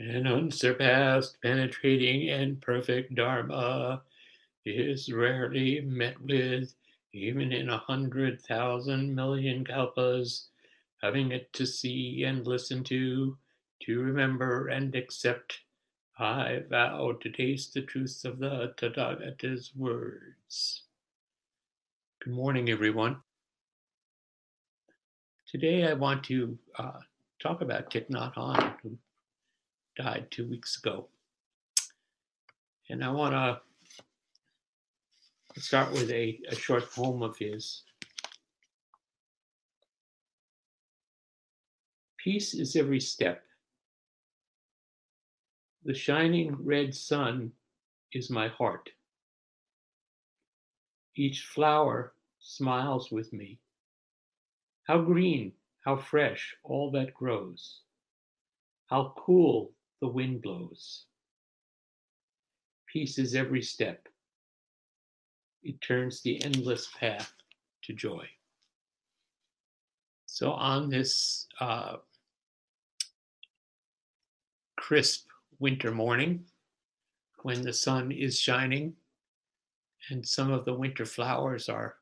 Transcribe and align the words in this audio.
An 0.00 0.26
unsurpassed, 0.26 1.42
penetrating, 1.42 2.30
and 2.30 2.58
perfect 2.62 3.14
Dharma 3.14 4.00
is 4.64 5.12
rarely 5.12 5.82
met 5.82 6.18
with, 6.22 6.74
even 7.12 7.52
in 7.52 7.68
a 7.68 7.76
hundred 7.76 8.40
thousand 8.40 9.14
million 9.14 9.62
kalpas. 9.62 10.46
Having 11.02 11.32
it 11.32 11.52
to 11.52 11.66
see 11.66 12.24
and 12.24 12.46
listen 12.46 12.82
to, 12.84 13.36
to 13.82 14.00
remember 14.00 14.68
and 14.68 14.94
accept, 14.94 15.60
I 16.18 16.62
vow 16.70 17.18
to 17.20 17.30
taste 17.30 17.74
the 17.74 17.82
truth 17.82 18.24
of 18.24 18.38
the 18.38 18.72
Tathagata's 18.78 19.76
words. 19.76 20.84
Good 22.24 22.32
morning, 22.32 22.70
everyone. 22.70 23.18
Today 25.46 25.86
I 25.86 25.92
want 25.92 26.24
to 26.24 26.58
uh, 26.78 27.00
talk 27.38 27.60
about 27.60 27.90
Thich 27.90 28.08
Nhat 28.08 28.34
Hanh, 28.34 28.76
who 28.82 28.96
died 30.02 30.28
two 30.30 30.48
weeks 30.48 30.78
ago. 30.78 31.08
And 32.88 33.04
I 33.04 33.10
want 33.10 33.34
to 33.34 33.60
start 35.60 35.92
with 35.92 36.10
a, 36.10 36.40
a 36.48 36.54
short 36.54 36.90
poem 36.90 37.22
of 37.22 37.36
his. 37.36 37.82
Peace 42.16 42.54
is 42.54 42.76
every 42.76 43.00
step. 43.00 43.42
The 45.84 45.94
shining 45.94 46.56
red 46.58 46.94
sun 46.94 47.52
is 48.12 48.30
my 48.30 48.48
heart. 48.48 48.88
Each 51.14 51.42
flower 51.42 52.14
smiles 52.38 53.10
with 53.10 53.32
me. 53.34 53.58
How 54.84 55.02
green, 55.02 55.52
how 55.84 55.96
fresh 55.96 56.56
all 56.64 56.90
that 56.92 57.12
grows. 57.12 57.80
How 58.86 59.12
cool 59.16 59.72
the 60.00 60.08
wind 60.08 60.42
blows. 60.42 61.04
Peace 62.92 63.18
is 63.18 63.34
every 63.34 63.62
step. 63.62 64.08
It 65.62 65.80
turns 65.80 66.22
the 66.22 66.42
endless 66.42 66.88
path 66.98 67.32
to 67.84 67.92
joy. 67.92 68.26
So, 70.26 70.52
on 70.52 70.88
this 70.88 71.46
uh, 71.60 71.96
crisp 74.76 75.26
winter 75.58 75.90
morning, 75.90 76.44
when 77.42 77.62
the 77.62 77.72
sun 77.72 78.10
is 78.10 78.38
shining 78.38 78.94
and 80.08 80.26
some 80.26 80.50
of 80.50 80.64
the 80.64 80.74
winter 80.74 81.04
flowers 81.04 81.68
are 81.68 81.96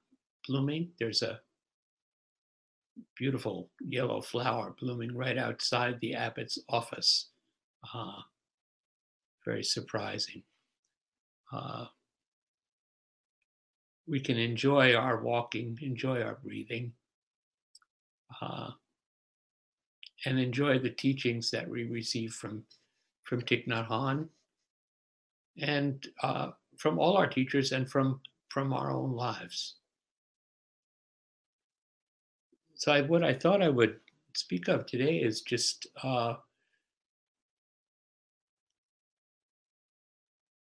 blooming, 0.46 0.91
there's 0.98 1.22
a 1.22 1.41
beautiful 3.16 3.70
yellow 3.80 4.20
flower 4.20 4.74
blooming 4.80 5.16
right 5.16 5.38
outside 5.38 5.98
the 6.00 6.14
abbot's 6.14 6.58
office 6.69 7.27
uh, 7.94 8.20
very 9.44 9.64
surprising. 9.64 10.42
Uh, 11.52 11.86
we 14.06 14.20
can 14.20 14.38
enjoy 14.38 14.94
our 14.94 15.22
walking, 15.22 15.78
enjoy 15.82 16.22
our 16.22 16.38
breathing, 16.42 16.92
uh, 18.40 18.70
and 20.24 20.38
enjoy 20.38 20.78
the 20.78 20.90
teachings 20.90 21.50
that 21.50 21.68
we 21.68 21.84
receive 21.84 22.32
from 22.32 22.64
from 23.24 23.42
Thich 23.42 23.66
Nhat 23.68 23.88
Hanh 23.88 24.28
and 25.60 26.06
uh, 26.22 26.50
from 26.78 26.98
all 26.98 27.16
our 27.16 27.26
teachers 27.26 27.72
and 27.72 27.88
from 27.88 28.20
from 28.48 28.72
our 28.72 28.90
own 28.90 29.12
lives. 29.12 29.76
So 32.74 32.92
I, 32.92 33.02
what 33.02 33.24
I 33.24 33.34
thought 33.34 33.62
I 33.62 33.68
would 33.68 33.96
speak 34.34 34.68
of 34.68 34.86
today 34.86 35.18
is 35.18 35.42
just 35.42 35.88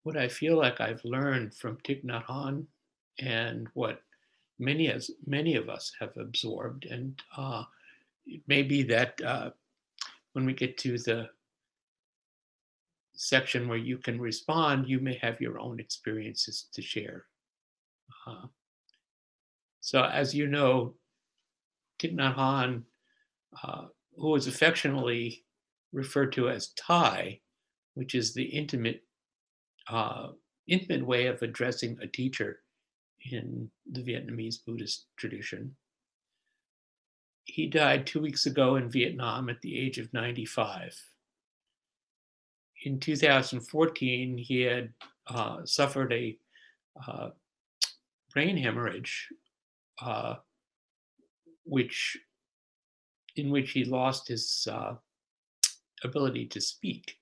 what 0.03 0.17
I 0.17 0.28
feel 0.28 0.56
like 0.56 0.81
I've 0.81 1.05
learned 1.05 1.55
from 1.55 1.77
Thich 1.78 2.05
Nhat 2.05 2.25
Hanh 2.27 2.66
and 3.21 3.69
what 3.75 4.03
many 4.59 4.88
as 4.88 5.10
many 5.26 5.56
of 5.56 5.69
us 5.69 5.93
have 6.00 6.16
absorbed, 6.16 6.87
and 6.87 7.21
uh, 7.37 7.65
it 8.26 8.43
may 8.47 8.62
be 8.62 8.82
that 8.84 9.21
uh, 9.25 9.50
when 10.32 10.47
we 10.47 10.53
get 10.53 10.78
to 10.78 10.99
the 10.99 11.28
section 13.15 13.69
where 13.69 13.78
you 13.78 13.99
can 13.99 14.21
respond, 14.21 14.88
you 14.88 14.99
may 14.99 15.15
have 15.22 15.41
your 15.41 15.59
own 15.60 15.78
experiences 15.78 16.66
to 16.72 16.82
share. 16.82 17.26
Uh, 18.26 18.47
so, 19.81 20.05
as 20.05 20.34
you 20.34 20.47
know, 20.47 20.94
Thich 22.00 22.15
Nhat 22.15 22.37
Hanh, 22.37 22.82
uh, 23.62 23.87
affectionately 24.47 25.44
referred 25.93 26.32
to 26.32 26.49
as 26.49 26.71
Thay, 26.76 27.41
which 27.94 28.15
is 28.15 28.32
the 28.32 28.44
intimate 28.44 29.03
uh, 29.88 30.28
intimate 30.66 31.06
way 31.06 31.26
of 31.26 31.43
addressing 31.43 31.98
a 32.00 32.06
teacher 32.06 32.60
in 33.31 33.70
the 33.91 34.00
Vietnamese 34.00 34.65
Buddhist 34.65 35.06
tradition. 35.16 35.76
He 37.44 37.66
died 37.66 38.06
two 38.06 38.20
weeks 38.20 38.47
ago 38.47 38.76
in 38.76 38.91
Vietnam 38.91 39.48
at 39.48 39.60
the 39.62 39.78
age 39.78 39.98
of 39.98 40.12
95. 40.12 40.94
In 42.84 42.98
2014, 42.98 44.38
he 44.38 44.60
had 44.62 44.93
uh, 45.28 45.65
suffered 45.65 46.12
a 46.12 46.37
uh, 47.06 47.31
brain 48.32 48.56
hemorrhage, 48.56 49.28
uh, 50.00 50.37
which 51.64 52.16
in 53.37 53.50
which 53.50 53.70
he 53.70 53.84
lost 53.84 54.28
his 54.28 54.66
uh, 54.70 54.94
ability 56.04 56.47
to 56.47 56.60
speak. 56.60 57.16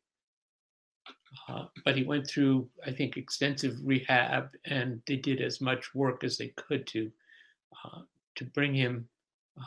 Uh, 1.48 1.64
but 1.84 1.96
he 1.96 2.02
went 2.02 2.26
through, 2.26 2.68
I 2.84 2.90
think, 2.90 3.16
extensive 3.16 3.76
rehab, 3.84 4.50
and 4.64 5.00
they 5.06 5.16
did 5.16 5.40
as 5.40 5.60
much 5.60 5.94
work 5.94 6.24
as 6.24 6.36
they 6.36 6.48
could 6.56 6.86
to 6.88 7.10
uh, 7.84 8.00
to 8.36 8.44
bring 8.46 8.74
him 8.74 9.08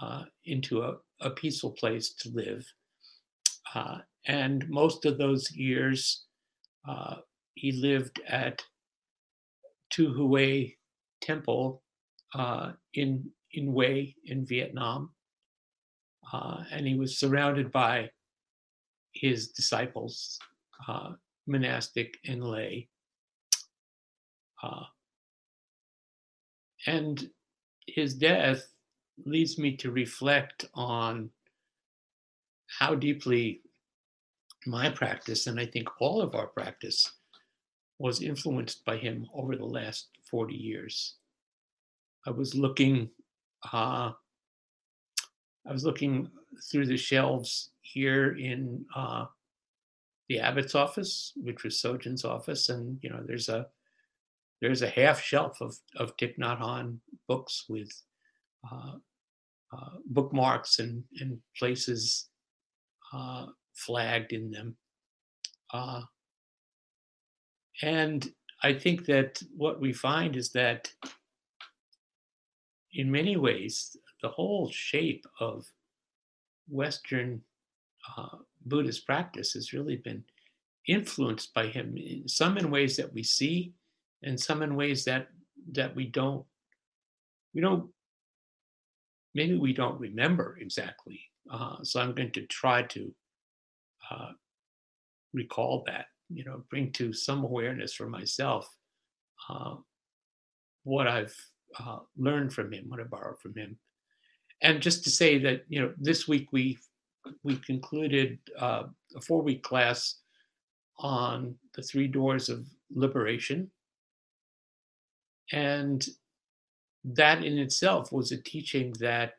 uh, 0.02 0.24
into 0.46 0.82
a, 0.82 0.96
a, 1.22 1.30
peaceful 1.30 1.72
place 1.72 2.14
to 2.14 2.30
live. 2.30 2.66
Uh, 3.76 4.00
and 4.26 4.68
most 4.70 5.06
of 5.06 5.18
those 5.18 5.52
years, 5.52 6.26
uh, 6.88 7.16
he 7.54 7.72
lived 7.72 8.20
at 8.28 8.62
Tu 9.90 10.14
Hieu 10.14 10.72
Temple 11.22 11.82
in 12.94 13.30
in 13.54 13.74
Hue 13.74 14.08
in 14.26 14.46
Vietnam, 14.46 15.12
and 16.34 16.88
he 16.88 16.96
was 16.96 17.20
surrounded 17.20 17.72
by 17.72 18.10
his 19.14 19.50
disciples 19.50 20.40
uh, 20.88 21.12
monastic 21.48 22.18
and 22.26 22.44
lay. 22.44 22.88
Uh, 24.62 24.84
and 26.88 27.30
his 27.88 28.14
death 28.14 28.68
leads 29.26 29.58
me 29.58 29.76
to 29.78 29.92
reflect 29.92 30.66
on 30.74 31.30
how 32.80 32.96
deeply 32.96 33.62
my 34.66 34.90
practice, 34.90 35.48
and 35.48 35.60
I 35.60 35.66
think 35.66 35.90
all 36.00 36.22
of 36.22 36.36
our 36.36 36.48
practice, 36.48 37.12
was 38.00 38.22
influenced 38.22 38.84
by 38.86 38.98
him 38.98 39.28
over 39.34 39.56
the 39.56 39.66
last 39.66 40.10
40 40.30 40.56
years. 40.56 41.16
I 42.26 42.32
was 42.32 42.56
looking, 42.56 43.10
uh, 43.72 44.12
I 45.68 45.72
was 45.72 45.86
looking 45.86 46.30
through 46.72 46.88
the 46.88 46.98
shelves 46.98 47.72
here 47.82 48.38
in 48.38 48.86
uh, 48.96 49.26
the 50.30 50.40
abbot's 50.40 50.76
office, 50.76 51.34
which 51.36 51.64
was 51.64 51.82
Sojun's 51.82 52.26
office, 52.26 52.70
and 52.70 52.98
you 53.02 53.10
know 53.10 53.24
there's 53.26 53.50
a 53.50 53.68
there's 54.62 54.82
a 54.82 54.90
half 54.90 55.22
shelf 55.22 55.62
of 55.62 55.76
of 55.98 56.16
Thich 56.18 56.38
Nhat 56.38 56.60
Hanh 56.60 56.98
books 57.28 57.66
with 57.68 57.92
uh, 58.72 58.96
uh, 59.74 59.90
bookmarks 60.06 60.80
and 60.80 61.04
and 61.20 61.40
places 61.58 62.30
uh, 63.14 63.48
flagged 63.74 64.34
in 64.34 64.52
them, 64.52 64.78
uh, 65.74 66.02
and 67.82 68.32
I 68.64 68.74
think 68.74 69.06
that 69.06 69.42
what 69.56 69.82
we 69.82 69.92
find 69.92 70.38
is 70.38 70.52
that 70.52 70.90
in 72.94 73.12
many 73.12 73.36
ways 73.36 73.98
the 74.22 74.30
whole 74.30 74.70
shape 74.72 75.26
of 75.42 75.66
Western 76.70 77.42
uh, 78.18 78.38
Buddhist 78.66 79.06
practice 79.06 79.54
has 79.54 79.74
really 79.74 79.98
been 79.98 80.24
influenced 80.88 81.54
by 81.54 81.68
him, 81.68 81.98
some 82.28 82.58
in 82.58 82.70
ways 82.72 82.98
that 82.98 83.14
we 83.14 83.24
see, 83.24 83.74
and 84.24 84.40
some 84.40 84.62
in 84.62 84.76
ways 84.76 85.06
that 85.06 85.28
that 85.72 85.96
we 85.96 86.06
don't 86.06 86.46
we 87.54 87.62
don't 87.62 87.90
maybe 89.34 89.56
we 89.56 89.74
don't 89.74 90.00
remember 90.00 90.58
exactly. 90.60 91.22
Uh, 91.50 91.78
so 91.84 92.00
I'm 92.00 92.14
going 92.14 92.32
to 92.32 92.46
try 92.48 92.84
to 92.84 93.14
uh, 94.10 94.32
recall 95.34 95.84
that, 95.88 96.06
you 96.30 96.44
know, 96.44 96.64
bring 96.70 96.92
to 96.94 97.14
some 97.14 97.44
awareness 97.44 97.94
for 97.94 98.08
myself 98.08 98.70
uh, 99.50 99.76
what 100.84 101.08
I've 101.08 101.36
uh, 101.80 102.00
learned 102.18 102.54
from 102.54 102.72
him, 102.72 102.86
what 102.88 103.00
I 103.00 103.04
borrowed 103.04 103.40
from 103.40 103.56
him. 103.56 103.78
And 104.62 104.82
just 104.82 105.04
to 105.04 105.10
say 105.10 105.38
that, 105.40 105.64
you 105.68 105.82
know, 105.82 105.94
this 105.98 106.28
week 106.28 106.50
we 106.52 106.78
we 107.44 107.58
concluded 107.58 108.40
uh, 108.60 108.84
a 109.16 109.22
four 109.22 109.42
week 109.42 109.64
class 109.64 110.16
on 111.00 111.56
the 111.76 111.82
three 111.82 112.08
doors 112.08 112.50
of 112.50 112.66
liberation. 112.94 113.70
And 115.52 116.06
that 117.04 117.44
in 117.44 117.58
itself 117.58 118.12
was 118.12 118.32
a 118.32 118.42
teaching 118.42 118.94
that 119.00 119.34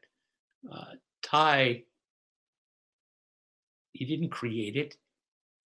uh, 0.71 0.93
Thay, 1.23 1.85
he 3.93 4.05
didn't 4.05 4.31
create 4.31 4.77
it, 4.77 4.97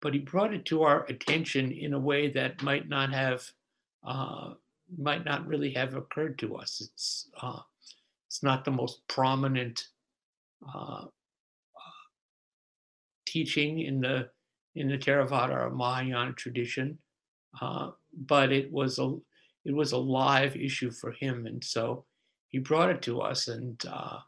but 0.00 0.14
he 0.14 0.20
brought 0.20 0.54
it 0.54 0.64
to 0.66 0.82
our 0.82 1.04
attention 1.06 1.70
in 1.72 1.92
a 1.92 1.98
way 1.98 2.30
that 2.30 2.62
might 2.62 2.88
not 2.88 3.12
have, 3.12 3.50
uh, 4.06 4.54
might 4.96 5.24
not 5.24 5.46
really 5.46 5.72
have 5.74 5.94
occurred 5.94 6.38
to 6.38 6.56
us. 6.56 6.80
It's, 6.80 7.28
uh, 7.40 7.60
it's 8.28 8.42
not 8.42 8.64
the 8.64 8.70
most 8.70 9.06
prominent 9.08 9.88
uh, 10.74 11.06
teaching 13.32 13.80
in 13.80 14.00
the 14.00 14.28
in 14.74 14.88
the 14.88 14.98
Theravada 14.98 15.66
or 15.66 15.70
Mahayana 15.70 16.32
tradition, 16.32 16.98
uh, 17.60 17.90
but 18.12 18.52
it 18.52 18.70
was 18.70 18.98
a 18.98 19.16
it 19.64 19.74
was 19.74 19.92
a 19.92 19.98
live 19.98 20.56
issue 20.56 20.90
for 20.90 21.12
him, 21.12 21.46
and 21.46 21.62
so 21.62 22.04
he 22.48 22.58
brought 22.58 22.90
it 22.90 23.02
to 23.02 23.20
us, 23.20 23.48
and 23.48 23.82
uh, 23.90 24.18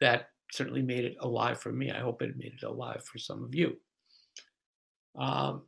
that 0.00 0.28
certainly 0.52 0.82
made 0.82 1.04
it 1.04 1.16
alive 1.20 1.60
for 1.60 1.72
me. 1.72 1.90
I 1.90 2.00
hope 2.00 2.22
it 2.22 2.36
made 2.36 2.54
it 2.60 2.66
alive 2.66 3.02
for 3.04 3.18
some 3.18 3.42
of 3.42 3.54
you. 3.54 3.76
Um, 5.18 5.62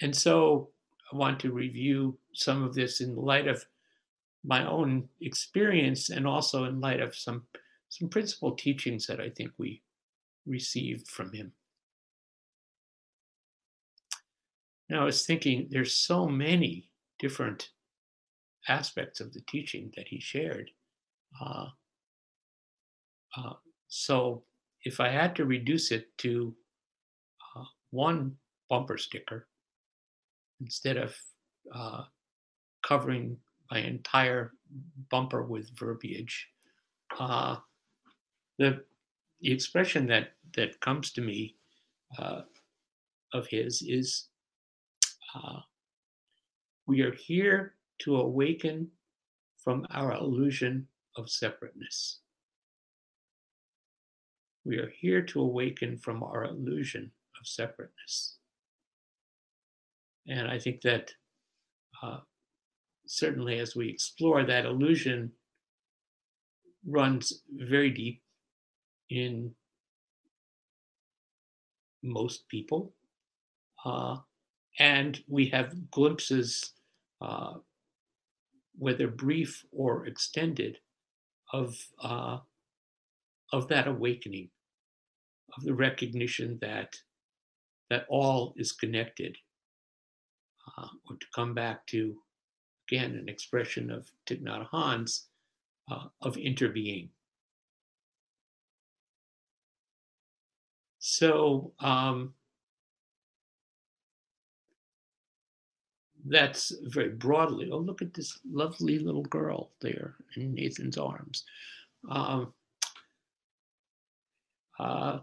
and 0.00 0.16
so 0.16 0.70
I 1.12 1.16
want 1.16 1.40
to 1.40 1.52
review 1.52 2.18
some 2.32 2.62
of 2.62 2.74
this 2.74 3.00
in 3.00 3.14
light 3.14 3.46
of 3.46 3.64
my 4.44 4.66
own 4.66 5.08
experience 5.20 6.10
and 6.10 6.26
also 6.26 6.64
in 6.64 6.80
light 6.80 7.00
of 7.00 7.14
some 7.14 7.44
some 7.94 8.08
principal 8.08 8.52
teachings 8.56 9.06
that 9.06 9.20
I 9.20 9.30
think 9.30 9.52
we 9.56 9.80
received 10.46 11.06
from 11.06 11.32
him. 11.32 11.52
Now, 14.90 15.02
I 15.02 15.04
was 15.04 15.24
thinking 15.24 15.68
there's 15.70 15.94
so 15.94 16.26
many 16.26 16.90
different 17.20 17.70
aspects 18.68 19.20
of 19.20 19.32
the 19.32 19.42
teaching 19.48 19.92
that 19.96 20.08
he 20.08 20.18
shared. 20.18 20.70
Uh, 21.40 21.66
uh, 23.36 23.52
so, 23.86 24.42
if 24.82 24.98
I 24.98 25.08
had 25.08 25.36
to 25.36 25.44
reduce 25.44 25.92
it 25.92 26.06
to 26.18 26.52
uh, 27.56 27.64
one 27.90 28.34
bumper 28.68 28.98
sticker 28.98 29.46
instead 30.60 30.96
of 30.96 31.14
uh, 31.72 32.02
covering 32.82 33.36
my 33.70 33.78
entire 33.78 34.52
bumper 35.10 35.44
with 35.44 35.70
verbiage, 35.78 36.48
uh, 37.18 37.56
the 38.58 38.84
the 39.40 39.52
expression 39.52 40.06
that 40.06 40.32
that 40.56 40.80
comes 40.80 41.12
to 41.12 41.20
me 41.20 41.56
uh, 42.18 42.42
of 43.32 43.46
his 43.48 43.82
is 43.82 44.28
uh, 45.34 45.60
we 46.86 47.02
are 47.02 47.14
here 47.14 47.74
to 48.00 48.16
awaken 48.16 48.88
from 49.56 49.86
our 49.90 50.12
illusion 50.12 50.86
of 51.16 51.30
separateness. 51.30 52.20
We 54.64 54.78
are 54.78 54.92
here 55.00 55.22
to 55.22 55.40
awaken 55.40 55.98
from 55.98 56.22
our 56.22 56.44
illusion 56.44 57.10
of 57.40 57.46
separateness. 57.46 58.36
And 60.26 60.48
I 60.48 60.58
think 60.58 60.80
that 60.82 61.12
uh, 62.02 62.20
certainly 63.06 63.58
as 63.58 63.76
we 63.76 63.88
explore 63.88 64.44
that 64.44 64.64
illusion 64.64 65.32
runs 66.86 67.42
very 67.56 67.90
deep 67.90 68.22
in 69.14 69.54
most 72.02 72.48
people. 72.48 72.92
Uh, 73.84 74.16
and 74.78 75.22
we 75.28 75.46
have 75.46 75.90
glimpses, 75.90 76.72
uh, 77.20 77.54
whether 78.76 79.08
brief 79.08 79.64
or 79.72 80.06
extended, 80.06 80.78
of, 81.52 81.76
uh, 82.02 82.38
of 83.52 83.68
that 83.68 83.86
awakening, 83.86 84.50
of 85.56 85.62
the 85.62 85.74
recognition 85.74 86.58
that, 86.60 86.96
that 87.90 88.06
all 88.08 88.54
is 88.56 88.72
connected. 88.72 89.36
Uh, 90.76 90.88
or 91.08 91.16
to 91.16 91.26
come 91.34 91.54
back 91.54 91.86
to, 91.86 92.16
again, 92.88 93.14
an 93.14 93.28
expression 93.28 93.90
of 93.90 94.10
Thich 94.26 94.42
Nhat 94.42 94.66
Hanh's, 94.72 95.26
uh, 95.90 96.06
of 96.22 96.36
interbeing. 96.36 97.10
So 101.06 101.72
um, 101.80 102.32
that's 106.24 106.72
very 106.84 107.10
broadly. 107.10 107.68
Oh, 107.70 107.76
look 107.76 108.00
at 108.00 108.14
this 108.14 108.38
lovely 108.50 108.98
little 108.98 109.24
girl 109.24 109.72
there 109.82 110.14
in 110.36 110.54
Nathan's 110.54 110.96
arms. 110.96 111.44
Um, 112.08 112.54
uh, 114.78 115.18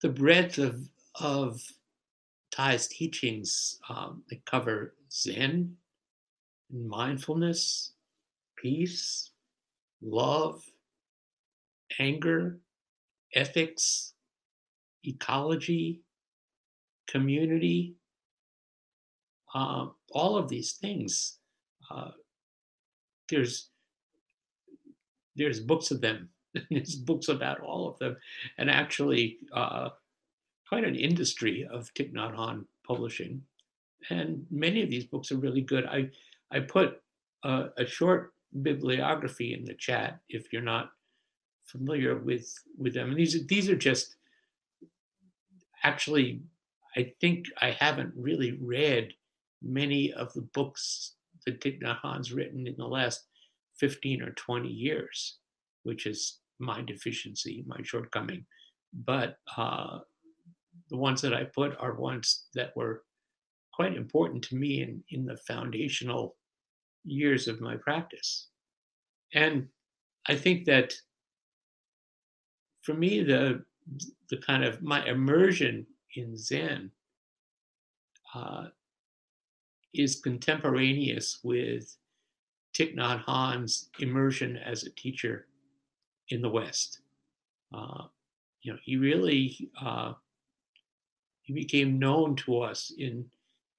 the 0.00 0.08
breadth 0.08 0.56
of 0.56 0.88
of 1.20 1.60
Thay's 2.56 2.88
teachings 2.88 3.78
um, 3.90 4.22
they 4.30 4.40
cover 4.46 4.94
Zen, 5.12 5.76
mindfulness, 6.72 7.92
peace, 8.56 9.30
love, 10.00 10.64
anger, 11.98 12.60
ethics, 13.34 14.14
ecology, 15.04 16.00
community, 17.08 17.94
uh, 19.54 19.86
all 20.12 20.36
of 20.36 20.48
these 20.48 20.72
things. 20.72 21.38
Uh, 21.90 22.10
there's 23.28 23.70
there's 25.36 25.60
books 25.60 25.90
of 25.90 26.00
them. 26.00 26.28
there's 26.70 26.96
books 26.96 27.28
about 27.28 27.60
all 27.60 27.88
of 27.88 27.98
them, 27.98 28.16
and 28.58 28.70
actually 28.70 29.38
uh, 29.54 29.90
quite 30.68 30.84
an 30.84 30.96
industry 30.96 31.66
of 31.72 31.92
Thich 31.94 32.12
Nhat 32.12 32.34
Hanh 32.34 32.64
publishing. 32.86 33.42
And 34.08 34.46
many 34.50 34.82
of 34.82 34.90
these 34.90 35.04
books 35.04 35.30
are 35.30 35.36
really 35.36 35.60
good. 35.60 35.86
I 35.86 36.10
I 36.50 36.60
put 36.60 37.00
a, 37.44 37.66
a 37.78 37.86
short 37.86 38.34
bibliography 38.62 39.54
in 39.54 39.64
the 39.64 39.74
chat 39.74 40.20
if 40.28 40.52
you're 40.52 40.62
not 40.62 40.90
familiar 41.70 42.18
with 42.18 42.52
with 42.78 42.94
them. 42.94 43.10
And 43.10 43.18
these 43.18 43.46
these 43.46 43.68
are 43.68 43.76
just 43.76 44.16
actually, 45.82 46.42
I 46.96 47.12
think 47.20 47.46
I 47.60 47.70
haven't 47.70 48.12
really 48.16 48.58
read 48.60 49.12
many 49.62 50.12
of 50.12 50.32
the 50.34 50.42
books 50.42 51.14
that 51.46 51.60
Thich 51.60 51.82
Nhat 51.82 51.98
Hanh's 52.02 52.32
written 52.32 52.66
in 52.66 52.74
the 52.76 52.86
last 52.86 53.24
15 53.78 54.22
or 54.22 54.30
20 54.32 54.68
years, 54.68 55.38
which 55.84 56.06
is 56.06 56.38
my 56.58 56.82
deficiency, 56.82 57.64
my 57.66 57.78
shortcoming. 57.82 58.44
But 58.92 59.36
uh, 59.56 60.00
the 60.90 60.96
ones 60.96 61.22
that 61.22 61.32
I 61.34 61.44
put 61.44 61.76
are 61.78 61.94
ones 61.94 62.46
that 62.54 62.76
were 62.76 63.04
quite 63.72 63.96
important 63.96 64.42
to 64.44 64.56
me 64.56 64.82
in, 64.82 65.02
in 65.10 65.24
the 65.24 65.36
foundational 65.36 66.36
years 67.04 67.48
of 67.48 67.60
my 67.60 67.76
practice. 67.76 68.48
And 69.32 69.68
I 70.26 70.34
think 70.34 70.66
that 70.66 70.92
for 72.90 72.96
me, 72.96 73.22
the 73.22 73.64
the 74.30 74.36
kind 74.36 74.64
of 74.64 74.82
my 74.82 75.04
immersion 75.06 75.86
in 76.14 76.36
Zen 76.36 76.90
uh, 78.34 78.66
is 79.94 80.20
contemporaneous 80.20 81.40
with 81.42 81.96
Thich 82.74 82.96
Nhat 82.96 83.24
Hanh's 83.24 83.90
immersion 83.98 84.56
as 84.56 84.84
a 84.84 84.90
teacher 84.90 85.46
in 86.28 86.40
the 86.40 86.48
West. 86.48 87.00
Uh, 87.74 88.04
you 88.62 88.72
know, 88.72 88.78
he 88.82 88.96
really 88.96 89.70
uh, 89.80 90.14
he 91.42 91.52
became 91.52 91.98
known 91.98 92.36
to 92.36 92.60
us 92.60 92.92
in 92.98 93.24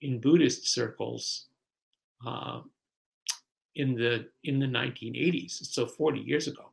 in 0.01 0.19
Buddhist 0.19 0.67
circles 0.67 1.47
uh, 2.25 2.61
in 3.75 3.93
the 3.95 4.27
in 4.43 4.59
the 4.59 4.67
1980s, 4.67 5.65
so 5.65 5.85
40 5.85 6.19
years 6.19 6.47
ago 6.47 6.70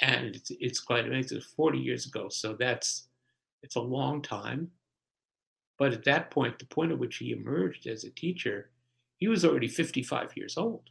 and 0.00 0.34
it's, 0.36 0.50
it's 0.58 0.80
quite 0.80 1.06
amazing. 1.06 1.38
It's 1.38 1.46
40 1.46 1.78
years 1.78 2.06
ago, 2.06 2.28
so 2.28 2.56
that's 2.58 3.08
it's 3.62 3.76
a 3.76 3.80
long 3.80 4.22
time. 4.22 4.70
But 5.78 5.92
at 5.92 6.04
that 6.04 6.30
point, 6.30 6.58
the 6.58 6.66
point 6.66 6.92
at 6.92 6.98
which 6.98 7.16
he 7.16 7.32
emerged 7.32 7.86
as 7.86 8.04
a 8.04 8.10
teacher, 8.10 8.70
he 9.16 9.28
was 9.28 9.44
already 9.44 9.68
55 9.68 10.36
years 10.36 10.56
old. 10.56 10.82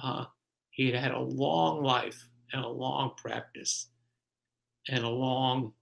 Uh, 0.00 0.24
he 0.70 0.90
had 0.90 1.00
had 1.00 1.12
a 1.12 1.20
long 1.20 1.82
life 1.82 2.28
and 2.52 2.64
a 2.64 2.68
long 2.68 3.12
practice 3.16 3.88
and 4.88 5.04
a 5.04 5.08
long 5.08 5.72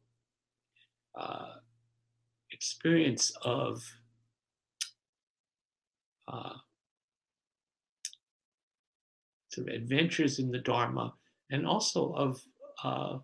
uh, 1.18 1.54
experience 2.52 3.32
of 3.42 3.82
uh, 6.28 6.54
sort 9.50 9.68
of 9.68 9.74
adventures 9.74 10.38
in 10.38 10.50
the 10.50 10.58
Dharma 10.58 11.14
and 11.50 11.66
also 11.66 12.12
of 12.12 12.40
uh, 12.84 13.18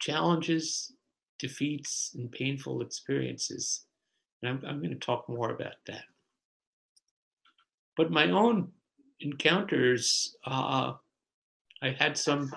challenges, 0.00 0.92
defeats, 1.38 2.14
and 2.16 2.30
painful 2.30 2.82
experiences. 2.82 3.84
And 4.42 4.50
I'm, 4.50 4.64
I'm 4.68 4.78
going 4.78 4.90
to 4.90 5.06
talk 5.06 5.28
more 5.28 5.50
about 5.50 5.74
that. 5.86 6.04
But 7.96 8.10
my 8.10 8.30
own 8.30 8.70
encounters, 9.20 10.36
uh, 10.46 10.94
I 11.82 11.90
had 11.98 12.16
some, 12.16 12.52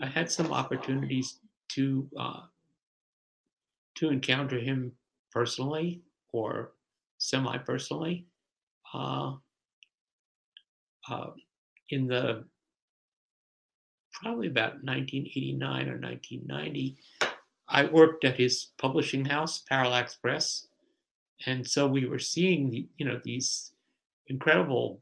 I 0.00 0.06
had 0.06 0.30
some 0.30 0.52
opportunities 0.52 1.38
to 1.72 2.08
uh, 2.18 2.40
to 3.96 4.08
encounter 4.08 4.58
him 4.58 4.92
personally 5.30 6.00
or 6.32 6.72
semi-personally. 7.18 8.26
Uh, 8.94 9.34
uh, 11.08 11.30
in 11.90 12.06
the 12.06 12.44
probably 14.12 14.48
about 14.48 14.82
1989 14.84 15.88
or 15.88 15.98
1990, 15.98 16.96
I 17.68 17.84
worked 17.84 18.24
at 18.24 18.36
his 18.36 18.68
publishing 18.78 19.24
house, 19.24 19.62
Parallax 19.68 20.16
Press, 20.16 20.66
and 21.46 21.66
so 21.66 21.86
we 21.86 22.06
were 22.06 22.18
seeing 22.18 22.70
the, 22.70 22.86
you 22.98 23.06
know 23.06 23.20
these 23.24 23.72
incredible 24.26 25.00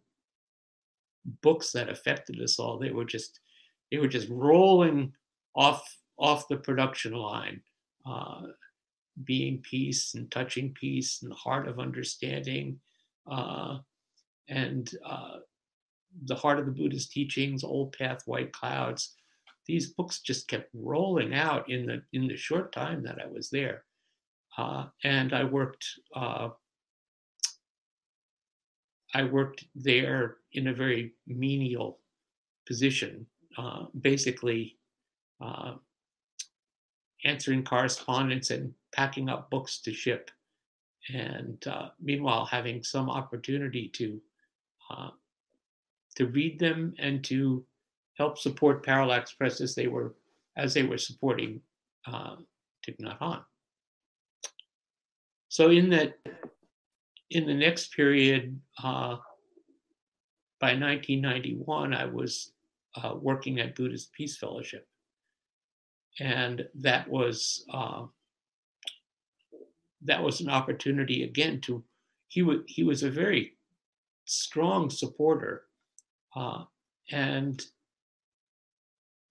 books 1.43 1.73
that 1.73 1.89
affected 1.89 2.41
us 2.41 2.59
all. 2.59 2.79
They 2.79 2.91
were 2.91 3.05
just 3.05 3.41
they 3.91 3.99
were 3.99 4.09
just 4.09 4.29
rolling 4.29 5.13
off 5.57 5.97
off 6.19 6.49
the 6.49 6.57
production 6.57 7.13
line. 7.13 7.61
Uh, 8.07 8.43
being 9.25 9.61
peace 9.63 10.15
and 10.15 10.31
touching 10.31 10.73
peace 10.75 11.23
and 11.23 11.31
the 11.31 11.37
heart 11.37 11.67
of 11.69 11.81
understanding 11.81 12.79
uh, 13.31 13.79
and 14.49 14.93
uh, 15.05 15.39
the 16.25 16.35
heart 16.35 16.59
of 16.59 16.67
the 16.67 16.73
Buddhist 16.73 17.13
teachings, 17.13 17.65
Old 17.65 17.93
Path, 17.93 18.23
White 18.27 18.53
Clouds. 18.53 19.15
These 19.67 19.93
books 19.93 20.21
just 20.21 20.49
kept 20.49 20.71
rolling 20.75 21.35
out 21.35 21.69
in 21.71 21.87
the 21.87 22.03
in 22.13 22.27
the 22.27 22.37
short 22.37 22.73
time 22.73 23.03
that 23.03 23.19
I 23.23 23.27
was 23.27 23.51
there, 23.51 23.85
uh, 24.57 24.87
and 25.05 25.33
I 25.33 25.45
worked. 25.45 25.87
Uh, 26.15 26.51
I 29.15 29.25
worked 29.25 29.65
there 29.75 30.37
in 30.53 30.69
a 30.69 30.75
very 30.75 31.15
menial 31.27 31.99
position, 32.67 33.27
uh, 33.57 33.87
basically 34.01 34.77
uh, 35.41 35.75
answering 37.25 37.65
correspondence 37.65 38.51
and 38.51 38.75
packing 38.93 39.29
up 39.29 39.51
books 39.51 39.81
to 39.83 39.93
ship, 39.93 40.31
and 41.13 41.67
uh, 41.67 41.89
meanwhile 42.01 42.47
having 42.47 42.83
some 42.83 43.11
opportunity 43.11 43.89
to 43.89 44.21
uh, 44.91 45.11
to 46.19 46.27
read 46.27 46.59
them 46.59 46.93
and 46.99 47.25
to 47.25 47.65
help 48.15 48.39
support 48.39 48.85
Parallax 48.85 49.33
Press 49.33 49.61
as 49.61 49.75
they 49.75 49.87
were 49.87 50.15
as 50.57 50.75
they 50.75 50.83
were 50.83 50.99
supporting 50.99 51.61
uh, 52.07 52.35
Thich 52.87 52.99
Nhat 53.01 53.19
Hanh. 53.21 53.45
So 55.49 55.71
in 55.71 55.89
that 55.91 56.19
in 57.31 57.47
the 57.47 57.55
next 57.55 57.95
period, 57.95 58.61
uh, 58.83 59.17
by 60.61 60.75
1991, 60.75 61.95
I 61.95 62.07
was 62.07 62.53
uh, 62.97 63.15
working 63.15 63.61
at 63.61 63.77
Buddhist 63.77 64.13
Peace 64.13 64.37
Fellowship, 64.37 64.89
and 66.19 66.67
that 66.75 67.09
was 67.09 67.65
uh, 67.73 68.07
that 70.03 70.23
was 70.23 70.41
an 70.41 70.49
opportunity 70.49 71.23
again 71.23 71.61
to 71.61 71.85
he 72.27 72.43
was 72.43 72.59
he 72.67 72.83
was 72.83 73.05
a 73.05 73.11
very 73.11 73.55
strong 74.25 74.91
supporter 74.91 75.68
uh, 76.39 76.65
and 77.11 77.65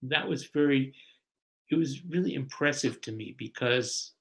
that 0.02 0.28
was 0.28 0.46
very 0.46 0.94
it 1.70 1.76
was 1.76 2.04
really 2.04 2.34
impressive 2.34 3.00
to 3.02 3.12
me 3.12 3.34
because 3.38 4.12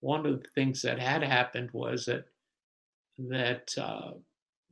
one 0.00 0.24
of 0.26 0.42
the 0.42 0.48
things 0.54 0.82
that 0.82 0.98
had 0.98 1.22
happened 1.22 1.70
was 1.72 2.04
that 2.04 2.24
that 3.18 3.68
uh, 3.78 4.12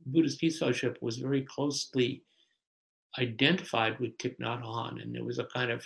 Buddhist 0.05 0.39
Peace 0.39 0.59
Fellowship 0.59 0.97
was 1.01 1.17
very 1.17 1.41
closely 1.41 2.23
identified 3.19 3.99
with 3.99 4.17
Thich 4.17 4.39
Nhat 4.39 4.63
Hanh, 4.63 5.01
and 5.01 5.13
there 5.13 5.25
was 5.25 5.39
a 5.39 5.45
kind 5.45 5.71
of 5.71 5.85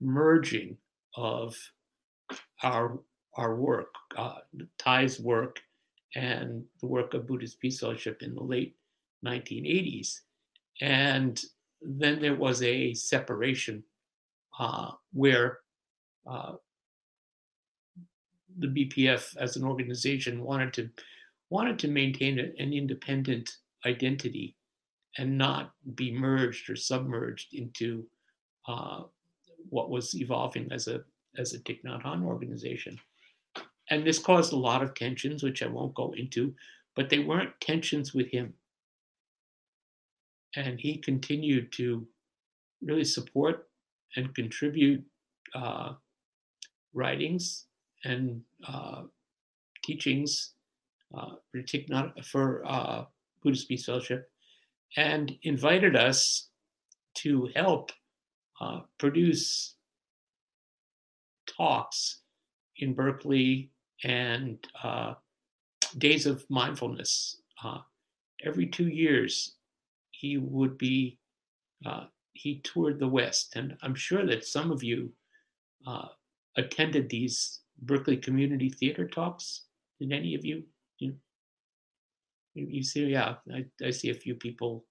merging 0.00 0.76
of 1.16 1.54
our 2.62 2.98
our 3.36 3.56
work, 3.56 3.92
uh, 4.16 4.38
Thay's 4.78 5.20
work, 5.20 5.60
and 6.14 6.64
the 6.80 6.86
work 6.86 7.14
of 7.14 7.26
Buddhist 7.26 7.60
Peace 7.60 7.80
Fellowship 7.80 8.22
in 8.22 8.34
the 8.34 8.42
late 8.42 8.76
1980s. 9.24 10.20
And 10.80 11.42
then 11.80 12.20
there 12.20 12.34
was 12.34 12.62
a 12.62 12.94
separation 12.94 13.84
uh, 14.58 14.92
where 15.12 15.58
uh, 16.26 16.54
the 18.58 18.68
BPF 18.68 19.36
as 19.36 19.56
an 19.56 19.64
organization 19.64 20.42
wanted 20.42 20.72
to 20.74 20.90
wanted 21.50 21.78
to 21.78 21.88
maintain 21.88 22.38
an 22.38 22.72
independent 22.72 23.56
identity 23.86 24.56
and 25.18 25.38
not 25.38 25.72
be 25.94 26.10
merged 26.10 26.68
or 26.70 26.76
submerged 26.76 27.54
into 27.54 28.04
uh, 28.66 29.02
what 29.68 29.90
was 29.90 30.14
evolving 30.14 30.70
as 30.72 30.88
a 30.88 31.02
as 31.36 31.52
a 31.52 31.58
Thich 31.60 31.82
Nhat 31.84 32.02
Hanh 32.02 32.24
organization. 32.24 32.98
And 33.90 34.06
this 34.06 34.18
caused 34.18 34.52
a 34.52 34.56
lot 34.56 34.82
of 34.82 34.94
tensions, 34.94 35.42
which 35.42 35.62
I 35.62 35.66
won't 35.66 35.94
go 35.94 36.14
into, 36.16 36.54
but 36.94 37.10
they 37.10 37.18
weren't 37.18 37.60
tensions 37.60 38.14
with 38.14 38.28
him. 38.28 38.54
And 40.56 40.78
he 40.80 40.98
continued 40.98 41.72
to 41.72 42.06
really 42.82 43.04
support 43.04 43.68
and 44.16 44.34
contribute 44.34 45.04
uh, 45.54 45.94
writings 46.92 47.66
and 48.04 48.42
uh, 48.66 49.02
teachings 49.82 50.52
uh, 51.16 51.34
for 52.22 52.62
uh, 52.66 53.04
Buddhist 53.42 53.68
Peace 53.68 53.86
Fellowship 53.86 54.30
and 54.96 55.36
invited 55.42 55.96
us 55.96 56.48
to 57.14 57.48
help 57.54 57.90
uh, 58.60 58.80
produce 58.98 59.74
talks 61.46 62.20
in 62.78 62.94
Berkeley 62.94 63.70
and 64.02 64.58
uh, 64.82 65.14
days 65.98 66.26
of 66.26 66.44
mindfulness. 66.48 67.40
Uh, 67.62 67.78
every 68.44 68.66
two 68.66 68.88
years, 68.88 69.56
he 70.20 70.38
would 70.38 70.78
be, 70.78 71.18
uh, 71.86 72.04
he 72.32 72.60
toured 72.60 72.98
the 72.98 73.08
West. 73.08 73.56
And 73.56 73.76
I'm 73.82 73.94
sure 73.94 74.26
that 74.26 74.44
some 74.44 74.70
of 74.70 74.82
you 74.82 75.12
uh, 75.86 76.08
attended 76.56 77.08
these 77.08 77.60
Berkeley 77.82 78.16
Community 78.16 78.68
Theater 78.68 79.06
talks. 79.06 79.64
Did 80.00 80.12
any 80.12 80.34
of 80.34 80.44
you? 80.44 80.64
You, 80.98 81.14
you 82.54 82.84
see, 82.84 83.06
yeah, 83.06 83.34
I, 83.52 83.64
I 83.84 83.90
see 83.90 84.10
a 84.10 84.14
few 84.14 84.36
people 84.36 84.84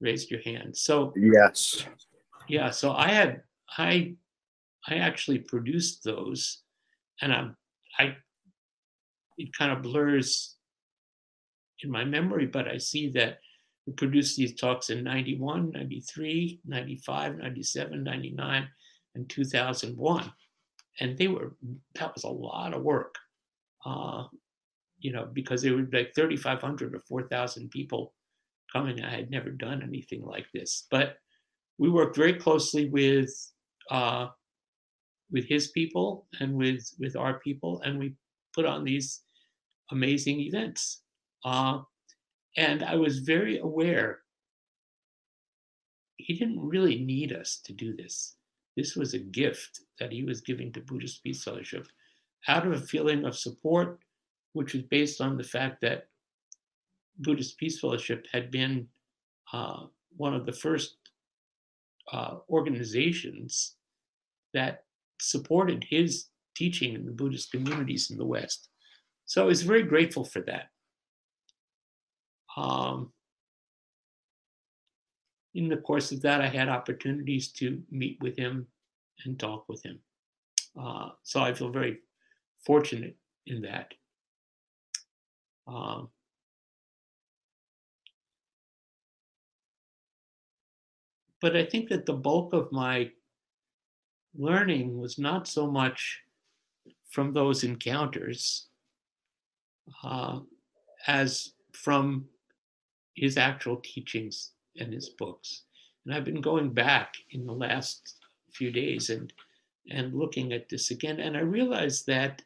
raised 0.00 0.30
your 0.30 0.40
hand. 0.40 0.74
So, 0.74 1.12
yes. 1.16 1.84
Yeah, 2.48 2.70
so 2.70 2.92
I 2.92 3.08
had, 3.08 3.42
I, 3.76 4.14
I 4.88 4.94
actually 4.94 5.38
produced 5.38 6.02
those 6.02 6.62
and 7.20 7.30
I'm, 7.30 7.56
I 7.98 8.16
it 9.36 9.56
kind 9.56 9.72
of 9.72 9.82
blurs 9.82 10.56
in 11.82 11.90
my 11.90 12.04
memory, 12.04 12.46
but 12.46 12.68
I 12.68 12.78
see 12.78 13.10
that 13.10 13.38
we 13.90 13.94
produced 13.94 14.36
these 14.36 14.54
talks 14.54 14.90
in 14.90 15.02
91, 15.02 15.72
93, 15.72 16.60
95, 16.64 17.38
97, 17.38 18.04
99, 18.04 18.68
and 19.16 19.28
2001. 19.28 20.32
And 21.00 21.18
they 21.18 21.26
were, 21.26 21.56
that 21.96 22.14
was 22.14 22.22
a 22.22 22.28
lot 22.28 22.72
of 22.72 22.82
work, 22.82 23.16
uh, 23.84 24.24
you 25.00 25.12
know, 25.12 25.26
because 25.32 25.62
there 25.62 25.74
were 25.74 25.88
like 25.92 26.14
3,500 26.14 26.94
or 26.94 27.00
4,000 27.00 27.68
people 27.70 28.14
coming. 28.72 29.02
I 29.02 29.10
had 29.10 29.28
never 29.28 29.50
done 29.50 29.82
anything 29.82 30.24
like 30.24 30.46
this. 30.54 30.86
But 30.88 31.16
we 31.78 31.90
worked 31.90 32.16
very 32.16 32.34
closely 32.34 32.88
with, 32.90 33.30
uh, 33.90 34.28
with 35.32 35.46
his 35.46 35.68
people 35.72 36.28
and 36.38 36.54
with, 36.54 36.88
with 37.00 37.16
our 37.16 37.40
people, 37.40 37.82
and 37.84 37.98
we 37.98 38.14
put 38.54 38.66
on 38.66 38.84
these 38.84 39.22
amazing 39.90 40.38
events. 40.40 41.02
Uh, 41.44 41.80
and 42.56 42.82
I 42.82 42.96
was 42.96 43.20
very 43.20 43.58
aware 43.58 44.20
he 46.16 46.34
didn't 46.34 46.60
really 46.60 47.00
need 47.00 47.32
us 47.32 47.60
to 47.64 47.72
do 47.72 47.96
this. 47.96 48.36
This 48.76 48.96
was 48.96 49.14
a 49.14 49.18
gift 49.18 49.80
that 49.98 50.12
he 50.12 50.22
was 50.22 50.40
giving 50.40 50.72
to 50.72 50.80
Buddhist 50.80 51.22
Peace 51.22 51.42
Fellowship 51.42 51.86
out 52.48 52.66
of 52.66 52.72
a 52.72 52.80
feeling 52.80 53.24
of 53.24 53.36
support, 53.36 54.00
which 54.52 54.74
was 54.74 54.82
based 54.84 55.20
on 55.20 55.36
the 55.36 55.44
fact 55.44 55.80
that 55.80 56.08
Buddhist 57.18 57.58
Peace 57.58 57.80
Fellowship 57.80 58.26
had 58.32 58.50
been 58.50 58.86
uh, 59.52 59.84
one 60.16 60.34
of 60.34 60.46
the 60.46 60.52
first 60.52 60.96
uh, 62.12 62.36
organizations 62.48 63.76
that 64.54 64.84
supported 65.20 65.84
his 65.88 66.26
teaching 66.56 66.94
in 66.94 67.04
the 67.04 67.12
Buddhist 67.12 67.50
communities 67.50 68.10
in 68.10 68.18
the 68.18 68.24
West. 68.24 68.68
So 69.26 69.42
I 69.42 69.46
was 69.46 69.62
very 69.62 69.82
grateful 69.82 70.24
for 70.24 70.40
that. 70.42 70.70
Um, 72.56 73.12
in 75.54 75.68
the 75.68 75.76
course 75.76 76.12
of 76.12 76.22
that, 76.22 76.40
I 76.40 76.46
had 76.46 76.68
opportunities 76.68 77.48
to 77.52 77.82
meet 77.90 78.18
with 78.20 78.36
him 78.36 78.66
and 79.24 79.38
talk 79.38 79.68
with 79.68 79.82
him. 79.82 79.98
Uh, 80.80 81.10
so 81.22 81.40
I 81.40 81.52
feel 81.52 81.70
very 81.70 81.98
fortunate 82.64 83.16
in 83.46 83.62
that. 83.62 83.92
Um, 85.66 86.08
but 91.40 91.56
I 91.56 91.64
think 91.64 91.88
that 91.88 92.06
the 92.06 92.12
bulk 92.12 92.52
of 92.52 92.70
my 92.70 93.10
learning 94.36 94.98
was 94.98 95.18
not 95.18 95.48
so 95.48 95.70
much 95.70 96.20
from 97.10 97.32
those 97.32 97.64
encounters 97.64 98.68
uh, 100.04 100.40
as 101.06 101.52
from 101.72 102.26
his 103.14 103.36
actual 103.36 103.76
teachings 103.76 104.52
and 104.78 104.92
his 104.92 105.10
books. 105.10 105.62
And 106.04 106.14
I've 106.14 106.24
been 106.24 106.40
going 106.40 106.72
back 106.72 107.14
in 107.30 107.46
the 107.46 107.52
last 107.52 108.16
few 108.52 108.70
days 108.70 109.10
and 109.10 109.32
and 109.90 110.14
looking 110.14 110.52
at 110.52 110.68
this 110.68 110.90
again, 110.90 111.18
and 111.18 111.36
I 111.36 111.40
realized 111.40 112.06
that 112.06 112.42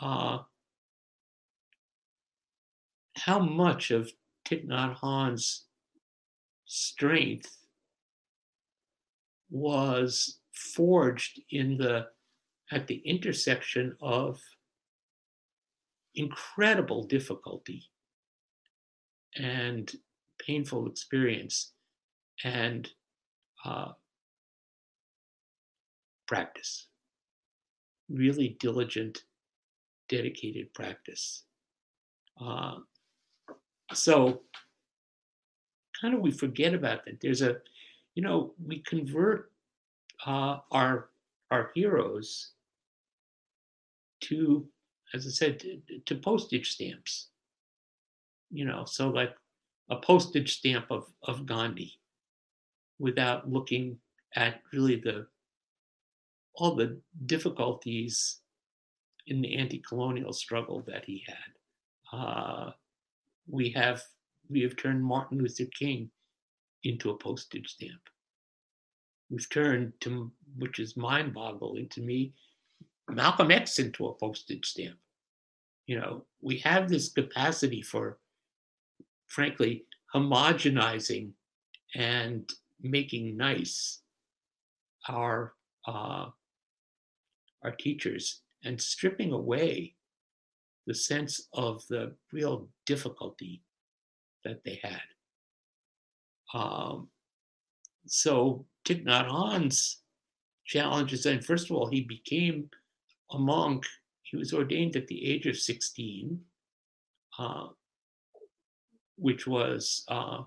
uh, 0.00 0.38
how 3.16 3.38
much 3.38 3.90
of 3.90 4.10
Thich 4.46 4.66
Nhat 4.66 4.96
Hanh's 4.98 5.64
strength 6.66 7.56
was 9.50 10.38
forged 10.52 11.40
in 11.50 11.76
the 11.76 12.08
at 12.70 12.86
the 12.86 13.02
intersection 13.04 13.96
of 14.00 14.40
incredible 16.14 17.04
difficulty 17.04 17.84
and 19.36 19.92
painful 20.38 20.86
experience 20.86 21.72
and 22.44 22.88
uh, 23.64 23.92
practice. 26.26 26.88
Really 28.08 28.56
diligent 28.60 29.22
dedicated 30.08 30.72
practice. 30.74 31.44
Uh, 32.40 32.76
so 33.94 34.42
kind 36.00 36.14
of 36.14 36.20
we 36.20 36.30
forget 36.30 36.74
about 36.74 37.04
that. 37.04 37.20
There's 37.20 37.42
a 37.42 37.56
you 38.14 38.22
know 38.22 38.52
we 38.64 38.80
convert 38.80 39.52
uh, 40.26 40.58
our 40.70 41.08
our 41.50 41.70
heroes 41.74 42.52
to 44.20 44.66
as 45.14 45.26
i 45.26 45.30
said 45.30 45.58
to, 45.58 45.80
to 46.06 46.14
postage 46.14 46.70
stamps 46.70 47.28
you 48.52 48.64
know 48.64 48.84
so 48.84 49.08
like 49.08 49.34
a 49.90 49.96
postage 49.96 50.58
stamp 50.58 50.86
of 50.90 51.06
of 51.24 51.46
gandhi 51.46 51.98
without 52.98 53.50
looking 53.50 53.98
at 54.36 54.60
really 54.72 54.96
the 54.96 55.26
all 56.54 56.74
the 56.74 57.00
difficulties 57.26 58.40
in 59.26 59.40
the 59.40 59.56
anti-colonial 59.56 60.32
struggle 60.32 60.82
that 60.86 61.04
he 61.04 61.24
had. 61.26 62.16
Uh, 62.18 62.70
we 63.48 63.70
have 63.70 64.02
we 64.50 64.60
have 64.62 64.76
turned 64.76 65.02
martin 65.02 65.38
luther 65.38 65.64
king 65.78 66.10
into 66.84 67.10
a 67.10 67.18
postage 67.18 67.68
stamp. 67.68 68.00
We've 69.30 69.48
turned 69.48 69.94
to 70.00 70.30
which 70.58 70.78
is 70.78 70.96
mind-boggling 70.96 71.88
to 71.90 72.00
me 72.00 72.34
malcolm 73.08 73.50
x 73.50 73.78
into 73.78 74.06
a 74.06 74.14
postage 74.14 74.66
stamp. 74.66 74.98
You 75.86 75.98
know 75.98 76.24
we 76.40 76.58
have 76.58 76.88
this 76.88 77.10
capacity 77.10 77.82
for 77.82 78.18
frankly 79.32 79.84
homogenizing 80.14 81.30
and 81.94 82.48
making 82.82 83.36
nice 83.36 84.00
our 85.08 85.54
uh, 85.86 86.26
our 87.64 87.72
teachers 87.78 88.42
and 88.64 88.80
stripping 88.80 89.32
away 89.32 89.94
the 90.86 90.94
sense 90.94 91.48
of 91.54 91.82
the 91.88 92.12
real 92.32 92.68
difficulty 92.86 93.62
that 94.44 94.62
they 94.64 94.80
had. 94.82 95.00
Um, 96.54 97.08
so 98.06 98.66
Thich 98.84 99.04
Nhat 99.04 99.28
Hanh's 99.28 100.02
challenge 100.66 101.12
is 101.12 101.22
that 101.22 101.44
first 101.44 101.70
of 101.70 101.76
all, 101.76 101.88
he 101.88 102.02
became 102.02 102.68
a 103.30 103.38
monk. 103.38 103.86
He 104.22 104.36
was 104.36 104.52
ordained 104.52 104.96
at 104.96 105.06
the 105.06 105.24
age 105.24 105.46
of 105.46 105.56
16, 105.56 106.40
uh, 107.38 107.66
which 109.22 109.46
was 109.46 110.04
uh, 110.08 110.42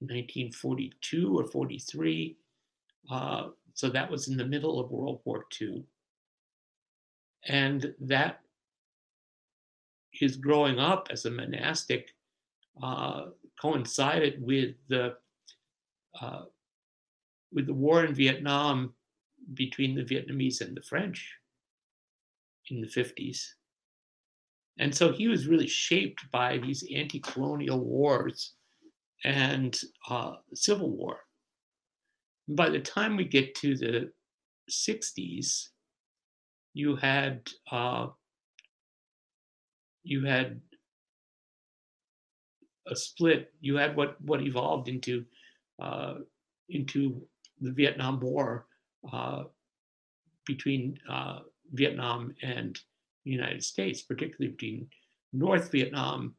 1942 0.00 1.38
or 1.38 1.44
43. 1.44 2.36
Uh, 3.08 3.48
so 3.74 3.88
that 3.88 4.10
was 4.10 4.28
in 4.28 4.36
the 4.36 4.44
middle 4.44 4.80
of 4.80 4.90
World 4.90 5.20
War 5.24 5.46
II. 5.60 5.84
And 7.46 7.94
that 8.00 8.40
his 10.10 10.36
growing 10.36 10.78
up 10.78 11.08
as 11.10 11.24
a 11.24 11.30
monastic 11.30 12.10
uh, 12.82 13.26
coincided 13.60 14.42
with 14.42 14.74
the 14.88 15.14
uh, 16.20 16.42
with 17.52 17.66
the 17.66 17.74
war 17.74 18.04
in 18.04 18.14
Vietnam 18.14 18.92
between 19.54 19.94
the 19.94 20.02
Vietnamese 20.02 20.60
and 20.60 20.76
the 20.76 20.82
French 20.82 21.34
in 22.70 22.80
the 22.80 22.86
50s. 22.86 23.52
And 24.78 24.94
so 24.94 25.12
he 25.12 25.28
was 25.28 25.46
really 25.46 25.66
shaped 25.68 26.30
by 26.30 26.58
these 26.58 26.84
anti 26.94 27.20
colonial 27.20 27.80
wars 27.80 28.54
and 29.24 29.78
uh, 30.08 30.34
Civil 30.54 30.90
War. 30.90 31.18
By 32.48 32.70
the 32.70 32.80
time 32.80 33.16
we 33.16 33.24
get 33.24 33.54
to 33.56 33.76
the 33.76 34.10
60s, 34.70 35.68
you 36.74 36.96
had 36.96 37.48
uh, 37.70 38.08
you 40.02 40.24
had 40.24 40.60
a 42.88 42.96
split. 42.96 43.52
You 43.60 43.76
had 43.76 43.94
what 43.96 44.20
what 44.22 44.42
evolved 44.42 44.88
into 44.88 45.24
uh, 45.80 46.14
into 46.68 47.22
the 47.60 47.72
Vietnam 47.72 48.18
War 48.20 48.66
uh, 49.12 49.44
between 50.46 50.98
uh, 51.08 51.40
Vietnam 51.72 52.34
and 52.42 52.78
the 53.24 53.30
United 53.30 53.62
States, 53.62 54.02
particularly 54.02 54.52
between 54.52 54.88
North 55.32 55.70
Vietnam 55.70 56.34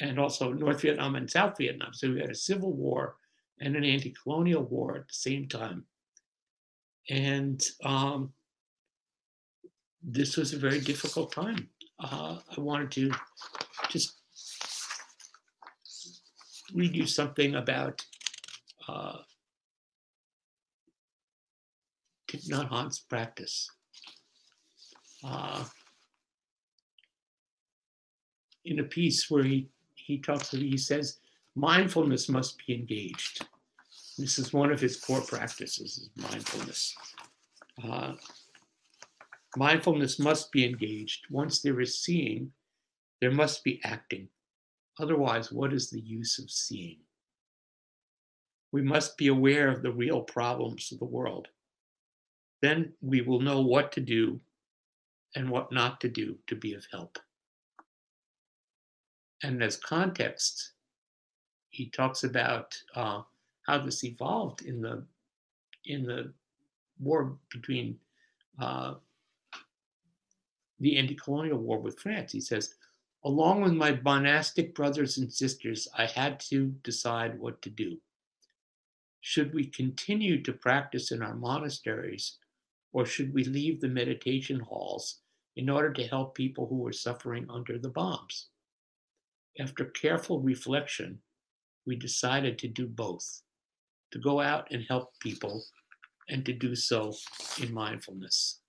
and 0.00 0.18
also 0.18 0.52
North 0.52 0.80
Vietnam 0.82 1.16
and 1.16 1.30
South 1.30 1.56
Vietnam. 1.58 1.92
So 1.92 2.10
we 2.10 2.20
had 2.20 2.30
a 2.30 2.34
civil 2.34 2.72
war 2.72 3.16
and 3.60 3.76
an 3.76 3.84
anti 3.84 4.14
colonial 4.22 4.62
war 4.62 4.96
at 4.96 5.08
the 5.08 5.14
same 5.14 5.48
time. 5.48 5.84
And 7.08 7.62
um, 7.84 8.32
this 10.02 10.36
was 10.36 10.52
a 10.52 10.58
very 10.58 10.80
difficult 10.80 11.32
time. 11.32 11.68
Uh, 11.98 12.38
I 12.56 12.60
wanted 12.60 12.90
to 12.92 13.10
just 13.88 14.16
read 16.74 16.94
you 16.94 17.06
something 17.06 17.56
about 17.56 18.02
uh, 18.88 19.18
Nhat 22.30 22.68
Hanh's 22.70 23.00
practice. 23.00 23.68
Uh, 25.22 25.64
in 28.64 28.80
a 28.80 28.84
piece 28.84 29.30
where 29.30 29.42
he 29.42 29.68
he 29.94 30.18
talks 30.18 30.50
he 30.50 30.76
says 30.76 31.18
mindfulness 31.54 32.28
must 32.28 32.56
be 32.66 32.74
engaged. 32.74 33.46
This 34.18 34.38
is 34.38 34.52
one 34.52 34.70
of 34.70 34.80
his 34.80 34.98
core 34.98 35.20
practices, 35.20 35.98
is 35.98 36.10
mindfulness. 36.16 36.94
Uh, 37.82 38.12
mindfulness 39.56 40.18
must 40.18 40.52
be 40.52 40.66
engaged. 40.66 41.26
Once 41.30 41.60
there 41.60 41.80
is 41.80 42.02
seeing, 42.02 42.52
there 43.20 43.30
must 43.30 43.64
be 43.64 43.80
acting. 43.84 44.28
Otherwise, 44.98 45.50
what 45.50 45.72
is 45.72 45.90
the 45.90 46.00
use 46.00 46.38
of 46.38 46.50
seeing? 46.50 46.98
We 48.72 48.82
must 48.82 49.16
be 49.16 49.28
aware 49.28 49.68
of 49.68 49.82
the 49.82 49.92
real 49.92 50.20
problems 50.20 50.92
of 50.92 50.98
the 50.98 51.04
world. 51.04 51.48
Then 52.60 52.92
we 53.00 53.22
will 53.22 53.40
know 53.40 53.62
what 53.62 53.90
to 53.92 54.00
do 54.00 54.40
and 55.36 55.48
what 55.48 55.72
not 55.72 56.00
to 56.00 56.08
do 56.08 56.36
to 56.46 56.56
be 56.56 56.74
of 56.74 56.86
help. 56.90 57.18
And 59.42 59.62
as 59.62 59.76
context, 59.76 60.72
he 61.70 61.88
talks 61.88 62.24
about 62.24 62.76
uh, 62.94 63.22
how 63.66 63.78
this 63.78 64.04
evolved 64.04 64.62
in 64.62 64.80
the 64.82 65.04
in 65.86 66.04
the 66.04 66.32
war 66.98 67.38
between 67.50 67.98
uh, 68.60 68.94
the 70.80 70.96
anti-colonial 70.98 71.58
war 71.58 71.78
with 71.78 71.98
France. 71.98 72.32
He 72.32 72.40
says, 72.40 72.74
along 73.24 73.62
with 73.62 73.72
my 73.72 73.98
monastic 74.02 74.74
brothers 74.74 75.18
and 75.18 75.32
sisters, 75.32 75.88
I 75.96 76.06
had 76.06 76.40
to 76.40 76.66
decide 76.82 77.38
what 77.38 77.62
to 77.62 77.70
do. 77.70 77.96
Should 79.22 79.54
we 79.54 79.66
continue 79.66 80.42
to 80.42 80.52
practice 80.52 81.12
in 81.12 81.22
our 81.22 81.34
monasteries, 81.34 82.38
or 82.92 83.06
should 83.06 83.32
we 83.34 83.44
leave 83.44 83.80
the 83.80 83.88
meditation 83.88 84.60
halls 84.60 85.20
in 85.56 85.68
order 85.68 85.92
to 85.92 86.06
help 86.06 86.34
people 86.34 86.66
who 86.66 86.78
were 86.78 86.92
suffering 86.92 87.46
under 87.50 87.78
the 87.78 87.90
bombs? 87.90 88.48
After 89.58 89.84
careful 89.86 90.40
reflection, 90.40 91.20
we 91.86 91.96
decided 91.96 92.58
to 92.58 92.68
do 92.68 92.86
both. 92.86 93.42
to 94.12 94.18
go 94.18 94.40
out 94.40 94.66
and 94.70 94.84
help 94.88 95.10
people 95.20 95.62
and 96.28 96.44
to 96.46 96.52
do 96.52 96.74
so 96.74 97.12
in 97.62 97.72
mindfulness. 97.72 98.60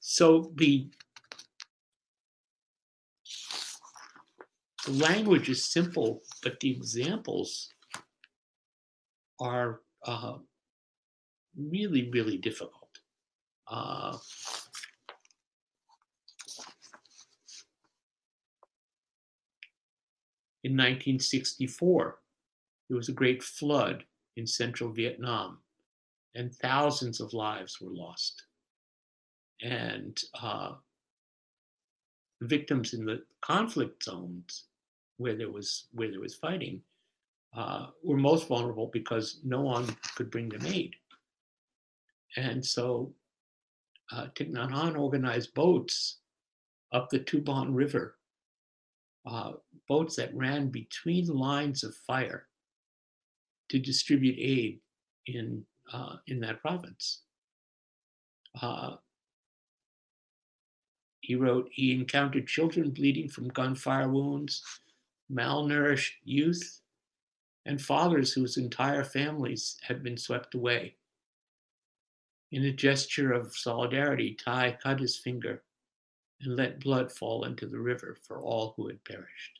So 0.00 0.52
the, 0.56 0.90
the 4.86 4.92
language 4.92 5.48
is 5.48 5.72
simple, 5.72 6.20
but 6.42 6.60
the 6.60 6.70
examples 6.70 7.68
are 9.40 9.80
uh, 10.06 10.34
really, 11.56 12.10
really 12.10 12.38
difficult. 12.38 12.88
Uh, 13.66 14.16
in 20.62 20.72
1964, 20.72 22.18
there 22.88 22.96
was 22.96 23.08
a 23.08 23.12
great 23.12 23.42
flood 23.42 24.04
in 24.36 24.46
central 24.46 24.90
Vietnam, 24.90 25.58
and 26.34 26.54
thousands 26.54 27.20
of 27.20 27.32
lives 27.32 27.80
were 27.80 27.92
lost. 27.92 28.42
And 29.62 30.20
uh, 30.42 30.72
victims 32.42 32.92
in 32.92 33.04
the 33.04 33.22
conflict 33.40 34.04
zones 34.04 34.64
where 35.16 35.36
there 35.36 35.50
was 35.50 35.86
where 35.92 36.10
there 36.10 36.20
was 36.20 36.34
fighting 36.34 36.82
uh, 37.56 37.86
were 38.02 38.16
most 38.16 38.48
vulnerable 38.48 38.90
because 38.92 39.40
no 39.44 39.60
one 39.60 39.86
could 40.16 40.30
bring 40.30 40.48
them 40.48 40.66
aid. 40.66 40.94
And 42.36 42.64
so 42.64 43.12
uh, 44.12 44.26
Thich 44.34 44.52
Nhat 44.52 44.70
Hanh 44.70 44.98
organized 44.98 45.54
boats 45.54 46.18
up 46.92 47.10
the 47.10 47.20
Thu 47.20 47.40
Bon 47.40 47.74
River, 47.74 48.16
uh, 49.26 49.52
boats 49.88 50.16
that 50.16 50.34
ran 50.34 50.68
between 50.68 51.26
lines 51.26 51.82
of 51.84 51.94
fire 51.94 52.46
to 53.70 53.78
distribute 53.78 54.36
aid 54.38 54.80
in, 55.26 55.64
uh, 55.92 56.16
in 56.26 56.40
that 56.40 56.60
province. 56.60 57.22
Uh, 58.60 58.96
he 61.20 61.34
wrote, 61.34 61.68
he 61.72 61.94
encountered 61.94 62.46
children 62.46 62.90
bleeding 62.90 63.28
from 63.28 63.48
gunfire 63.48 64.08
wounds, 64.08 64.62
malnourished 65.32 66.12
youth, 66.22 66.80
and 67.64 67.80
fathers 67.80 68.32
whose 68.32 68.58
entire 68.58 69.02
families 69.02 69.76
had 69.82 70.02
been 70.02 70.18
swept 70.18 70.54
away. 70.54 70.96
In 72.54 72.64
a 72.66 72.70
gesture 72.70 73.32
of 73.32 73.56
solidarity, 73.56 74.36
Thay 74.44 74.78
cut 74.80 75.00
his 75.00 75.18
finger 75.18 75.64
and 76.40 76.54
let 76.54 76.78
blood 76.78 77.10
fall 77.10 77.46
into 77.46 77.66
the 77.66 77.80
river 77.80 78.16
for 78.28 78.40
all 78.40 78.74
who 78.76 78.86
had 78.86 79.02
perished. 79.02 79.58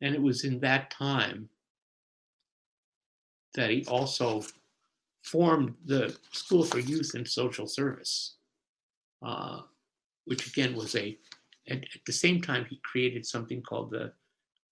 And 0.00 0.12
it 0.12 0.20
was 0.20 0.42
in 0.42 0.58
that 0.58 0.90
time 0.90 1.48
that 3.54 3.70
he 3.70 3.84
also 3.86 4.42
formed 5.22 5.76
the 5.84 6.18
School 6.32 6.64
for 6.64 6.80
Youth 6.80 7.12
and 7.14 7.28
Social 7.28 7.68
Service, 7.68 8.38
uh, 9.24 9.60
which 10.24 10.48
again 10.48 10.74
was 10.74 10.96
a, 10.96 11.16
at, 11.68 11.78
at, 11.78 12.04
the 12.06 12.12
same 12.12 12.42
time, 12.42 12.64
he 12.64 12.80
created 12.82 13.24
something 13.24 13.62
called 13.62 13.92
the 13.92 14.12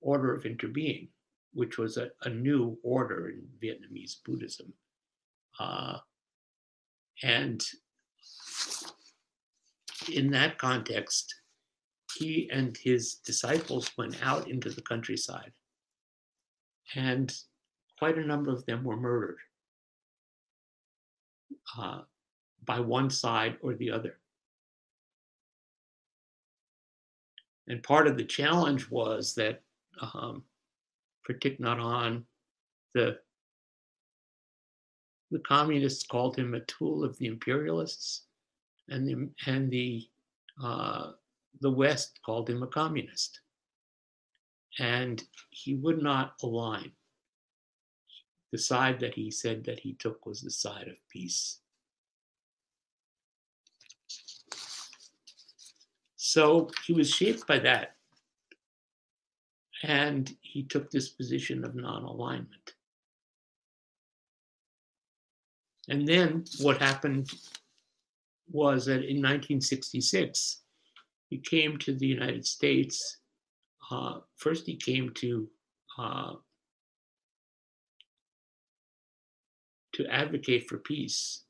Order 0.00 0.34
of 0.34 0.44
Interbeing, 0.44 1.08
which 1.52 1.78
was 1.78 1.96
a, 1.96 2.10
a 2.22 2.28
new 2.28 2.78
order 2.82 3.28
in 3.30 3.46
Vietnamese 3.62 4.16
Buddhism. 4.24 4.72
Uh, 5.58 5.98
and 7.22 7.64
in 10.12 10.30
that 10.30 10.58
context, 10.58 11.34
he 12.14 12.48
and 12.52 12.76
his 12.76 13.16
disciples 13.16 13.90
went 13.98 14.16
out 14.22 14.48
into 14.48 14.70
the 14.70 14.82
countryside, 14.82 15.52
and 16.94 17.34
quite 17.98 18.18
a 18.18 18.26
number 18.26 18.52
of 18.52 18.64
them 18.66 18.84
were 18.84 18.96
murdered 18.96 19.38
uh, 21.78 22.00
by 22.64 22.80
one 22.80 23.10
side 23.10 23.56
or 23.62 23.74
the 23.74 23.90
other. 23.90 24.18
And 27.68 27.82
part 27.82 28.06
of 28.06 28.16
the 28.16 28.24
challenge 28.24 28.88
was 28.90 29.34
that 29.34 29.62
um, 30.00 30.42
for 31.22 31.34
Thich 31.34 31.60
Nhat 31.60 32.22
the 32.94 33.18
the 35.30 35.38
communists 35.40 36.06
called 36.06 36.36
him 36.36 36.54
a 36.54 36.60
tool 36.60 37.04
of 37.04 37.18
the 37.18 37.26
imperialists, 37.26 38.22
and 38.88 39.06
the 39.06 39.28
and 39.50 39.70
the 39.70 40.06
uh, 40.62 41.12
the 41.60 41.70
West 41.70 42.20
called 42.24 42.48
him 42.48 42.62
a 42.62 42.66
communist. 42.66 43.40
And 44.78 45.22
he 45.50 45.74
would 45.74 46.02
not 46.02 46.34
align. 46.42 46.92
The 48.52 48.58
side 48.58 49.00
that 49.00 49.14
he 49.14 49.30
said 49.30 49.64
that 49.64 49.80
he 49.80 49.94
took 49.94 50.24
was 50.26 50.42
the 50.42 50.50
side 50.50 50.88
of 50.88 50.96
peace. 51.10 51.60
So 56.16 56.70
he 56.86 56.92
was 56.92 57.10
shaped 57.10 57.46
by 57.46 57.58
that. 57.60 57.95
And 59.86 60.36
he 60.40 60.64
took 60.64 60.90
this 60.90 61.10
position 61.10 61.64
of 61.64 61.76
non 61.76 62.02
alignment. 62.02 62.74
And 65.88 66.06
then 66.06 66.44
what 66.60 66.82
happened 66.82 67.30
was 68.50 68.86
that 68.86 69.04
in 69.04 69.22
1966, 69.22 70.62
he 71.28 71.38
came 71.38 71.78
to 71.78 71.94
the 71.94 72.06
United 72.06 72.44
States. 72.44 73.18
Uh, 73.88 74.18
first, 74.36 74.66
he 74.66 74.74
came 74.74 75.10
to 75.14 75.48
uh, 75.98 76.32
to 79.92 80.06
advocate 80.08 80.68
for 80.68 80.78
peace. 80.78 81.44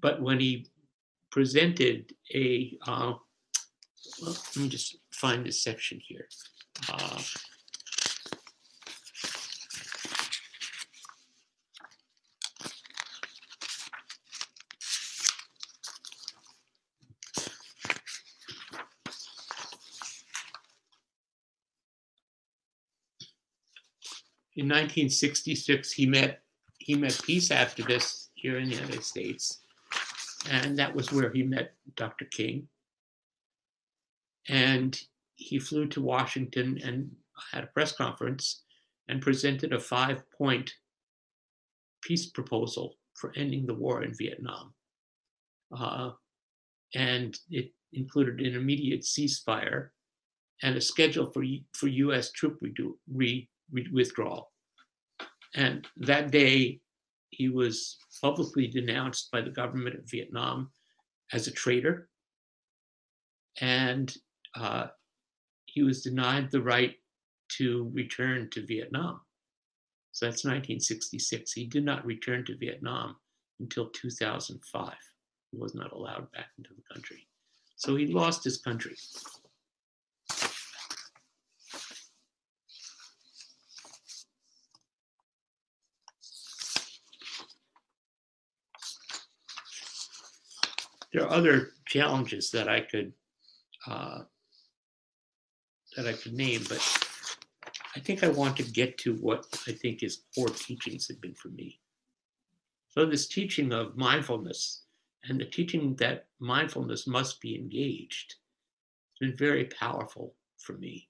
But 0.00 0.22
when 0.22 0.40
he 0.40 0.66
presented 1.30 2.14
a, 2.34 2.76
uh, 2.86 3.14
well, 4.20 4.36
let 4.56 4.56
me 4.56 4.68
just 4.68 4.96
find 5.22 5.46
this 5.46 5.62
section 5.62 6.00
here. 6.02 6.26
Uh, 6.92 7.22
in 24.56 24.66
1966, 24.66 25.92
he 25.92 26.04
met 26.04 26.40
he 26.78 26.96
met 26.96 27.20
peace 27.22 27.50
activists 27.50 28.30
here 28.34 28.58
in 28.58 28.68
the 28.68 28.74
United 28.74 29.04
States, 29.04 29.60
and 30.50 30.76
that 30.76 30.92
was 30.92 31.12
where 31.12 31.30
he 31.30 31.44
met 31.44 31.74
Dr. 31.94 32.24
King. 32.24 32.66
And 34.48 35.00
he 35.42 35.58
flew 35.58 35.86
to 35.88 36.00
Washington 36.00 36.78
and 36.84 37.10
had 37.52 37.64
a 37.64 37.68
press 37.68 37.92
conference 37.92 38.62
and 39.08 39.20
presented 39.20 39.72
a 39.72 39.80
five-point 39.80 40.72
peace 42.02 42.26
proposal 42.26 42.94
for 43.14 43.32
ending 43.36 43.66
the 43.66 43.74
war 43.74 44.02
in 44.02 44.14
Vietnam. 44.14 44.72
Uh, 45.76 46.10
and 46.94 47.38
it 47.50 47.72
included 47.92 48.40
an 48.40 48.54
immediate 48.54 49.02
ceasefire 49.02 49.88
and 50.62 50.76
a 50.76 50.80
schedule 50.80 51.30
for, 51.32 51.44
for 51.74 51.88
U.S. 51.88 52.30
troop 52.32 52.58
redu- 52.62 52.96
re- 53.12 53.48
withdrawal. 53.92 54.52
And 55.54 55.86
that 55.96 56.30
day, 56.30 56.80
he 57.30 57.48
was 57.48 57.96
publicly 58.22 58.66
denounced 58.66 59.30
by 59.30 59.40
the 59.40 59.50
government 59.50 59.96
of 59.96 60.10
Vietnam 60.10 60.70
as 61.32 61.46
a 61.46 61.50
traitor. 61.50 62.08
And 63.60 64.14
uh, 64.54 64.88
he 65.72 65.82
was 65.82 66.02
denied 66.02 66.50
the 66.50 66.60
right 66.60 66.96
to 67.48 67.90
return 67.94 68.50
to 68.50 68.66
Vietnam. 68.66 69.22
So 70.12 70.26
that's 70.26 70.44
1966. 70.44 71.50
He 71.50 71.64
did 71.64 71.82
not 71.82 72.04
return 72.04 72.44
to 72.44 72.56
Vietnam 72.58 73.16
until 73.58 73.88
2005. 73.88 74.94
He 75.50 75.56
was 75.56 75.74
not 75.74 75.92
allowed 75.92 76.30
back 76.32 76.48
into 76.58 76.74
the 76.74 76.82
country. 76.92 77.26
So 77.76 77.96
he 77.96 78.06
lost 78.06 78.44
his 78.44 78.58
country. 78.58 78.96
there 91.12 91.24
are 91.24 91.30
other 91.30 91.72
challenges 91.86 92.50
that 92.50 92.68
I 92.68 92.80
could 92.80 93.12
uh, 93.86 94.22
that 95.96 96.06
I 96.06 96.12
could 96.12 96.32
name, 96.34 96.62
but 96.68 96.80
I 97.94 98.00
think 98.00 98.22
I 98.22 98.28
want 98.28 98.56
to 98.56 98.62
get 98.62 98.98
to 98.98 99.14
what 99.16 99.46
I 99.66 99.72
think 99.72 100.00
his 100.00 100.22
core 100.34 100.48
teachings 100.48 101.08
have 101.08 101.20
been 101.20 101.34
for 101.34 101.48
me. 101.48 101.78
So 102.88 103.06
this 103.06 103.26
teaching 103.26 103.72
of 103.72 103.96
mindfulness 103.96 104.82
and 105.24 105.40
the 105.40 105.44
teaching 105.44 105.94
that 105.96 106.26
mindfulness 106.40 107.06
must 107.06 107.40
be 107.40 107.54
engaged. 107.56 108.34
It's 109.10 109.20
been 109.20 109.36
very 109.36 109.66
powerful 109.66 110.34
for 110.58 110.74
me. 110.74 111.08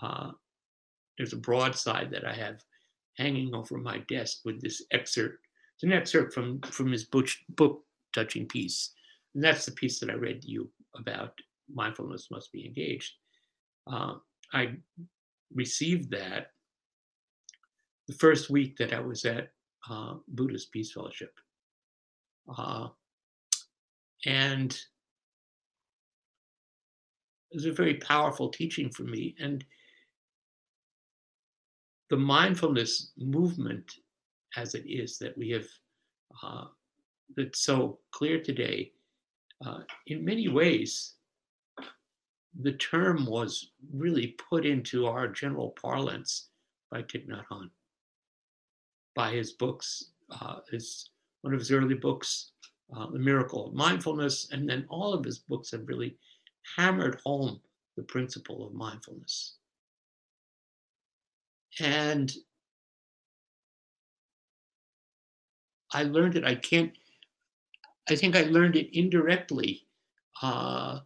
Uh, 0.00 0.30
there's 1.16 1.32
a 1.32 1.38
broadside 1.38 2.10
that 2.10 2.26
I 2.26 2.34
have 2.34 2.62
hanging 3.16 3.54
over 3.54 3.78
my 3.78 3.98
desk 4.08 4.40
with 4.44 4.60
this 4.60 4.82
excerpt. 4.90 5.38
It's 5.74 5.82
an 5.84 5.92
excerpt 5.92 6.32
from 6.32 6.60
from 6.62 6.90
his 6.92 7.04
book 7.04 7.82
Touching 8.14 8.46
Peace, 8.46 8.92
and 9.34 9.44
that's 9.44 9.66
the 9.66 9.72
piece 9.72 10.00
that 10.00 10.10
I 10.10 10.14
read 10.14 10.42
to 10.42 10.48
you 10.48 10.70
about 10.96 11.32
mindfulness 11.72 12.28
must 12.30 12.52
be 12.52 12.66
engaged. 12.66 13.12
Uh, 13.90 14.14
I 14.52 14.74
received 15.54 16.10
that 16.10 16.52
the 18.08 18.14
first 18.14 18.50
week 18.50 18.76
that 18.76 18.92
I 18.92 19.00
was 19.00 19.24
at 19.24 19.50
uh, 19.90 20.14
Buddhist 20.28 20.72
Peace 20.72 20.92
Fellowship. 20.92 21.32
Uh, 22.56 22.88
and 24.24 24.72
it 27.50 27.54
was 27.54 27.66
a 27.66 27.72
very 27.72 27.94
powerful 27.94 28.48
teaching 28.48 28.90
for 28.90 29.02
me. 29.02 29.34
And 29.40 29.64
the 32.10 32.16
mindfulness 32.16 33.12
movement, 33.18 33.92
as 34.56 34.74
it 34.74 34.84
is, 34.86 35.18
that 35.18 35.36
we 35.36 35.50
have, 35.50 35.66
uh, 36.42 36.64
that's 37.36 37.60
so 37.60 37.98
clear 38.12 38.40
today, 38.40 38.92
uh, 39.64 39.80
in 40.06 40.24
many 40.24 40.48
ways, 40.48 41.15
the 42.60 42.72
term 42.72 43.26
was 43.26 43.72
really 43.92 44.28
put 44.48 44.64
into 44.64 45.06
our 45.06 45.28
general 45.28 45.70
parlance 45.80 46.48
by 46.90 47.02
Thich 47.02 47.28
Nhat 47.28 47.44
Hanh, 47.50 47.70
by 49.14 49.32
his 49.32 49.52
books, 49.52 50.12
uh, 50.30 50.60
his 50.70 51.10
one 51.42 51.52
of 51.52 51.60
his 51.60 51.70
early 51.70 51.94
books, 51.94 52.52
uh, 52.96 53.10
The 53.10 53.18
Miracle 53.18 53.68
of 53.68 53.74
Mindfulness, 53.74 54.48
and 54.52 54.68
then 54.68 54.86
all 54.88 55.12
of 55.12 55.24
his 55.24 55.38
books 55.38 55.70
have 55.70 55.86
really 55.86 56.16
hammered 56.76 57.20
home 57.24 57.60
the 57.96 58.02
principle 58.02 58.66
of 58.66 58.74
mindfulness. 58.74 59.54
And 61.80 62.34
I 65.92 66.02
learned 66.04 66.36
it. 66.36 66.44
I 66.44 66.54
can't, 66.54 66.92
I 68.08 68.16
think 68.16 68.34
I 68.34 68.42
learned 68.42 68.76
it 68.76 68.96
indirectly, 68.96 69.86
uh, 70.42 71.00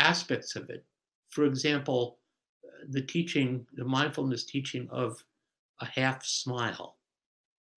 aspects 0.00 0.56
of 0.56 0.70
it. 0.70 0.84
For 1.28 1.44
example, 1.44 2.18
the 2.88 3.02
teaching, 3.02 3.66
the 3.74 3.84
mindfulness 3.84 4.44
teaching 4.44 4.88
of 4.90 5.22
a 5.80 5.86
half 5.86 6.24
smile. 6.24 6.96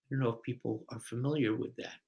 I 0.05 0.15
don't 0.15 0.23
know 0.23 0.29
if 0.29 0.41
people 0.41 0.85
are 0.89 0.99
familiar 0.99 1.55
with 1.55 1.75
that. 1.77 1.99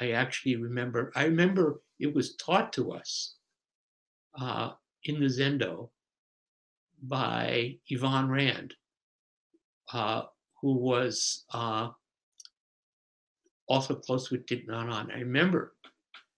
I 0.00 0.12
actually 0.12 0.56
remember, 0.56 1.12
I 1.14 1.24
remember 1.24 1.82
it 1.98 2.12
was 2.14 2.36
taught 2.36 2.72
to 2.74 2.92
us 2.92 3.36
uh, 4.40 4.70
in 5.04 5.20
the 5.20 5.26
Zendo 5.26 5.90
by 7.02 7.76
Yvonne 7.88 8.28
Rand, 8.30 8.74
uh, 9.92 10.22
who 10.60 10.74
was 10.74 11.44
uh, 11.52 11.90
also 13.68 13.94
close 13.94 14.30
with 14.30 14.46
Thich. 14.46 14.68
I 14.70 15.18
remember, 15.18 15.74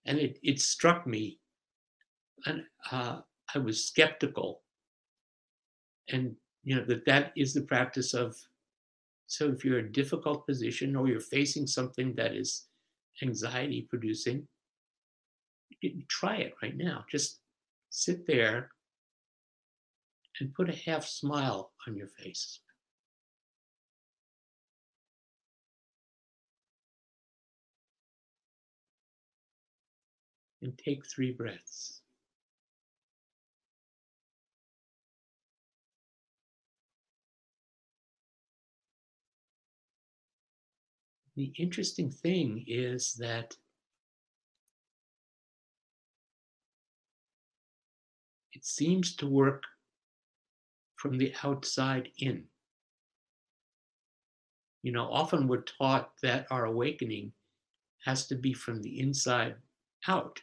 and 0.06 0.18
it, 0.18 0.38
it 0.42 0.60
struck 0.60 1.06
me, 1.06 1.38
and 2.46 2.64
uh, 2.90 3.20
I 3.54 3.58
was 3.58 3.84
skeptical, 3.84 4.62
and 6.10 6.34
you 6.62 6.76
know 6.76 6.84
that 6.86 7.04
that 7.06 7.32
is 7.36 7.54
the 7.54 7.62
practice 7.62 8.14
of. 8.14 8.36
So 9.26 9.48
if 9.48 9.64
you're 9.64 9.78
in 9.78 9.86
a 9.86 9.88
difficult 9.88 10.46
position 10.46 10.94
or 10.94 11.08
you're 11.08 11.18
facing 11.18 11.66
something 11.66 12.14
that 12.16 12.34
is 12.34 12.66
anxiety 13.22 13.86
producing, 13.88 14.46
try 16.08 16.36
it 16.36 16.54
right 16.62 16.76
now. 16.76 17.04
Just 17.10 17.40
sit 17.90 18.26
there 18.26 18.70
and 20.40 20.54
put 20.54 20.68
a 20.68 20.76
half 20.90 21.04
smile 21.04 21.72
on 21.86 21.96
your 21.96 22.08
face. 22.08 22.60
And 30.62 30.78
take 30.78 31.04
three 31.06 31.32
breaths. 31.32 32.00
The 41.36 41.52
interesting 41.58 42.10
thing 42.10 42.64
is 42.68 43.14
that 43.14 43.56
it 48.52 48.64
seems 48.64 49.16
to 49.16 49.26
work 49.26 49.64
from 50.96 51.18
the 51.18 51.34
outside 51.42 52.08
in. 52.18 52.44
You 54.82 54.92
know, 54.92 55.10
often 55.10 55.48
we're 55.48 55.62
taught 55.62 56.12
that 56.22 56.46
our 56.50 56.66
awakening 56.66 57.32
has 58.04 58.26
to 58.28 58.36
be 58.36 58.52
from 58.52 58.82
the 58.82 59.00
inside 59.00 59.56
out. 60.06 60.40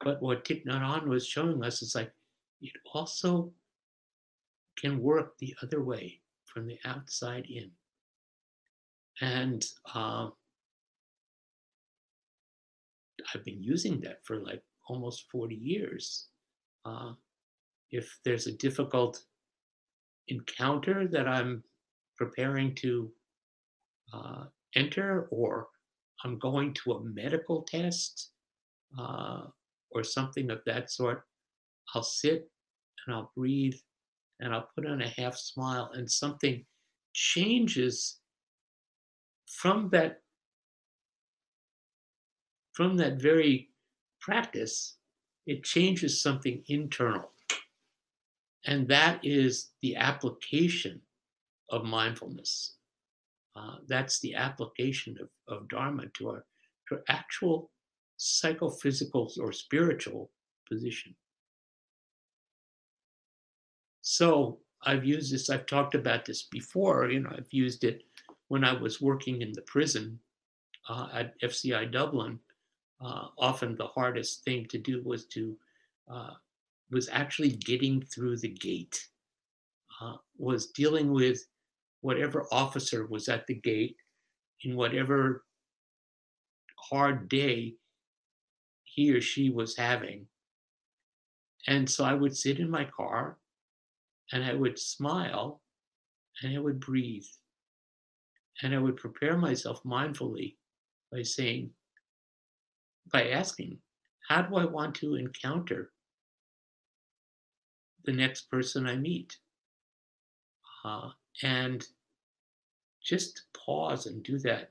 But 0.00 0.22
what 0.22 0.44
Thich 0.44 0.64
Nhat 0.64 0.80
Hanh 0.80 1.06
was 1.06 1.26
showing 1.26 1.62
us 1.62 1.82
is 1.82 1.94
like 1.94 2.12
it 2.60 2.72
also 2.94 3.52
can 4.78 5.02
work 5.02 5.36
the 5.38 5.54
other 5.62 5.82
way 5.82 6.20
from 6.46 6.66
the 6.66 6.78
outside 6.84 7.46
in. 7.46 7.70
And 9.20 9.64
uh, 9.94 10.28
I've 13.34 13.44
been 13.44 13.62
using 13.62 14.00
that 14.00 14.24
for 14.24 14.36
like 14.36 14.62
almost 14.88 15.30
40 15.30 15.54
years. 15.54 16.28
Uh, 16.84 17.12
if 17.90 18.18
there's 18.24 18.46
a 18.46 18.56
difficult 18.56 19.22
encounter 20.28 21.06
that 21.08 21.28
I'm 21.28 21.62
preparing 22.16 22.74
to 22.76 23.12
uh, 24.12 24.44
enter, 24.74 25.28
or 25.30 25.68
I'm 26.24 26.38
going 26.38 26.74
to 26.74 26.92
a 26.92 27.04
medical 27.04 27.62
test 27.62 28.30
uh, 28.98 29.42
or 29.90 30.04
something 30.04 30.50
of 30.50 30.60
that 30.66 30.90
sort, 30.90 31.24
I'll 31.94 32.02
sit 32.02 32.48
and 33.06 33.14
I'll 33.14 33.32
breathe 33.36 33.74
and 34.40 34.54
I'll 34.54 34.68
put 34.74 34.86
on 34.86 35.02
a 35.02 35.08
half 35.08 35.36
smile, 35.36 35.90
and 35.94 36.10
something 36.10 36.64
changes 37.12 38.18
from 39.52 39.90
that 39.90 40.22
from 42.72 42.96
that 42.96 43.20
very 43.20 43.68
practice, 44.20 44.96
it 45.46 45.62
changes 45.62 46.22
something 46.22 46.62
internal. 46.68 47.30
And 48.64 48.88
that 48.88 49.20
is 49.22 49.72
the 49.82 49.96
application 49.96 51.00
of 51.68 51.84
mindfulness. 51.84 52.76
Uh, 53.54 53.76
that's 53.86 54.20
the 54.20 54.34
application 54.34 55.18
of, 55.20 55.28
of 55.54 55.68
Dharma 55.68 56.06
to 56.14 56.30
our, 56.30 56.44
to 56.88 56.94
our 56.94 57.02
actual 57.08 57.70
psychophysical 58.16 59.30
or 59.38 59.52
spiritual 59.52 60.30
position. 60.66 61.14
So 64.00 64.60
I've 64.82 65.04
used 65.04 65.32
this, 65.32 65.50
I've 65.50 65.66
talked 65.66 65.94
about 65.94 66.24
this 66.24 66.44
before, 66.44 67.10
you 67.10 67.20
know, 67.20 67.30
I've 67.36 67.52
used 67.52 67.84
it 67.84 68.04
when 68.52 68.64
I 68.64 68.74
was 68.74 69.00
working 69.00 69.40
in 69.40 69.50
the 69.52 69.62
prison 69.62 70.18
uh, 70.86 71.08
at 71.14 71.40
FCI 71.40 71.90
Dublin, 71.90 72.38
uh, 73.00 73.28
often 73.38 73.74
the 73.74 73.86
hardest 73.86 74.44
thing 74.44 74.66
to 74.66 74.76
do 74.76 75.00
was 75.06 75.24
to 75.28 75.56
uh, 76.12 76.34
was 76.90 77.08
actually 77.10 77.52
getting 77.52 78.02
through 78.02 78.36
the 78.36 78.50
gate, 78.50 79.08
uh, 80.02 80.16
was 80.36 80.66
dealing 80.66 81.12
with 81.12 81.38
whatever 82.02 82.46
officer 82.52 83.06
was 83.06 83.26
at 83.26 83.46
the 83.46 83.54
gate 83.54 83.96
in 84.64 84.76
whatever 84.76 85.44
hard 86.76 87.30
day 87.30 87.72
he 88.84 89.14
or 89.14 89.22
she 89.22 89.48
was 89.48 89.78
having. 89.78 90.26
And 91.68 91.88
so 91.88 92.04
I 92.04 92.12
would 92.12 92.36
sit 92.36 92.58
in 92.58 92.68
my 92.68 92.84
car 92.84 93.38
and 94.30 94.44
I 94.44 94.52
would 94.52 94.78
smile 94.78 95.62
and 96.42 96.54
I 96.54 96.60
would 96.60 96.80
breathe 96.80 97.24
and 98.62 98.74
I 98.74 98.78
would 98.78 98.96
prepare 98.96 99.36
myself 99.36 99.82
mindfully 99.84 100.56
by 101.10 101.22
saying, 101.22 101.70
by 103.12 103.30
asking, 103.30 103.78
how 104.28 104.42
do 104.42 104.56
I 104.56 104.64
want 104.64 104.94
to 104.96 105.16
encounter 105.16 105.90
the 108.04 108.12
next 108.12 108.50
person 108.50 108.86
I 108.86 108.96
meet? 108.96 109.36
Uh, 110.84 111.10
and 111.42 111.86
just 113.02 113.42
pause 113.52 114.06
and 114.06 114.22
do 114.22 114.38
that. 114.40 114.70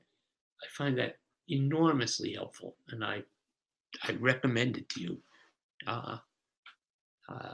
I 0.63 0.67
find 0.71 0.97
that 0.97 1.17
enormously 1.49 2.33
helpful, 2.33 2.75
and 2.89 3.03
I 3.03 3.23
I 4.03 4.13
recommend 4.13 4.77
it 4.77 4.87
to 4.89 5.01
you. 5.01 5.17
Uh, 5.85 6.17
uh, 7.29 7.53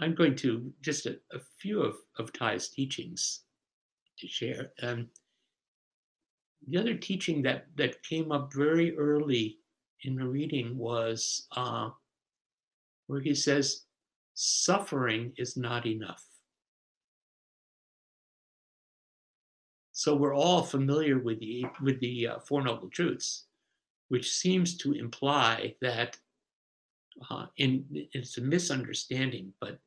I'm 0.00 0.14
going 0.14 0.36
to 0.36 0.72
just 0.82 1.06
a, 1.06 1.16
a 1.32 1.38
few 1.58 1.82
of, 1.82 1.96
of 2.18 2.32
Thay's 2.32 2.68
teachings 2.68 3.42
to 4.18 4.26
share. 4.26 4.72
Um, 4.82 5.08
the 6.66 6.78
other 6.78 6.94
teaching 6.94 7.42
that 7.42 7.66
that 7.76 8.02
came 8.02 8.32
up 8.32 8.52
very 8.52 8.96
early 8.96 9.58
in 10.02 10.16
the 10.16 10.26
reading 10.26 10.76
was 10.76 11.46
uh, 11.56 11.90
where 13.06 13.20
he 13.20 13.34
says, 13.34 13.82
"Suffering 14.34 15.32
is 15.36 15.56
not 15.56 15.86
enough." 15.86 16.24
So 19.92 20.16
we're 20.16 20.34
all 20.34 20.62
familiar 20.62 21.18
with 21.18 21.38
the 21.40 21.66
with 21.82 22.00
the 22.00 22.28
uh, 22.28 22.38
Four 22.40 22.62
Noble 22.62 22.88
Truths, 22.88 23.44
which 24.08 24.32
seems 24.32 24.76
to 24.78 24.92
imply 24.92 25.76
that, 25.80 26.18
uh, 27.30 27.46
in 27.56 27.84
it's 27.90 28.38
a 28.38 28.40
misunderstanding, 28.40 29.52
but 29.60 29.78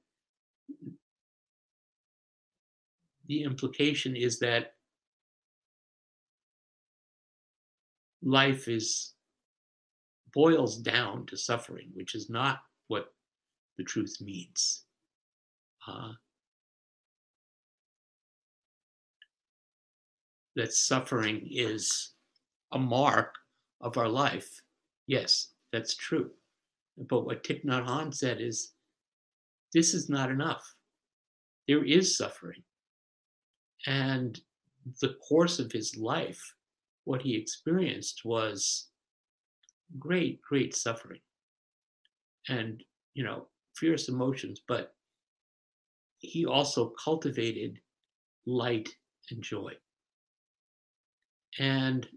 the 3.27 3.43
implication 3.43 4.15
is 4.15 4.39
that 4.39 4.73
life 8.21 8.67
is 8.67 9.13
boils 10.33 10.77
down 10.77 11.25
to 11.25 11.37
suffering, 11.37 11.89
which 11.93 12.15
is 12.15 12.29
not 12.29 12.61
what 12.87 13.13
the 13.77 13.83
truth 13.83 14.17
means. 14.21 14.83
Uh, 15.87 16.11
that 20.55 20.73
suffering 20.73 21.47
is 21.49 22.11
a 22.73 22.79
mark 22.79 23.35
of 23.79 23.97
our 23.97 24.09
life. 24.09 24.61
Yes, 25.05 25.53
that's 25.71 25.95
true. 25.95 26.31
But 26.97 27.25
what 27.25 27.43
Thich 27.43 27.63
Nhat 27.65 27.87
Hanh 27.87 28.13
said 28.13 28.41
is 28.41 28.73
this 29.73 29.93
is 29.93 30.09
not 30.09 30.31
enough. 30.31 30.63
There 31.67 31.83
is 31.83 32.17
suffering. 32.17 32.63
And 33.85 34.39
the 35.01 35.15
course 35.27 35.59
of 35.59 35.71
his 35.71 35.95
life, 35.97 36.41
what 37.03 37.21
he 37.21 37.35
experienced 37.35 38.25
was 38.25 38.87
great, 39.99 40.41
great 40.41 40.75
suffering 40.75 41.21
and, 42.49 42.83
you 43.13 43.23
know, 43.23 43.47
fierce 43.75 44.09
emotions, 44.09 44.61
but 44.67 44.93
he 46.19 46.45
also 46.45 46.93
cultivated 47.03 47.79
light 48.45 48.89
and 49.29 49.41
joy. 49.41 49.73
And 51.59 52.07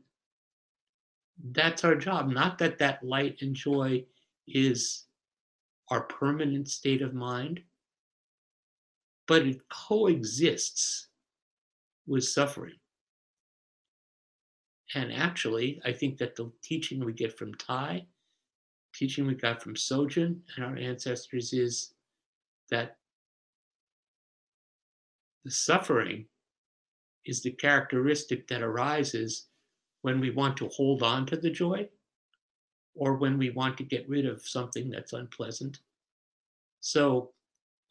that's 1.53 1.85
our 1.85 1.97
job. 1.97 2.29
Not 2.29 2.59
that 2.59 2.79
that 2.79 3.03
light 3.03 3.39
and 3.43 3.55
joy 3.55 4.05
is 4.51 5.05
our 5.89 6.03
permanent 6.03 6.69
state 6.69 7.03
of 7.03 7.15
mind, 7.15 7.61
but 9.27 9.47
it 9.47 9.63
coexists 9.69 11.09
with 12.07 12.25
suffering. 12.25 12.75
And 14.95 15.13
actually, 15.13 15.81
I 15.85 15.93
think 15.93 16.19
that 16.19 16.35
the 16.35 16.51
teaching 16.63 17.05
we 17.05 17.13
get 17.13 17.39
from 17.39 17.55
Thay, 17.55 18.07
teaching 18.95 19.27
we 19.27 19.35
got 19.35 19.63
from 19.63 19.75
Sojun 19.75 20.41
and 20.57 20.65
our 20.65 20.77
ancestors 20.77 21.53
is 21.53 21.95
that 22.71 22.97
the 25.45 25.51
suffering 25.51 26.27
is 27.25 27.43
the 27.43 27.53
characteristic 27.53 28.49
that 28.49 28.63
arises 28.63 29.47
when 30.03 30.21
we 30.21 30.31
want 30.31 30.57
to 30.57 30.69
hold 30.69 31.03
on 31.03 31.27
to 31.27 31.37
the 31.37 31.51
joy 31.51 31.89
or 33.01 33.15
when 33.15 33.39
we 33.39 33.49
want 33.49 33.79
to 33.79 33.83
get 33.83 34.07
rid 34.09 34.27
of 34.27 34.47
something 34.47 34.91
that's 34.91 35.15
unpleasant. 35.15 35.79
So, 36.81 37.33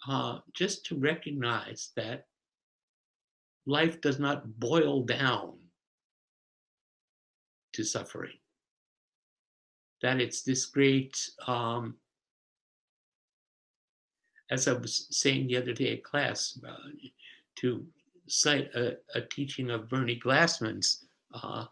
uh, 0.08 0.38
just 0.54 0.86
to 0.86 0.96
recognize 0.96 1.90
that 1.96 2.28
life 3.66 4.00
does 4.02 4.20
not 4.20 4.60
boil 4.60 5.04
down 5.04 5.56
to 7.74 7.84
suffering, 7.84 8.38
that 10.04 10.22
it's 10.22 10.44
this 10.44 10.68
great, 10.68 11.20
um, 11.48 11.96
as 14.52 14.68
I 14.68 14.74
was 14.74 15.08
saying 15.10 15.48
the 15.48 15.58
other 15.58 15.74
day 15.74 15.94
at 15.94 16.04
class, 16.04 16.60
uh, 16.68 16.90
to 17.58 17.84
cite 18.28 18.70
a, 18.76 18.98
a, 19.16 19.22
teaching 19.22 19.72
of 19.72 19.90
Bernie 19.90 20.20
Glassman's. 20.24 21.06
Uh, 21.34 21.66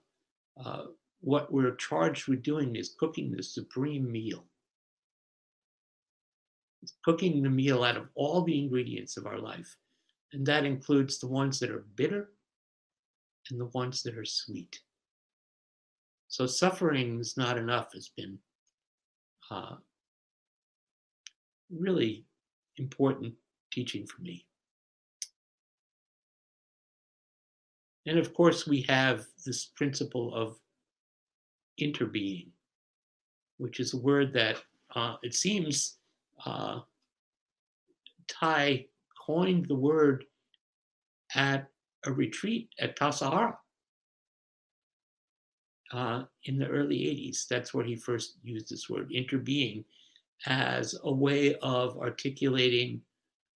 uh, 0.64 0.86
what 1.28 1.52
we're 1.52 1.76
charged 1.76 2.30
with 2.30 2.42
doing 2.42 2.78
is 2.78 2.96
cooking 2.98 3.34
the 3.34 3.44
supreme 3.44 4.10
meal. 4.10 4.46
It's 6.82 6.94
cooking 7.04 7.44
the 7.44 7.50
meal 7.50 7.84
out 7.84 7.98
of 7.98 8.08
all 8.16 8.44
the 8.44 8.58
ingredients 8.58 9.18
of 9.18 9.28
our 9.28 9.38
life. 9.38 9.76
And 10.32 10.46
that 10.46 10.64
includes 10.64 11.20
the 11.20 11.28
ones 11.28 11.60
that 11.60 11.70
are 11.70 11.86
bitter 11.96 12.30
and 13.50 13.60
the 13.60 13.66
ones 13.66 14.04
that 14.04 14.18
are 14.18 14.24
sweet. 14.24 14.80
So 16.30 16.46
suffering 16.46 17.20
is 17.20 17.36
not 17.36 17.58
enough 17.58 17.92
has 17.94 18.08
been 18.16 18.40
uh, 19.52 19.76
really 21.70 22.24
important 22.78 23.34
teaching 23.74 24.08
for 24.08 24.22
me. 24.22 24.46
And 28.06 28.18
of 28.18 28.34
course, 28.34 28.66
we 28.66 28.84
have 28.84 29.26
this 29.46 29.66
principle 29.66 30.34
of 30.34 30.56
interbeing, 31.82 32.48
which 33.58 33.80
is 33.80 33.94
a 33.94 33.98
word 33.98 34.34
that 34.34 34.58
uh, 34.96 35.16
it 35.24 35.34
seems 35.34 35.98
uh, 36.46 36.80
coined 39.26 39.66
the 39.68 39.76
word 39.76 40.26
at 41.36 41.68
a 42.06 42.12
retreat 42.12 42.70
at 42.80 42.98
Tassajara 42.98 43.56
uh, 45.92 46.24
in 46.46 46.58
the 46.58 46.68
early 46.68 46.98
80s. 46.98 47.48
That's 47.48 47.74
where 47.74 47.86
he 47.86 47.96
first 47.96 48.38
used 48.44 48.70
this 48.70 48.90
word, 48.90 49.12
interbeing, 49.12 49.84
as 50.46 50.96
a 51.04 51.12
way 51.12 51.56
of 51.56 51.98
articulating, 51.98 53.02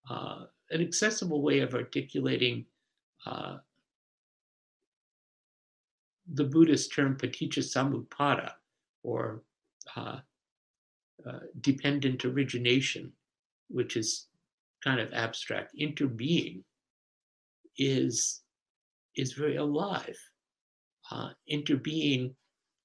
uh, 0.09 0.45
an 0.71 0.81
accessible 0.81 1.41
way 1.41 1.59
of 1.59 1.73
articulating 1.73 2.65
uh, 3.25 3.57
the 6.33 6.43
Buddhist 6.43 6.93
term 6.93 7.17
paticca 7.17 8.51
or 9.03 9.43
uh, 9.95 10.19
uh, 11.27 11.39
dependent 11.61 12.25
origination, 12.25 13.11
which 13.69 13.97
is 13.97 14.27
kind 14.83 14.99
of 14.99 15.13
abstract. 15.13 15.73
Interbeing 15.79 16.63
is 17.77 18.41
is 19.15 19.33
very 19.33 19.57
alive. 19.57 20.17
Uh, 21.11 21.29
interbeing 21.51 22.33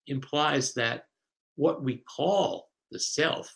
implies 0.07 0.75
that 0.75 1.07
what 1.55 1.83
we 1.83 2.03
call 2.17 2.71
the 2.91 2.99
self 2.99 3.55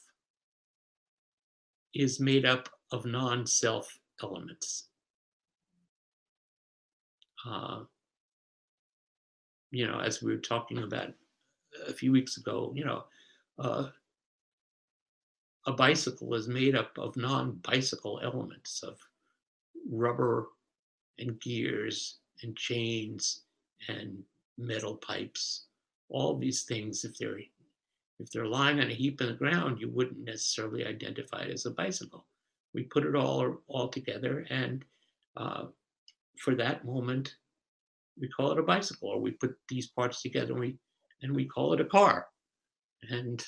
is 1.94 2.20
made 2.20 2.44
up 2.44 2.68
of 2.92 3.04
non-self 3.04 3.98
elements. 4.22 4.88
Uh, 7.46 7.80
you 9.70 9.86
know, 9.86 10.00
as 10.00 10.22
we 10.22 10.32
were 10.32 10.40
talking 10.40 10.78
about 10.78 11.12
a 11.86 11.92
few 11.92 12.12
weeks 12.12 12.36
ago, 12.36 12.72
you 12.74 12.84
know, 12.84 13.04
uh, 13.58 13.88
a 15.66 15.72
bicycle 15.72 16.34
is 16.34 16.48
made 16.48 16.74
up 16.74 16.96
of 16.98 17.16
non-bicycle 17.16 18.20
elements 18.22 18.82
of 18.82 18.98
rubber 19.90 20.48
and 21.18 21.40
gears 21.40 22.18
and 22.42 22.56
chains 22.56 23.42
and 23.88 24.18
metal 24.58 24.96
pipes. 24.96 25.66
All 26.08 26.36
these 26.36 26.62
things, 26.62 27.04
if 27.04 27.16
they're 27.18 27.38
if 28.18 28.30
they're 28.30 28.46
lying 28.46 28.80
on 28.80 28.90
a 28.90 28.94
heap 28.94 29.20
in 29.20 29.28
the 29.28 29.32
ground, 29.32 29.80
you 29.80 29.88
wouldn't 29.88 30.24
necessarily 30.24 30.84
identify 30.84 31.42
it 31.42 31.50
as 31.50 31.64
a 31.64 31.70
bicycle. 31.70 32.26
We 32.74 32.82
put 32.82 33.06
it 33.06 33.14
all 33.14 33.58
all 33.68 33.88
together, 33.88 34.46
and 34.50 34.84
uh, 35.36 35.66
for 36.38 36.54
that 36.56 36.84
moment, 36.84 37.36
we 38.18 38.28
call 38.28 38.52
it 38.52 38.58
a 38.58 38.62
bicycle, 38.62 39.10
or 39.10 39.20
we 39.20 39.32
put 39.32 39.54
these 39.68 39.88
parts 39.88 40.22
together 40.22 40.52
and 40.52 40.60
we 40.60 40.78
and 41.22 41.34
we 41.34 41.44
call 41.44 41.72
it 41.72 41.80
a 41.80 41.84
car. 41.84 42.26
And 43.10 43.44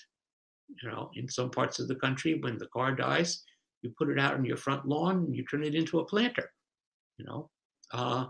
you 0.82 0.90
know, 0.90 1.10
in 1.14 1.28
some 1.28 1.50
parts 1.50 1.78
of 1.78 1.88
the 1.88 1.96
country, 1.96 2.38
when 2.40 2.58
the 2.58 2.66
car 2.66 2.94
dies, 2.94 3.44
you 3.82 3.92
put 3.98 4.08
it 4.08 4.18
out 4.18 4.34
on 4.34 4.44
your 4.44 4.56
front 4.56 4.86
lawn 4.86 5.16
and 5.16 5.36
you 5.36 5.44
turn 5.44 5.64
it 5.64 5.74
into 5.74 5.98
a 5.98 6.04
planter. 6.04 6.50
You 7.18 7.26
know, 7.26 7.50
uh, 7.92 8.26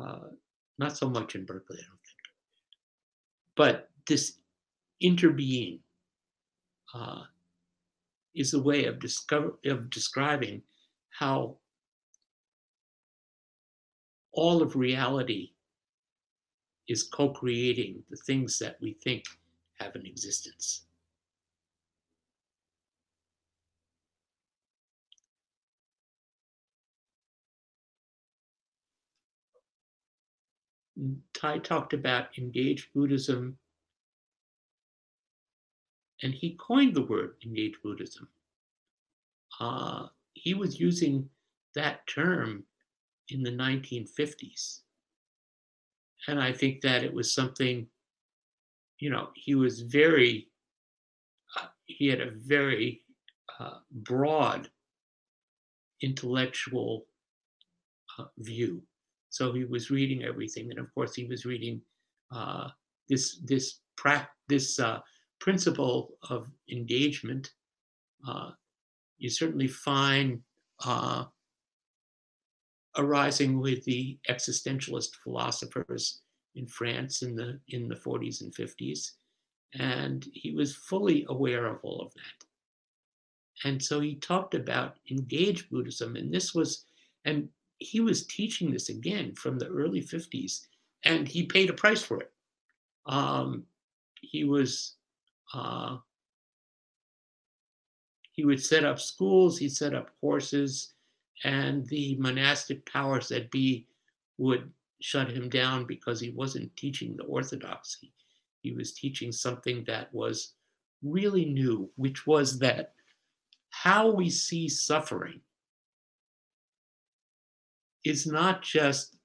uh, 0.00 0.28
not 0.78 0.96
so 0.96 1.08
much 1.08 1.34
in 1.34 1.44
Berkeley, 1.44 1.78
I 1.78 1.86
don't 1.86 2.00
think. 2.04 2.16
But 3.56 3.90
this 4.06 4.38
interbeing 5.02 5.80
uh, 6.94 7.22
is 8.34 8.54
a 8.54 8.62
way 8.62 8.84
of 8.84 9.00
discover 9.00 9.54
of 9.64 9.90
describing 9.90 10.62
how 11.10 11.56
all 14.36 14.62
of 14.62 14.76
reality 14.76 15.50
is 16.88 17.02
co 17.02 17.30
creating 17.30 18.02
the 18.10 18.16
things 18.16 18.58
that 18.58 18.76
we 18.80 18.92
think 18.92 19.24
have 19.80 19.94
an 19.96 20.06
existence. 20.06 20.82
Thay 31.34 31.58
talked 31.58 31.92
about 31.92 32.38
engaged 32.38 32.92
Buddhism, 32.94 33.58
and 36.22 36.32
he 36.32 36.56
coined 36.58 36.94
the 36.94 37.02
word 37.02 37.36
engaged 37.44 37.82
Buddhism. 37.82 38.28
Uh, 39.60 40.06
he 40.34 40.54
was 40.54 40.80
using 40.80 41.28
that 41.74 42.06
term 42.06 42.64
in 43.30 43.42
the 43.42 43.50
1950s. 43.50 44.80
And 46.28 46.40
I 46.40 46.52
think 46.52 46.80
that 46.80 47.04
it 47.04 47.12
was 47.12 47.32
something, 47.32 47.86
you 48.98 49.10
know, 49.10 49.28
he 49.34 49.54
was 49.54 49.80
very, 49.80 50.48
uh, 51.56 51.66
he 51.84 52.08
had 52.08 52.20
a 52.20 52.32
very 52.32 53.02
uh, 53.60 53.78
broad 53.90 54.68
intellectual 56.02 57.06
uh, 58.18 58.24
view. 58.38 58.82
So 59.28 59.52
he 59.52 59.64
was 59.64 59.90
reading 59.90 60.24
everything, 60.24 60.70
and 60.70 60.78
of 60.78 60.92
course 60.94 61.14
he 61.14 61.24
was 61.24 61.44
reading 61.44 61.80
uh, 62.30 62.68
this 63.08 63.38
this 63.44 63.80
pra- 63.96 64.28
this 64.48 64.78
uh, 64.78 65.00
principle 65.40 66.16
of 66.30 66.50
engagement. 66.70 67.52
Uh, 68.26 68.50
you 69.18 69.28
certainly 69.28 69.68
find 69.68 70.40
uh, 70.84 71.24
arising 72.98 73.60
with 73.60 73.84
the 73.84 74.18
existentialist 74.28 75.16
philosophers 75.22 76.22
in 76.54 76.66
France 76.66 77.22
in 77.22 77.36
the 77.36 77.60
in 77.68 77.88
the 77.88 77.94
40s 77.94 78.40
and 78.40 78.54
50s, 78.54 79.12
and 79.74 80.26
he 80.32 80.52
was 80.52 80.74
fully 80.74 81.26
aware 81.28 81.66
of 81.66 81.78
all 81.82 82.00
of 82.00 82.12
that. 82.14 82.46
And 83.64 83.82
so 83.82 84.00
he 84.00 84.16
talked 84.16 84.54
about 84.54 84.98
engaged 85.10 85.70
Buddhism, 85.70 86.16
and 86.16 86.32
this 86.32 86.54
was, 86.54 86.84
and 87.24 87.48
he 87.78 88.00
was 88.00 88.26
teaching 88.26 88.70
this 88.70 88.88
again 88.88 89.34
from 89.34 89.58
the 89.58 89.68
early 89.68 90.02
50s, 90.02 90.66
and 91.04 91.26
he 91.26 91.46
paid 91.46 91.70
a 91.70 91.74
price 91.74 92.02
for 92.02 92.20
it. 92.20 92.30
Um, 93.06 93.64
he 94.20 94.44
was, 94.44 94.96
uh, 95.54 95.96
he 98.32 98.44
would 98.44 98.62
set 98.62 98.84
up 98.84 99.00
schools, 99.00 99.58
he 99.58 99.68
set 99.68 99.94
up 99.94 100.10
courses, 100.20 100.94
and 101.44 101.86
the 101.86 102.16
monastic 102.18 102.90
powers 102.90 103.28
that 103.28 103.50
be 103.50 103.86
would 104.38 104.70
shut 105.00 105.30
him 105.30 105.48
down 105.48 105.84
because 105.84 106.20
he 106.20 106.30
wasn't 106.30 106.74
teaching 106.76 107.16
the 107.16 107.24
orthodoxy. 107.24 108.12
He 108.62 108.72
was 108.72 108.92
teaching 108.92 109.32
something 109.32 109.84
that 109.86 110.12
was 110.12 110.54
really 111.02 111.44
new, 111.44 111.90
which 111.96 112.26
was 112.26 112.58
that 112.60 112.94
how 113.70 114.10
we 114.10 114.30
see 114.30 114.68
suffering 114.68 115.40
is 118.04 118.26
not 118.26 118.62
just 118.62 119.16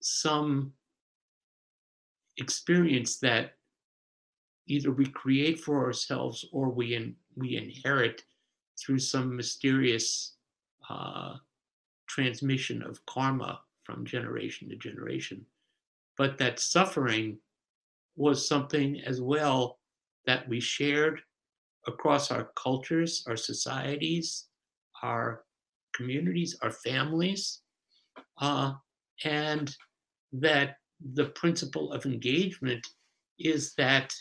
some 0.00 0.72
experience 2.38 3.18
that 3.18 3.54
either 4.66 4.90
we 4.90 5.06
create 5.06 5.60
for 5.60 5.84
ourselves 5.84 6.44
or 6.52 6.70
we 6.70 6.94
in, 6.94 7.14
we 7.36 7.56
inherit 7.56 8.24
through 8.78 8.98
some 8.98 9.36
mysterious 9.36 10.37
uh, 10.88 11.34
transmission 12.08 12.82
of 12.82 13.04
karma 13.06 13.60
from 13.84 14.04
generation 14.04 14.68
to 14.68 14.76
generation, 14.76 15.44
but 16.16 16.38
that 16.38 16.58
suffering 16.58 17.38
was 18.16 18.48
something 18.48 19.00
as 19.06 19.20
well 19.20 19.78
that 20.26 20.48
we 20.48 20.60
shared 20.60 21.20
across 21.86 22.30
our 22.30 22.50
cultures, 22.56 23.24
our 23.26 23.36
societies, 23.36 24.46
our 25.02 25.44
communities, 25.94 26.56
our 26.62 26.70
families, 26.70 27.60
uh, 28.40 28.72
and 29.24 29.74
that 30.32 30.76
the 31.14 31.26
principle 31.26 31.92
of 31.92 32.04
engagement 32.04 32.86
is 33.38 33.74
that 33.74 34.12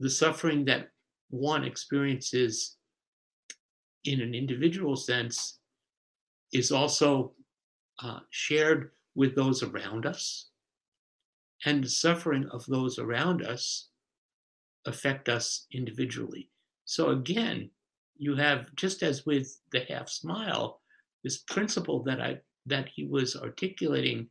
the 0.00 0.10
suffering 0.10 0.64
that 0.64 0.88
one 1.30 1.64
experiences 1.64 2.75
in 4.06 4.20
an 4.20 4.34
individual 4.34 4.96
sense 4.96 5.58
is 6.52 6.70
also 6.70 7.32
uh, 8.02 8.20
shared 8.30 8.90
with 9.14 9.34
those 9.34 9.62
around 9.62 10.06
us. 10.06 10.50
And 11.64 11.82
the 11.82 11.88
suffering 11.88 12.46
of 12.50 12.64
those 12.66 12.98
around 12.98 13.42
us 13.42 13.88
affect 14.84 15.28
us 15.28 15.66
individually. 15.72 16.50
So 16.84 17.10
again, 17.10 17.70
you 18.18 18.36
have 18.36 18.74
just 18.76 19.02
as 19.02 19.26
with 19.26 19.58
the 19.72 19.80
half 19.88 20.08
smile, 20.08 20.80
this 21.24 21.38
principle 21.38 22.02
that 22.04 22.20
I 22.20 22.40
that 22.66 22.88
he 22.88 23.04
was 23.06 23.36
articulating 23.36 24.28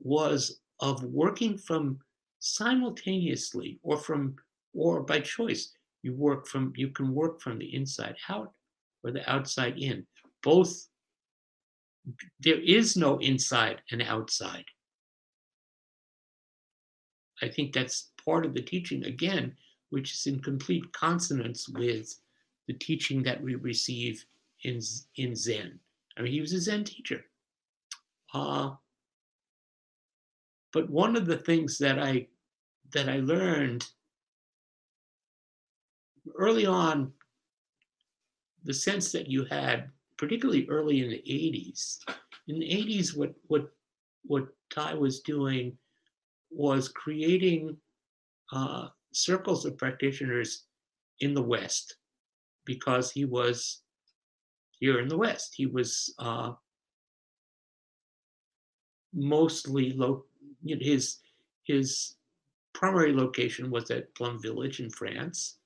was 0.00 0.60
of 0.80 1.02
working 1.04 1.56
from 1.56 1.98
simultaneously 2.40 3.78
or 3.82 3.96
from 3.96 4.36
or 4.72 5.02
by 5.02 5.20
choice. 5.20 5.72
You 6.02 6.14
work 6.14 6.46
from 6.46 6.72
you 6.76 6.88
can 6.88 7.14
work 7.14 7.40
from 7.40 7.58
the 7.58 7.74
inside 7.74 8.16
out 8.28 8.52
or 9.04 9.10
the 9.10 9.28
outside 9.30 9.78
in. 9.78 10.06
Both 10.42 10.88
there 12.40 12.60
is 12.60 12.96
no 12.96 13.18
inside 13.18 13.82
and 13.90 14.02
outside. 14.02 14.64
I 17.42 17.48
think 17.48 17.72
that's 17.72 18.10
part 18.24 18.44
of 18.44 18.54
the 18.54 18.62
teaching 18.62 19.04
again 19.04 19.54
which 19.90 20.12
is 20.12 20.26
in 20.26 20.40
complete 20.40 20.90
consonance 20.92 21.68
with 21.68 22.14
the 22.66 22.74
teaching 22.74 23.22
that 23.24 23.42
we 23.42 23.56
receive 23.56 24.24
in, 24.64 24.80
in 25.16 25.34
Zen. 25.34 25.78
I 26.16 26.22
mean, 26.22 26.32
he 26.32 26.40
was 26.40 26.52
a 26.52 26.60
Zen 26.60 26.84
teacher. 26.84 27.24
Uh, 28.32 28.70
but 30.72 30.88
one 30.88 31.16
of 31.16 31.26
the 31.26 31.36
things 31.36 31.78
that 31.78 31.98
I 31.98 32.28
that 32.92 33.08
I 33.08 33.18
learned 33.18 33.86
early 36.36 36.66
on, 36.66 37.12
the 38.64 38.74
sense 38.74 39.12
that 39.12 39.28
you 39.28 39.44
had, 39.44 39.90
particularly 40.16 40.66
early 40.68 41.02
in 41.02 41.10
the 41.10 41.22
80s. 41.28 41.98
In 42.48 42.58
the 42.58 42.68
80s, 42.68 43.16
what 43.16 43.34
what 43.46 43.70
what 44.24 44.48
Thay 44.74 44.94
was 44.94 45.20
doing 45.20 45.76
was 46.50 46.88
creating 46.88 47.76
uh, 48.52 48.88
circles 49.12 49.64
of 49.64 49.78
practitioners 49.78 50.64
in 51.20 51.34
the 51.34 51.42
West 51.42 51.96
because 52.64 53.10
he 53.10 53.24
was 53.24 53.82
here 54.78 55.00
in 55.00 55.08
the 55.08 55.16
West. 55.16 55.54
He 55.56 55.66
was 55.66 56.14
uh, 56.18 56.52
mostly 59.12 59.92
low. 59.92 60.24
His 60.64 61.18
his 61.64 62.16
primary 62.72 63.12
location 63.12 63.70
was 63.70 63.90
at 63.90 64.14
Plum 64.14 64.40
Village 64.40 64.80
in 64.80 64.90
France, 64.90 65.56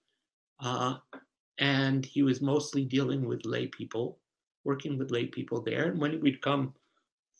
uh, 0.61 0.97
and 1.59 2.05
he 2.05 2.23
was 2.23 2.41
mostly 2.41 2.85
dealing 2.85 3.27
with 3.27 3.47
lay 3.47 3.67
people, 3.67 4.19
working 4.65 4.99
with 4.99 5.11
lay 5.11 5.27
people 5.27 5.61
there. 5.61 5.85
And 5.85 6.01
when 6.01 6.13
he 6.13 6.19
would 6.19 6.43
come 6.43 6.75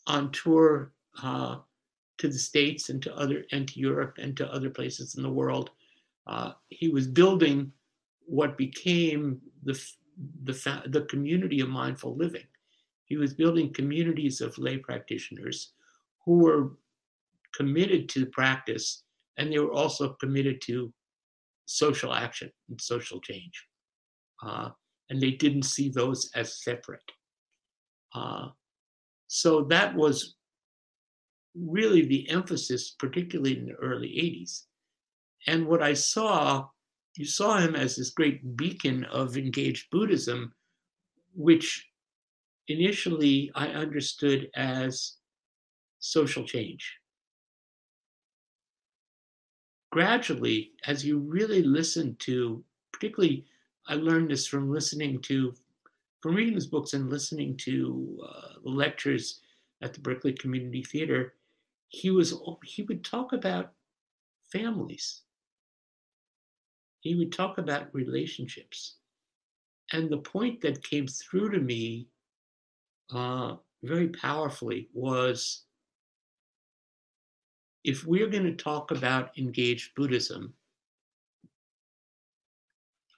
on 0.07 0.31
tour 0.31 0.93
uh, 1.21 1.57
to 2.17 2.27
the 2.27 2.37
states 2.37 2.89
and 2.89 3.01
to 3.03 3.15
other 3.15 3.45
and 3.51 3.67
to 3.67 3.79
Europe 3.79 4.17
and 4.19 4.37
to 4.37 4.51
other 4.51 4.69
places 4.69 5.15
in 5.15 5.23
the 5.23 5.29
world, 5.29 5.71
uh, 6.27 6.53
he 6.69 6.87
was 6.87 7.07
building 7.07 7.71
what 8.25 8.57
became 8.57 9.39
the, 9.63 9.79
the, 10.43 10.83
the 10.87 11.01
community 11.01 11.59
of 11.59 11.69
mindful 11.69 12.15
living. 12.15 12.45
He 13.05 13.17
was 13.17 13.33
building 13.33 13.73
communities 13.73 14.41
of 14.41 14.57
lay 14.57 14.77
practitioners 14.77 15.73
who 16.25 16.39
were 16.39 16.71
committed 17.55 18.09
to 18.09 18.25
practice 18.25 19.03
and 19.37 19.51
they 19.51 19.59
were 19.59 19.73
also 19.73 20.13
committed 20.13 20.61
to 20.61 20.91
social 21.65 22.13
action 22.13 22.51
and 22.69 22.79
social 22.79 23.19
change. 23.19 23.65
Uh, 24.45 24.69
and 25.09 25.21
they 25.21 25.31
didn't 25.31 25.63
see 25.63 25.89
those 25.89 26.29
as 26.35 26.61
separate. 26.61 27.11
Uh, 28.13 28.49
so 29.27 29.63
that 29.63 29.95
was 29.95 30.35
really 31.55 32.05
the 32.05 32.29
emphasis, 32.29 32.95
particularly 32.99 33.57
in 33.57 33.65
the 33.65 33.73
early 33.73 34.09
80s. 34.09 34.63
And 35.47 35.67
what 35.67 35.81
I 35.81 35.93
saw, 35.93 36.67
you 37.15 37.25
saw 37.25 37.57
him 37.57 37.75
as 37.75 37.95
this 37.95 38.09
great 38.09 38.55
beacon 38.57 39.05
of 39.05 39.37
engaged 39.37 39.89
Buddhism, 39.91 40.53
which 41.33 41.87
initially 42.67 43.51
I 43.55 43.67
understood 43.67 44.49
as 44.55 45.13
social 45.99 46.45
change. 46.45 46.93
Gradually, 49.91 50.71
as 50.85 51.05
you 51.05 51.19
really 51.19 51.63
listen 51.63 52.17
to, 52.19 52.63
particularly, 52.91 53.45
I 53.87 53.95
learned 53.95 54.31
this 54.31 54.47
from 54.47 54.71
listening 54.71 55.21
to, 55.21 55.53
from 56.21 56.35
reading 56.35 56.55
his 56.55 56.67
books 56.67 56.93
and 56.93 57.09
listening 57.09 57.57
to 57.57 58.19
uh, 58.27 58.47
lectures 58.63 59.41
at 59.81 59.93
the 59.93 59.99
Berkeley 59.99 60.33
Community 60.33 60.83
Theater. 60.83 61.33
He 61.89 62.09
was 62.09 62.33
he 62.63 62.83
would 62.83 63.03
talk 63.03 63.33
about 63.33 63.71
families 64.51 65.21
he 67.05 67.13
would 67.13 67.31
talk 67.31 67.59
about 67.59 67.93
relationships. 67.93 68.95
And 69.93 70.09
the 70.09 70.17
point 70.17 70.59
that 70.61 70.83
came 70.83 71.05
through 71.05 71.51
to 71.51 71.59
me 71.59 72.07
uh, 73.13 73.57
very 73.83 74.07
powerfully 74.07 74.89
was 74.91 75.65
if 77.83 78.07
we're 78.07 78.27
going 78.27 78.45
to 78.45 78.55
talk 78.55 78.89
about 78.89 79.37
engaged 79.37 79.93
Buddhism, 79.93 80.51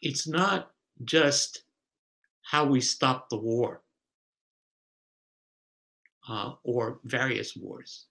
it's 0.02 0.28
not 0.28 0.72
just 1.04 1.64
how 2.42 2.66
we 2.66 2.82
stop 2.82 3.30
the 3.30 3.38
war 3.38 3.82
uh, 6.30 6.54
or 6.64 7.00
various 7.04 7.56
wars. 7.56 8.06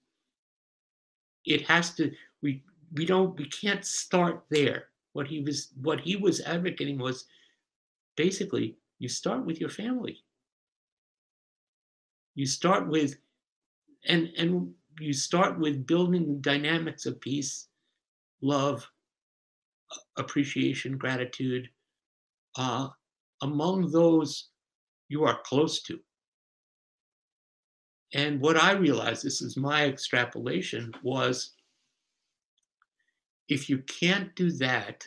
It 1.44 1.62
has 1.62 1.94
to. 1.94 2.12
We 2.42 2.62
we 2.92 3.06
don't. 3.06 3.38
We 3.38 3.46
can't 3.46 3.84
start 3.84 4.44
there. 4.50 4.88
What 5.12 5.26
he 5.26 5.40
was 5.40 5.68
what 5.80 6.00
he 6.00 6.16
was 6.16 6.40
advocating 6.40 6.98
was 6.98 7.24
basically 8.16 8.76
you 8.98 9.08
start 9.08 9.44
with 9.44 9.60
your 9.60 9.70
family. 9.70 10.24
You 12.34 12.46
start 12.46 12.88
with 12.88 13.16
and 14.06 14.30
and 14.36 14.74
you 14.98 15.12
start 15.12 15.58
with 15.58 15.86
building 15.86 16.26
the 16.26 16.40
dynamics 16.40 17.06
of 17.06 17.20
peace, 17.20 17.68
love, 18.40 18.90
appreciation, 20.16 20.98
gratitude 20.98 21.68
uh, 22.56 22.88
among 23.42 23.90
those 23.90 24.48
you 25.08 25.24
are 25.24 25.40
close 25.44 25.82
to. 25.84 25.98
And 28.14 28.40
what 28.40 28.56
I 28.56 28.72
realized, 28.72 29.24
this 29.24 29.42
is 29.42 29.56
my 29.56 29.84
extrapolation, 29.84 30.92
was 31.02 31.52
if 33.48 33.68
you 33.68 33.78
can't 33.78 34.34
do 34.34 34.50
that, 34.52 35.06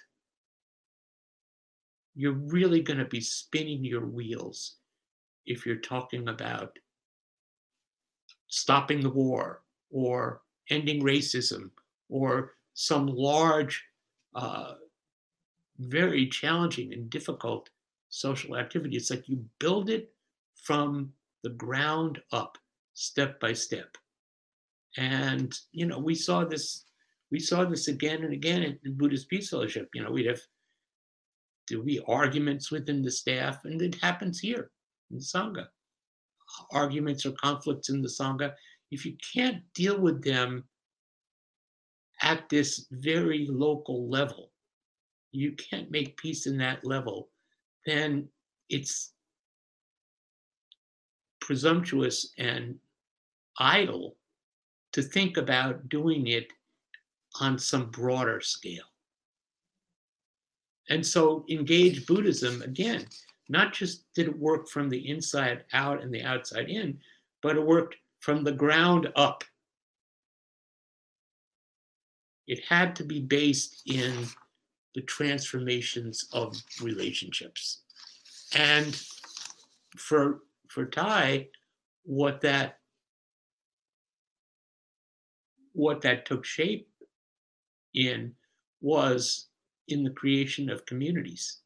you're 2.16 2.34
really 2.34 2.82
going 2.82 3.00
to 3.00 3.06
be 3.06 3.22
spinning 3.22 3.84
your 3.84 4.06
wheels 4.06 4.76
if 5.46 5.66
you're 5.66 5.78
talking 5.78 6.28
about 6.28 6.78
stopping 8.50 9.00
the 9.00 9.10
war 9.10 9.62
or 9.90 10.42
ending 10.70 11.02
racism 11.02 11.70
or 12.10 12.54
some 12.74 13.08
large, 13.08 13.84
uh, 14.36 14.74
very 15.80 16.28
challenging 16.28 16.94
and 16.94 17.10
difficult 17.10 17.70
social 18.10 18.58
activity. 18.58 18.98
It's 18.98 19.10
like 19.10 19.28
you 19.30 19.44
build 19.60 19.90
it 19.90 20.12
from 20.64 21.12
the 21.44 21.52
ground 21.52 22.20
up, 22.32 22.58
step 22.94 23.40
by 23.40 23.54
step. 23.54 23.96
And 24.98 25.54
you 25.72 25.86
know, 25.86 26.00
we 26.00 26.16
saw 26.16 26.44
this, 26.44 26.86
we 27.32 27.40
saw 27.40 27.64
this 27.64 27.88
again 27.88 28.24
and 28.24 28.34
again 28.34 28.78
in 28.84 28.98
Buddhist 28.98 29.30
Peace 29.30 29.50
Fellowship. 29.50 29.90
You 29.94 30.04
know, 30.04 30.12
we'd 30.12 30.26
have 30.26 30.42
there 31.70 31.80
be 31.80 32.02
arguments 32.08 32.72
within 32.72 33.04
the 33.04 33.12
staff, 33.12 33.64
and 33.64 33.82
it 33.82 33.96
happens 34.02 34.40
here 34.40 34.72
in 35.12 35.18
the 35.18 35.24
Sangha. 35.24 35.68
Arguments 36.72 37.26
or 37.26 37.32
conflicts 37.34 37.90
in 37.90 38.02
the 38.02 38.08
Sangha. 38.08 38.54
If 38.92 39.06
you 39.06 39.16
can't 39.34 39.62
deal 39.76 40.00
with 40.00 40.24
them 40.24 40.64
at 42.24 42.50
this 42.50 42.88
very 42.92 43.48
local 43.50 44.10
level, 44.10 44.52
you 45.32 45.54
can't 45.54 45.92
make 45.92 46.18
peace 46.18 46.48
in 46.48 46.58
that 46.58 46.86
level, 46.86 47.30
then 47.86 48.28
it's 48.70 49.14
presumptuous 51.40 52.34
and 52.38 52.76
idle 53.60 54.16
to 54.94 55.02
think 55.02 55.38
about 55.38 55.90
doing 55.90 56.28
it 56.28 56.48
on 57.40 57.58
some 57.58 57.90
broader 57.92 58.42
scale. 58.42 58.84
And 60.90 61.06
so 61.06 61.46
engage 61.50 62.08
Buddhism, 62.08 62.62
again, 62.64 63.06
not 63.48 63.74
just 63.74 64.12
did 64.14 64.28
it 64.28 64.38
work 64.38 64.68
from 64.68 64.90
the 64.90 65.10
inside 65.10 65.64
out 65.74 66.02
and 66.02 66.14
the 66.14 66.24
outside 66.24 66.70
in, 66.70 67.00
but 67.42 67.56
it 67.56 67.66
worked 67.66 67.96
from 68.20 68.44
the 68.44 68.52
ground 68.52 69.12
up. 69.16 69.44
It 72.48 72.64
had 72.68 72.96
to 72.98 73.04
be 73.04 73.20
based 73.20 73.84
in 73.86 74.28
the 74.96 75.02
transformations 75.02 76.28
of 76.34 76.56
relationships. 76.82 77.82
And 78.56 79.02
for 79.96 80.42
for 80.68 80.86
Thay, 80.86 81.50
what 82.04 82.42
that 82.42 82.80
what 85.74 86.02
that 86.02 86.26
took 86.26 86.46
shape 86.46 86.90
in 87.94 88.34
was 88.82 89.48
in 89.88 90.04
the 90.04 90.10
creation 90.10 90.70
of 90.70 90.86
communities. 90.86 91.60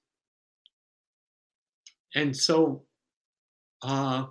And 2.16 2.36
so, 2.36 2.84
uh, 3.82 4.26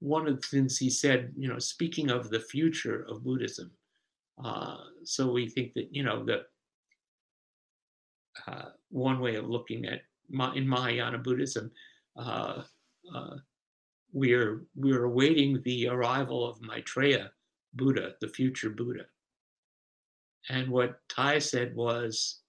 one 0.00 0.26
of 0.26 0.40
the 0.40 0.46
things 0.46 0.78
he 0.78 0.90
said, 0.90 1.32
you 1.36 1.48
know, 1.48 1.58
speaking 1.58 2.10
of 2.10 2.30
the 2.30 2.40
future 2.40 3.06
of 3.08 3.22
Buddhism, 3.22 3.70
uh, 4.42 4.78
so 5.04 5.30
we 5.30 5.48
think 5.48 5.74
that, 5.74 5.94
you 5.94 6.02
know, 6.02 6.24
the 6.24 6.44
uh, 8.46 8.70
one 8.90 9.20
way 9.20 9.36
of 9.36 9.48
looking 9.48 9.84
at 9.86 10.02
in 10.54 10.68
Mahayana 10.68 11.18
Buddhism, 11.18 11.70
uh, 12.16 12.62
uh, 13.14 13.36
we're 14.12 14.64
we're 14.74 15.04
awaiting 15.04 15.60
the 15.62 15.88
arrival 15.88 16.48
of 16.48 16.60
Maitreya 16.60 17.30
Buddha, 17.74 18.14
the 18.20 18.28
future 18.28 18.70
Buddha. 18.70 19.04
And 20.48 20.68
what 20.68 20.98
Thay 21.08 21.40
said 21.40 21.74
was, 21.74 22.40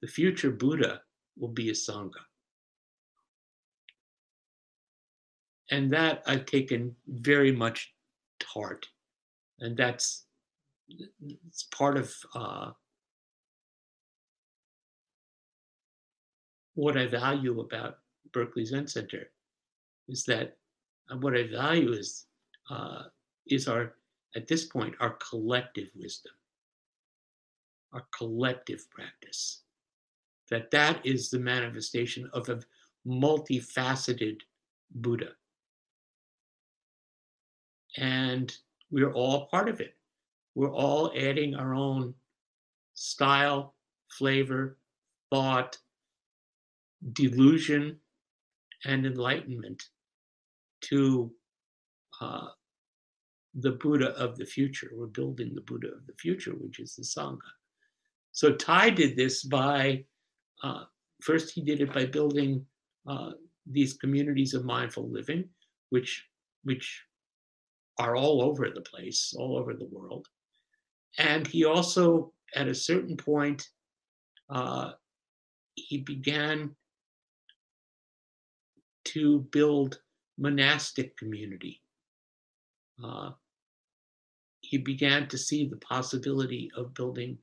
the 0.00 0.08
future 0.08 0.50
Buddha 0.50 1.02
will 1.36 1.48
be 1.48 1.68
a 1.68 1.72
Sangha. 1.72 2.22
And 5.70 5.92
that 5.92 6.22
I've 6.26 6.46
taken 6.46 6.96
very 7.06 7.52
much 7.52 7.92
to 8.40 8.46
heart. 8.46 8.86
And 9.60 9.76
that's 9.76 10.24
it's 10.88 11.64
part 11.64 11.98
of 11.98 12.14
uh, 12.34 12.70
what 16.78 16.96
I 16.96 17.06
value 17.06 17.58
about 17.58 17.98
Berkeley 18.32 18.64
Zen 18.64 18.86
Center 18.86 19.30
is 20.06 20.22
that 20.26 20.56
uh, 21.10 21.16
what 21.16 21.36
I 21.36 21.48
value 21.48 21.90
is 21.90 22.26
uh, 22.70 23.02
is 23.48 23.66
our 23.66 23.94
at 24.36 24.46
this 24.46 24.66
point 24.66 24.94
our 25.00 25.18
collective 25.28 25.88
wisdom, 25.96 26.32
our 27.92 28.04
collective 28.16 28.88
practice 28.90 29.62
that 30.50 30.70
that 30.70 31.04
is 31.04 31.30
the 31.30 31.38
manifestation 31.40 32.30
of 32.32 32.48
a 32.48 32.60
multifaceted 33.04 34.38
Buddha. 34.94 35.30
And 37.96 38.56
we're 38.92 39.12
all 39.12 39.46
part 39.46 39.68
of 39.68 39.80
it. 39.80 39.96
We're 40.54 40.72
all 40.72 41.10
adding 41.16 41.56
our 41.56 41.74
own 41.74 42.14
style, 42.94 43.74
flavor, 44.08 44.78
thought, 45.30 45.76
delusion, 47.12 47.98
and 48.84 49.06
enlightenment 49.06 49.82
to 50.82 51.32
uh, 52.20 52.48
the 53.54 53.72
Buddha 53.72 54.10
of 54.16 54.36
the 54.36 54.44
future. 54.44 54.90
We're 54.94 55.06
building 55.06 55.54
the 55.54 55.62
Buddha 55.62 55.88
of 55.88 56.06
the 56.06 56.14
future, 56.14 56.52
which 56.52 56.78
is 56.78 56.94
the 56.94 57.02
Sangha. 57.02 57.38
So 58.32 58.54
Thay 58.54 58.90
did 58.90 59.16
this 59.16 59.42
by 59.42 60.04
uh, 60.62 60.84
first, 61.22 61.52
he 61.52 61.62
did 61.62 61.80
it 61.80 61.92
by 61.92 62.06
building 62.06 62.64
uh, 63.06 63.30
these 63.66 63.94
communities 63.94 64.54
of 64.54 64.64
mindful 64.64 65.08
living, 65.10 65.44
which 65.90 66.24
which 66.64 67.04
are 67.98 68.16
all 68.16 68.42
over 68.42 68.68
the 68.70 68.80
place, 68.80 69.34
all 69.36 69.56
over 69.56 69.74
the 69.74 69.88
world. 69.90 70.26
And 71.18 71.46
he 71.46 71.64
also, 71.64 72.32
at 72.54 72.68
a 72.68 72.74
certain 72.74 73.16
point, 73.16 73.68
uh, 74.50 74.92
he 75.74 75.98
began 75.98 76.76
to 79.14 79.40
build 79.50 80.00
monastic 80.36 81.16
community. 81.16 81.80
Uh, 83.02 83.30
he 84.60 84.78
began 84.78 85.28
to 85.28 85.38
see 85.38 85.66
the 85.66 85.76
possibility 85.76 86.70
of 86.76 86.94
building 86.94 87.38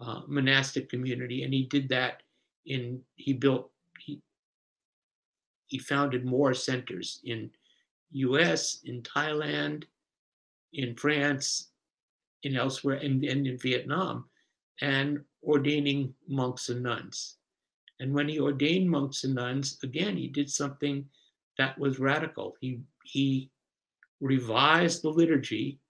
uh, 0.00 0.20
monastic 0.28 0.88
community, 0.88 1.42
and 1.42 1.52
he 1.52 1.64
did 1.64 1.88
that 1.88 2.22
in 2.66 3.00
he 3.16 3.32
built 3.32 3.70
he 3.98 4.20
he 5.66 5.78
founded 5.78 6.24
more 6.24 6.54
centers 6.54 7.20
in 7.24 7.50
US, 8.12 8.80
in 8.84 9.02
Thailand, 9.02 9.84
in 10.72 10.94
France, 10.94 11.70
in 12.42 12.56
elsewhere, 12.56 12.96
and, 12.96 13.24
and 13.24 13.46
in 13.46 13.58
Vietnam, 13.58 14.26
and 14.80 15.24
ordaining 15.42 16.14
monks 16.28 16.68
and 16.68 16.82
nuns. 16.82 17.37
And 18.00 18.14
when 18.14 18.28
he 18.28 18.40
ordained 18.40 18.90
monks 18.90 19.24
and 19.24 19.34
nuns, 19.34 19.78
again, 19.82 20.16
he 20.16 20.28
did 20.28 20.50
something 20.50 21.08
that 21.58 21.78
was 21.78 21.98
radical. 21.98 22.56
He 22.60 22.80
he 23.04 23.50
revised 24.20 25.02
the 25.02 25.10
liturgy 25.10 25.80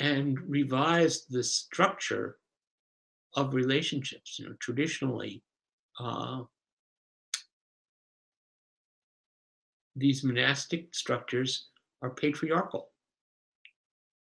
and 0.00 0.38
revised 0.40 1.30
the 1.30 1.44
structure 1.44 2.38
of 3.34 3.54
relationships. 3.54 4.38
You 4.38 4.48
know, 4.50 4.56
traditionally, 4.60 5.42
uh, 6.00 6.44
these 9.96 10.22
monastic 10.22 10.94
structures 10.94 11.70
are 12.00 12.10
patriarchal. 12.10 12.92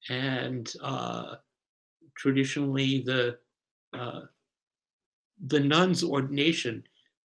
and 0.09 0.73
uh, 0.83 1.37
traditionally 2.17 3.03
the 3.03 3.39
uh, 3.93 4.23
the 5.45 5.61
nun's 5.61 6.03
ordination 6.03 6.85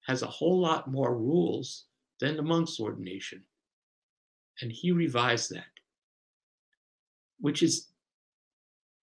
has 0.07 0.23
a 0.23 0.27
whole 0.27 0.61
lot 0.61 0.91
more 0.91 1.17
rules 1.17 1.85
than 2.21 2.37
the 2.37 2.43
monk's 2.43 2.81
ordination, 2.81 3.43
and 4.61 4.73
he 4.73 4.93
revised 4.93 5.51
that, 5.51 5.67
which 7.41 7.63
is, 7.63 7.89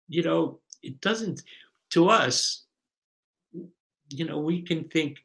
you 0.08 0.24
know, 0.24 0.60
it 0.82 0.99
doesn't 1.01 1.43
to 1.91 2.10
us. 2.10 2.66
You 4.10 4.26
know, 4.26 4.39
we 4.39 4.62
can 4.62 4.86
think, 4.89 5.18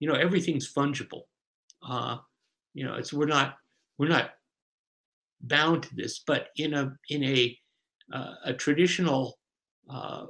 you 0.00 0.08
know, 0.08 0.14
everything's 0.14 0.72
fungible. 0.72 1.22
Uh, 1.86 2.18
you 2.72 2.84
know, 2.84 2.94
it's 2.94 3.12
we're 3.12 3.26
not 3.26 3.56
we're 3.98 4.08
not 4.08 4.30
bound 5.40 5.84
to 5.84 5.94
this, 5.94 6.20
but 6.26 6.48
in 6.56 6.74
a 6.74 6.96
in 7.08 7.24
a 7.24 7.58
uh, 8.12 8.34
a 8.46 8.54
traditional 8.54 9.38
uh, 9.90 10.26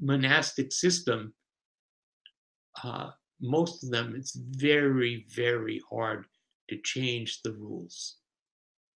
monastic 0.00 0.72
system, 0.72 1.32
uh, 2.84 3.10
most 3.40 3.82
of 3.84 3.90
them 3.90 4.14
it's 4.16 4.34
very 4.34 5.26
very 5.28 5.80
hard 5.90 6.24
to 6.68 6.76
change 6.78 7.42
the 7.42 7.52
rules. 7.52 8.16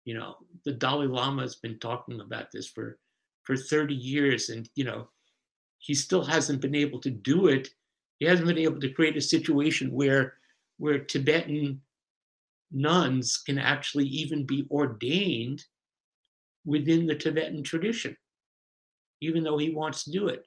You 0.06 0.16
know, 0.16 0.38
the 0.66 0.72
Dalai 0.72 1.08
Lama 1.08 1.44
has 1.44 1.56
been 1.56 1.80
talking 1.80 2.20
about 2.20 2.52
this 2.52 2.68
for 2.68 2.98
for 3.44 3.56
30 3.56 3.94
years, 3.94 4.50
and 4.50 4.70
you 4.76 4.84
know, 4.84 5.10
he 5.78 5.94
still 5.94 6.24
hasn't 6.24 6.62
been 6.62 6.76
able 6.76 7.00
to 7.02 7.10
do 7.10 7.48
it. 7.48 7.70
He 8.20 8.26
hasn't 8.26 8.48
been 8.48 8.58
able 8.58 8.80
to 8.82 8.92
create 8.92 9.18
a 9.18 9.22
situation 9.22 9.92
where 9.92 10.36
where 10.78 11.00
Tibetan 11.00 11.82
nuns 12.72 13.38
can 13.38 13.58
actually 13.58 14.06
even 14.06 14.46
be 14.46 14.68
ordained 14.72 15.66
within 16.66 17.08
the 17.08 17.16
Tibetan 17.16 17.64
tradition, 17.64 18.16
even 19.22 19.44
though 19.44 19.58
he 19.58 19.72
wants 19.72 20.04
to 20.04 20.12
do 20.12 20.28
it. 20.28 20.46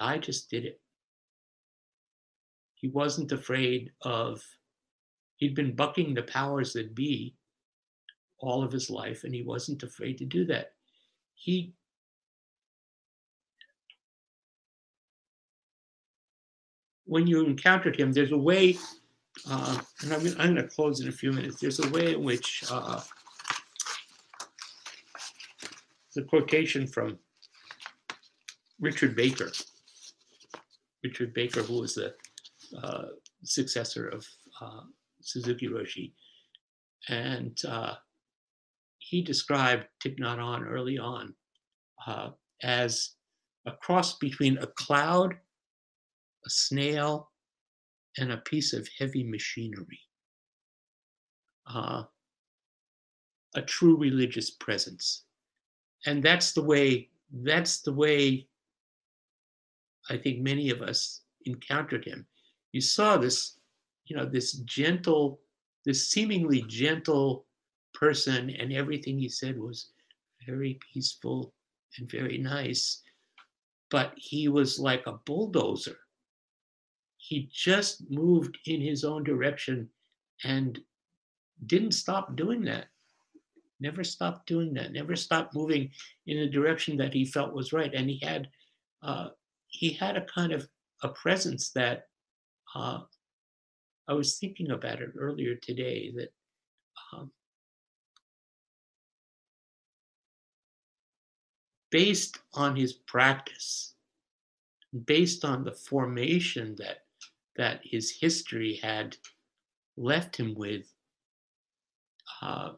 I 0.00 0.18
just 0.18 0.50
did 0.50 0.64
it. 0.64 0.80
He 2.80 2.88
wasn't 2.88 3.32
afraid 3.32 3.92
of, 4.02 4.42
he'd 5.36 5.54
been 5.54 5.74
bucking 5.74 6.14
the 6.14 6.22
powers 6.22 6.72
that 6.72 6.94
be 6.94 7.34
all 8.38 8.62
of 8.62 8.72
his 8.72 8.88
life, 8.88 9.24
and 9.24 9.34
he 9.34 9.42
wasn't 9.42 9.82
afraid 9.82 10.16
to 10.18 10.24
do 10.24 10.46
that. 10.46 10.72
He 11.34 11.74
when 17.04 17.26
you 17.26 17.44
encountered 17.44 17.98
him, 17.98 18.12
there's 18.12 18.30
a 18.30 18.38
way 18.38 18.78
uh, 19.48 19.80
and 20.02 20.12
I'm, 20.12 20.26
I'm 20.38 20.54
going 20.54 20.56
to 20.56 20.62
close 20.64 21.00
in 21.00 21.08
a 21.08 21.12
few 21.12 21.32
minutes. 21.32 21.60
There's 21.60 21.80
a 21.80 21.88
way 21.90 22.14
in 22.14 22.22
which 22.22 22.64
uh, 22.70 23.00
the 26.14 26.22
quotation 26.22 26.86
from 26.86 27.18
Richard 28.80 29.14
Baker, 29.14 29.50
Richard 31.02 31.32
Baker, 31.32 31.62
who 31.62 31.80
was 31.80 31.94
the 31.94 32.14
uh, 32.82 33.04
successor 33.44 34.08
of 34.08 34.26
uh, 34.60 34.82
Suzuki 35.20 35.68
Roshi, 35.68 36.12
and 37.08 37.58
uh, 37.68 37.94
he 38.98 39.22
described 39.22 39.86
Thich 40.04 40.18
Nhat 40.18 40.38
Hanh 40.38 40.66
early 40.66 40.98
on 40.98 41.34
uh, 42.06 42.30
as 42.62 43.14
a 43.66 43.72
cross 43.72 44.18
between 44.18 44.58
a 44.58 44.66
cloud, 44.66 45.34
a 45.34 46.50
snail, 46.50 47.30
and 48.18 48.32
a 48.32 48.38
piece 48.38 48.72
of 48.72 48.88
heavy 48.98 49.24
machinery. 49.24 50.00
Uh, 51.72 52.02
a 53.54 53.62
true 53.62 53.96
religious 53.96 54.50
presence. 54.50 55.24
And 56.06 56.22
that's 56.22 56.52
the 56.52 56.62
way, 56.62 57.08
that's 57.32 57.80
the 57.80 57.92
way 57.92 58.46
I 60.08 60.16
think 60.16 60.40
many 60.40 60.70
of 60.70 60.82
us 60.82 61.22
encountered 61.46 62.04
him. 62.04 62.26
You 62.72 62.80
saw 62.80 63.16
this, 63.16 63.58
you 64.06 64.16
know, 64.16 64.24
this 64.24 64.52
gentle, 64.52 65.40
this 65.84 66.08
seemingly 66.10 66.62
gentle 66.68 67.46
person, 67.94 68.50
and 68.50 68.72
everything 68.72 69.18
he 69.18 69.28
said 69.28 69.58
was 69.58 69.90
very 70.46 70.78
peaceful 70.92 71.52
and 71.98 72.10
very 72.10 72.38
nice. 72.38 73.02
But 73.90 74.12
he 74.16 74.48
was 74.48 74.78
like 74.78 75.06
a 75.06 75.18
bulldozer 75.24 75.98
he 77.20 77.48
just 77.52 78.10
moved 78.10 78.58
in 78.66 78.80
his 78.80 79.04
own 79.04 79.22
direction 79.22 79.88
and 80.42 80.80
didn't 81.66 81.92
stop 81.92 82.34
doing 82.34 82.64
that. 82.64 82.86
Never 83.78 84.02
stopped 84.02 84.46
doing 84.46 84.72
that. 84.74 84.92
Never 84.92 85.14
stopped 85.14 85.54
moving 85.54 85.90
in 86.26 86.38
the 86.38 86.48
direction 86.48 86.96
that 86.96 87.12
he 87.12 87.26
felt 87.26 87.54
was 87.54 87.74
right. 87.74 87.92
And 87.94 88.08
he 88.08 88.18
had 88.24 88.48
uh, 89.02 89.28
he 89.68 89.90
had 89.90 90.16
a 90.16 90.24
kind 90.24 90.52
of 90.52 90.66
a 91.02 91.08
presence 91.10 91.70
that 91.70 92.08
uh, 92.74 93.00
I 94.08 94.12
was 94.12 94.38
thinking 94.38 94.70
about 94.70 95.00
it 95.00 95.12
earlier 95.16 95.54
today. 95.54 96.12
That 96.16 96.32
um, 97.12 97.30
based 101.90 102.38
on 102.54 102.76
his 102.76 102.92
practice, 102.92 103.94
based 105.04 105.44
on 105.44 105.64
the 105.64 105.72
formation 105.72 106.74
that 106.78 107.04
that 107.56 107.80
his 107.84 108.18
history 108.20 108.80
had 108.82 109.16
left 109.96 110.36
him 110.36 110.54
with, 110.54 110.86
uh, 112.40 112.70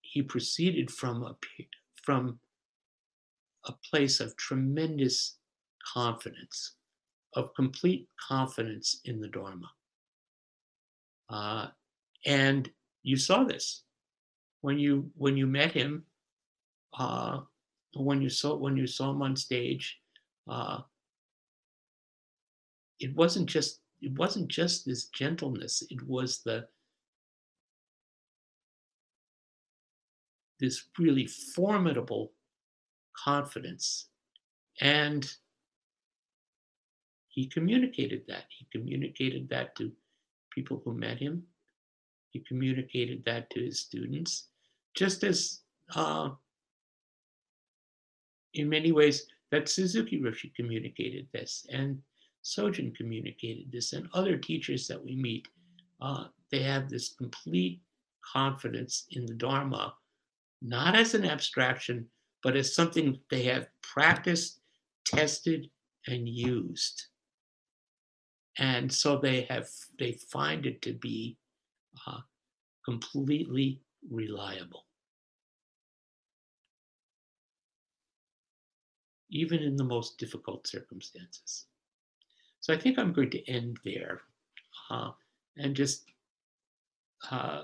he 0.00 0.22
proceeded 0.22 0.90
from 0.90 1.22
a 1.22 1.36
from 2.02 2.38
a 3.66 3.72
place 3.90 4.20
of 4.20 4.36
tremendous 4.36 5.36
confidence, 5.94 6.72
of 7.34 7.54
complete 7.54 8.08
confidence 8.28 9.00
in 9.04 9.20
the 9.20 9.28
Dharma. 9.28 9.70
Uh, 11.28 11.68
and 12.26 12.70
you 13.02 13.16
saw 13.16 13.44
this 13.44 13.84
when 14.60 14.78
you 14.78 15.10
when 15.16 15.36
you 15.36 15.46
met 15.46 15.72
him, 15.72 16.04
uh, 16.98 17.40
when 17.94 18.20
you 18.22 18.28
saw 18.28 18.56
when 18.56 18.76
you 18.76 18.86
saw 18.86 19.10
him 19.10 19.22
on 19.22 19.36
stage. 19.36 19.98
Uh, 20.48 20.80
it 23.00 23.14
wasn't 23.14 23.46
just 23.46 23.80
it 24.00 24.12
wasn't 24.18 24.48
just 24.48 24.84
this 24.84 25.06
gentleness, 25.06 25.82
it 25.90 26.06
was 26.06 26.42
the 26.44 26.66
this 30.60 30.84
really 30.98 31.26
formidable 31.26 32.32
confidence. 33.16 34.08
And 34.80 35.30
he 37.32 37.46
communicated 37.46 38.22
that. 38.28 38.44
He 38.50 38.66
communicated 38.70 39.48
that 39.48 39.74
to 39.76 39.90
people 40.50 40.82
who 40.84 40.92
met 40.92 41.18
him. 41.18 41.42
He 42.28 42.40
communicated 42.40 43.24
that 43.24 43.48
to 43.50 43.60
his 43.60 43.80
students, 43.80 44.48
just 44.94 45.24
as 45.24 45.60
uh, 45.94 46.30
in 48.52 48.68
many 48.68 48.92
ways 48.92 49.26
that 49.50 49.70
Suzuki 49.70 50.20
Roshi 50.20 50.54
communicated 50.54 51.26
this. 51.32 51.66
And 51.72 52.02
Sojun 52.44 52.94
communicated 52.94 53.72
this, 53.72 53.94
and 53.94 54.08
other 54.12 54.36
teachers 54.36 54.86
that 54.88 55.02
we 55.02 55.16
meet, 55.16 55.48
uh, 56.02 56.24
they 56.50 56.62
have 56.62 56.90
this 56.90 57.14
complete 57.14 57.80
confidence 58.20 59.06
in 59.12 59.24
the 59.24 59.34
Dharma, 59.34 59.94
not 60.60 60.94
as 60.96 61.14
an 61.14 61.24
abstraction, 61.24 62.06
but 62.42 62.56
as 62.56 62.74
something 62.74 63.18
they 63.30 63.44
have 63.44 63.68
practiced, 63.80 64.60
tested, 65.06 65.70
and 66.08 66.28
used. 66.28 67.06
And 68.58 68.92
so 68.92 69.18
they 69.18 69.42
have 69.42 69.68
they 69.98 70.12
find 70.12 70.66
it 70.66 70.82
to 70.82 70.92
be 70.92 71.36
uh, 72.06 72.20
completely 72.84 73.80
reliable. 74.10 74.84
Even 79.30 79.60
in 79.60 79.76
the 79.76 79.84
most 79.84 80.18
difficult 80.18 80.66
circumstances. 80.66 81.66
So 82.60 82.72
I 82.72 82.76
think 82.76 82.98
I'm 82.98 83.12
going 83.12 83.30
to 83.30 83.50
end 83.50 83.78
there 83.84 84.20
uh, 84.90 85.10
and 85.56 85.74
just, 85.74 86.04
uh, 87.30 87.62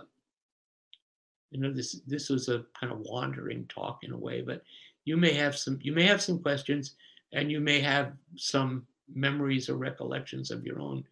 you 1.51 1.61
know, 1.61 1.72
this 1.72 2.01
this 2.07 2.28
was 2.28 2.49
a 2.49 2.64
kind 2.78 2.93
of 2.93 3.01
wandering 3.01 3.66
talk 3.66 4.01
in 4.03 4.12
a 4.12 4.18
way, 4.18 4.41
but 4.41 4.62
you 5.05 5.16
may 5.16 5.32
have 5.34 5.57
some 5.57 5.78
you 5.82 5.93
may 5.93 6.05
have 6.05 6.20
some 6.20 6.41
questions 6.41 6.95
and 7.32 7.51
you 7.51 7.61
may 7.61 7.80
have 7.80 8.12
some 8.36 8.86
memories 9.14 9.68
or 9.68 9.76
recollections 9.76 10.50
of 10.50 10.64
your 10.64 10.80
own 10.80 11.04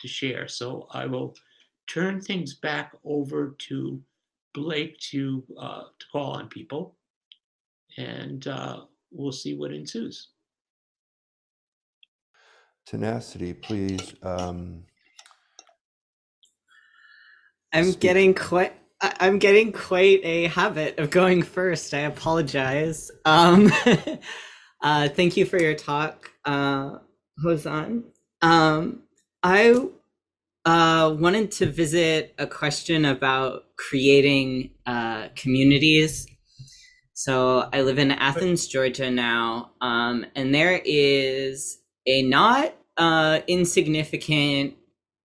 to 0.00 0.08
share. 0.08 0.48
So 0.48 0.88
I 0.92 1.06
will 1.06 1.34
turn 1.86 2.20
things 2.20 2.54
back 2.54 2.92
over 3.04 3.56
to 3.68 4.00
Blake 4.54 4.98
to 5.10 5.44
uh, 5.58 5.82
to 5.98 6.06
call 6.10 6.32
on 6.32 6.48
people, 6.48 6.96
and 7.96 8.46
uh, 8.46 8.80
we'll 9.12 9.32
see 9.32 9.54
what 9.54 9.72
ensues 9.72 10.28
tenacity, 12.90 13.52
please. 13.54 14.14
Um, 14.22 14.84
I'm 17.72 17.92
speak. 17.92 18.00
getting 18.00 18.34
quite 18.34 18.74
I- 19.00 19.28
am 19.28 19.38
getting 19.38 19.72
quite 19.72 20.20
a 20.24 20.48
habit 20.48 20.98
of 20.98 21.10
going 21.10 21.42
first. 21.42 21.94
I 21.94 22.00
apologize. 22.00 23.10
Um, 23.24 23.72
uh, 24.82 25.08
thank 25.08 25.36
you 25.36 25.46
for 25.46 25.58
your 25.58 25.74
talk, 25.74 26.32
uh, 26.44 26.98
Hozan. 27.44 28.04
Um, 28.42 29.02
I 29.42 29.74
uh, 30.64 31.16
wanted 31.18 31.50
to 31.52 31.66
visit 31.66 32.34
a 32.38 32.46
question 32.46 33.04
about 33.04 33.64
creating 33.76 34.70
uh, 34.86 35.28
communities. 35.34 36.26
So 37.14 37.68
I 37.72 37.82
live 37.82 37.98
in 37.98 38.12
Athens, 38.12 38.66
Georgia 38.66 39.10
now, 39.10 39.72
um, 39.80 40.24
and 40.34 40.54
there 40.54 40.80
is 40.84 41.78
a 42.06 42.22
not 42.22 42.74
uh, 42.96 43.40
insignificant 43.46 44.74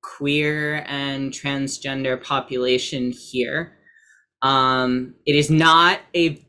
queer 0.02 0.84
and 0.88 1.32
transgender 1.32 2.22
population 2.22 3.12
here. 3.12 3.78
Um, 4.42 5.16
it 5.26 5.36
is 5.36 5.50
not 5.50 6.00
a 6.16 6.46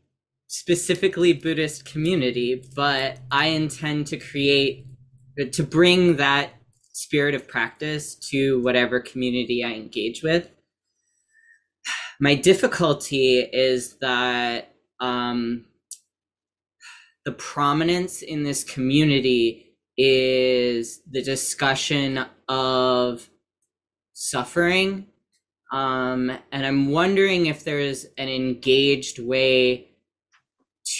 specifically 0.47 1.33
Buddhist 1.33 1.85
community, 1.85 2.63
but 2.75 3.19
I 3.31 3.47
intend 3.47 4.07
to 4.07 4.17
create, 4.17 4.86
to 5.45 5.63
bring 5.63 6.17
that 6.17 6.51
spirit 6.93 7.35
of 7.35 7.47
practice 7.47 8.15
to 8.15 8.61
whatever 8.63 8.99
community 8.99 9.63
I 9.63 9.73
engage 9.73 10.23
with. 10.23 10.49
My 12.19 12.33
difficulty 12.33 13.39
is 13.39 13.97
that 13.99 14.73
um, 14.99 15.65
the 17.23 17.31
prominence 17.33 18.23
in 18.23 18.43
this 18.43 18.63
community 18.63 19.75
is 19.95 21.01
the 21.09 21.21
discussion 21.21 22.25
of 22.49 23.29
suffering. 24.13 25.07
Um, 25.71 26.31
and 26.51 26.65
I'm 26.65 26.89
wondering 26.89 27.45
if 27.45 27.63
there's 27.63 28.05
an 28.17 28.29
engaged 28.29 29.19
way 29.19 29.89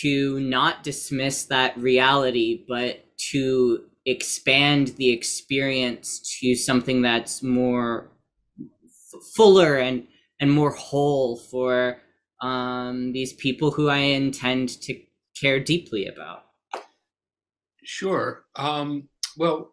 to 0.02 0.40
not 0.40 0.84
dismiss 0.84 1.46
that 1.46 1.78
reality, 1.78 2.66
but 2.68 3.04
to 3.32 3.86
expand 4.08 4.90
the 4.98 5.10
experience 5.10 6.40
to 6.40 6.56
something 6.56 7.02
that's 7.02 7.44
more 7.44 8.10
f- 8.60 9.22
fuller 9.36 9.78
and 9.78 10.08
and 10.40 10.52
more 10.52 10.72
whole 10.72 11.36
for 11.36 11.98
um, 12.42 13.12
these 13.12 13.34
people 13.34 13.72
who 13.72 13.90
I 13.90 13.98
intend 13.98 14.70
to 14.82 15.00
care 15.40 15.60
deeply 15.60 16.08
about. 16.08 16.46
Sure. 17.84 18.46
Um, 18.56 19.10
well, 19.38 19.72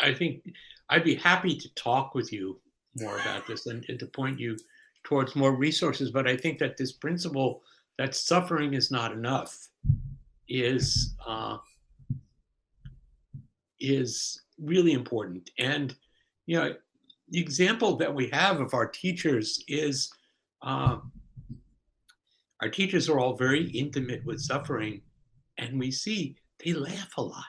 I 0.00 0.12
think 0.12 0.42
I'd 0.88 1.04
be 1.04 1.14
happy 1.14 1.56
to 1.56 1.74
talk 1.74 2.14
with 2.14 2.32
you 2.32 2.60
more 2.96 3.18
about 3.18 3.46
this 3.46 3.66
and, 3.66 3.84
and 3.88 3.98
to 4.00 4.06
point 4.06 4.38
you 4.38 4.56
towards 5.04 5.36
more 5.36 5.54
resources. 5.54 6.10
But 6.10 6.28
I 6.28 6.36
think 6.36 6.58
that 6.58 6.76
this 6.76 6.92
principle 6.92 7.62
that 7.98 8.14
suffering 8.14 8.74
is 8.74 8.90
not 8.90 9.12
enough 9.12 9.68
is 10.48 11.14
uh, 11.26 11.58
is 13.80 14.42
really 14.62 14.92
important. 14.92 15.50
And 15.58 15.94
you 16.46 16.56
know, 16.56 16.74
the 17.28 17.40
example 17.40 17.96
that 17.96 18.14
we 18.14 18.28
have 18.30 18.60
of 18.60 18.74
our 18.74 18.86
teachers 18.86 19.62
is 19.68 20.10
uh, 20.62 20.98
our 22.60 22.68
teachers 22.68 23.08
are 23.08 23.18
all 23.18 23.36
very 23.36 23.70
intimate 23.70 24.24
with 24.24 24.40
suffering, 24.40 25.00
and 25.58 25.78
we 25.78 25.90
see 25.90 26.36
they 26.64 26.72
laugh 26.72 27.16
a 27.16 27.22
lot. 27.22 27.44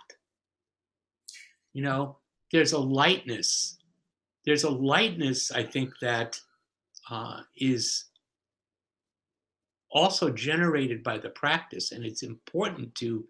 You 1.74 1.84
know, 1.84 2.18
there's 2.52 2.74
a 2.74 2.80
lightness. 2.80 3.78
There's 4.46 4.64
a 4.64 4.70
lightness, 4.70 5.52
I 5.52 5.64
think, 5.64 5.94
that 6.02 6.40
uh, 7.10 7.42
is 7.58 8.06
also 9.92 10.30
generated 10.30 11.04
by 11.04 11.18
the 11.18 11.30
practice, 11.30 11.92
and 11.92 12.06
it's 12.06 12.24
important 12.24 12.96
to 12.96 13.26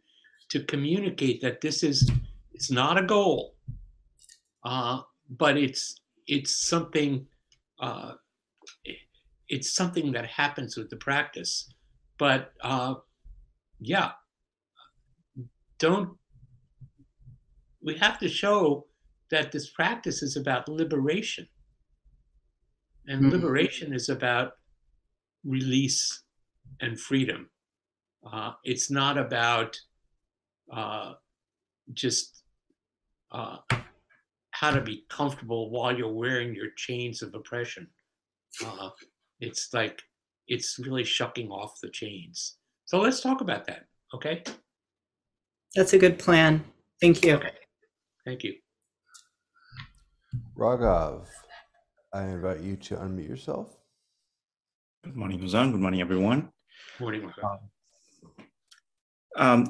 to 0.49 0.63
communicate 0.65 1.41
that 1.41 1.61
this 1.61 1.81
is 1.81 2.11
it's 2.61 2.69
not 2.69 2.99
a 2.99 3.01
goal, 3.01 3.55
uh, 4.63 5.01
but 5.31 5.57
it's 5.57 5.99
it's 6.27 6.67
something 6.69 7.25
uh, 7.79 8.11
it's 9.49 9.73
something 9.73 10.11
that 10.11 10.27
happens 10.27 10.77
with 10.77 10.91
the 10.91 10.95
practice. 10.97 11.73
But 12.19 12.51
uh, 12.61 12.93
yeah, 13.79 14.11
don't 15.79 16.15
we 17.83 17.97
have 17.97 18.19
to 18.19 18.29
show 18.29 18.85
that 19.31 19.51
this 19.51 19.71
practice 19.71 20.21
is 20.21 20.37
about 20.37 20.69
liberation. 20.69 21.47
And 23.07 23.23
mm-hmm. 23.23 23.31
liberation 23.31 23.91
is 23.91 24.07
about 24.07 24.51
release 25.43 26.21
and 26.79 26.99
freedom. 26.99 27.49
Uh, 28.31 28.51
it's 28.63 28.91
not 28.91 29.17
about 29.17 29.79
uh, 30.71 31.13
just 31.93 32.40
uh, 33.31 33.57
how 34.51 34.71
to 34.71 34.81
be 34.81 35.05
comfortable 35.09 35.69
while 35.69 35.95
you're 35.95 36.11
wearing 36.11 36.53
your 36.53 36.69
chains 36.75 37.21
of 37.21 37.33
oppression. 37.33 37.87
Uh, 38.65 38.89
it's 39.39 39.73
like, 39.73 40.01
it's 40.47 40.77
really 40.79 41.03
shucking 41.03 41.49
off 41.49 41.79
the 41.81 41.89
chains. 41.89 42.57
So 42.85 42.99
let's 42.99 43.21
talk 43.21 43.41
about 43.41 43.65
that, 43.67 43.85
okay? 44.13 44.43
That's 45.75 45.93
a 45.93 45.97
good 45.97 46.19
plan. 46.19 46.63
Thank 46.99 47.23
you. 47.23 47.35
Okay. 47.35 47.51
Thank 48.25 48.43
you. 48.43 48.55
Raghav, 50.57 51.27
I 52.13 52.23
invite 52.25 52.59
you 52.61 52.75
to 52.75 52.95
unmute 52.97 53.29
yourself. 53.29 53.77
Good 55.03 55.15
morning, 55.15 55.39
Hozan. 55.39 55.71
Good 55.71 55.79
morning, 55.81 56.01
everyone. 56.01 56.49
Good 56.97 57.03
morning, 57.03 57.21
Raghav. 57.21 57.59
Um, 59.37 59.67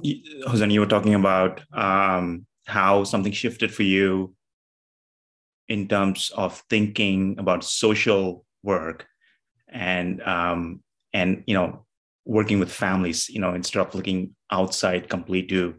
Hozan, 0.48 0.72
you 0.72 0.80
were 0.80 0.88
talking 0.88 1.14
about 1.14 1.62
um, 1.72 2.46
how 2.72 3.04
something 3.04 3.32
shifted 3.32 3.74
for 3.74 3.84
you 3.84 4.34
in 5.68 5.88
terms 5.88 6.32
of 6.36 6.64
thinking 6.70 7.36
about 7.38 7.64
social 7.64 8.46
work 8.64 9.08
and 9.70 10.22
um, 10.24 10.82
and 11.14 11.44
you 11.48 11.54
know 11.54 11.86
working 12.26 12.60
with 12.60 12.72
families. 12.72 13.30
You 13.30 13.42
know, 13.42 13.54
instead 13.54 13.82
of 13.82 13.94
looking 13.96 14.36
outside 14.52 15.10
complete 15.10 15.50
to 15.50 15.76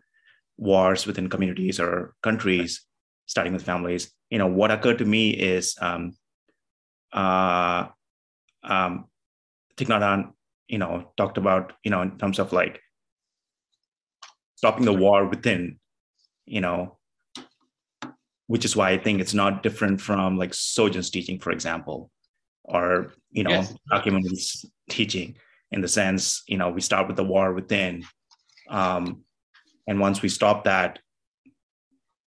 wars 0.58 1.06
within 1.06 1.28
communities 1.28 1.80
or 1.80 2.14
countries, 2.22 2.84
starting 3.26 3.52
with 3.52 3.64
families 3.64 4.12
you 4.32 4.38
know 4.38 4.46
what 4.46 4.70
occurred 4.70 4.98
to 4.98 5.04
me 5.04 5.30
is 5.30 5.76
um 5.80 6.16
uh 7.12 7.86
um 8.64 9.04
Thich 9.76 10.32
you 10.68 10.78
know 10.78 11.12
talked 11.18 11.36
about 11.36 11.74
you 11.84 11.90
know 11.90 12.00
in 12.00 12.16
terms 12.18 12.38
of 12.38 12.52
like 12.52 12.80
stopping 14.56 14.86
the 14.86 15.00
war 15.04 15.28
within 15.28 15.78
you 16.46 16.60
know 16.60 16.98
which 18.46 18.64
is 18.64 18.76
why 18.76 18.90
i 18.90 18.98
think 18.98 19.20
it's 19.20 19.34
not 19.34 19.62
different 19.62 20.00
from 20.00 20.36
like 20.36 20.50
Sojun's 20.52 21.10
teaching 21.10 21.38
for 21.38 21.50
example 21.50 22.10
or 22.64 23.12
you 23.30 23.44
know 23.44 23.50
yes. 23.50 23.74
documents 23.90 24.64
teaching 24.90 25.36
in 25.70 25.80
the 25.80 25.88
sense 25.88 26.42
you 26.46 26.58
know 26.58 26.70
we 26.70 26.80
start 26.80 27.06
with 27.06 27.16
the 27.16 27.24
war 27.24 27.52
within 27.52 28.04
um 28.68 29.22
and 29.86 30.00
once 30.00 30.22
we 30.22 30.28
stop 30.28 30.64
that 30.64 30.98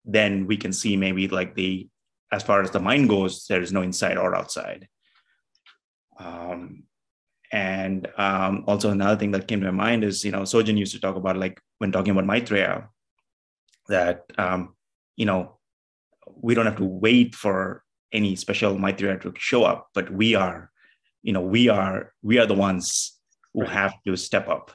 then 0.04 0.46
we 0.46 0.56
can 0.56 0.72
see 0.72 0.96
maybe 0.96 1.28
like 1.28 1.54
the 1.54 1.88
as 2.32 2.42
far 2.42 2.62
as 2.62 2.70
the 2.70 2.80
mind 2.80 3.08
goes, 3.08 3.46
there 3.46 3.62
is 3.62 3.72
no 3.72 3.82
inside 3.82 4.18
or 4.18 4.34
outside. 4.34 4.88
Um, 6.18 6.84
and 7.52 8.08
um, 8.16 8.64
also 8.66 8.90
another 8.90 9.18
thing 9.18 9.30
that 9.32 9.46
came 9.46 9.60
to 9.60 9.72
my 9.72 9.84
mind 9.84 10.04
is, 10.04 10.24
you 10.24 10.32
know, 10.32 10.42
Sojin 10.42 10.76
used 10.76 10.92
to 10.92 11.00
talk 11.00 11.16
about 11.16 11.36
like 11.36 11.60
when 11.78 11.92
talking 11.92 12.10
about 12.10 12.26
Maitreya, 12.26 12.88
that 13.88 14.24
um, 14.38 14.74
you 15.16 15.26
know, 15.26 15.58
we 16.26 16.54
don't 16.54 16.66
have 16.66 16.76
to 16.76 16.84
wait 16.84 17.34
for 17.34 17.82
any 18.12 18.36
special 18.36 18.78
Maitreya 18.78 19.18
to 19.18 19.32
show 19.36 19.64
up, 19.64 19.88
but 19.94 20.10
we 20.10 20.34
are, 20.34 20.70
you 21.22 21.32
know, 21.32 21.40
we 21.40 21.68
are 21.68 22.12
we 22.22 22.38
are 22.38 22.46
the 22.46 22.54
ones 22.54 23.18
who 23.52 23.62
right. 23.62 23.70
have 23.70 23.94
to 24.06 24.16
step 24.16 24.48
up. 24.48 24.72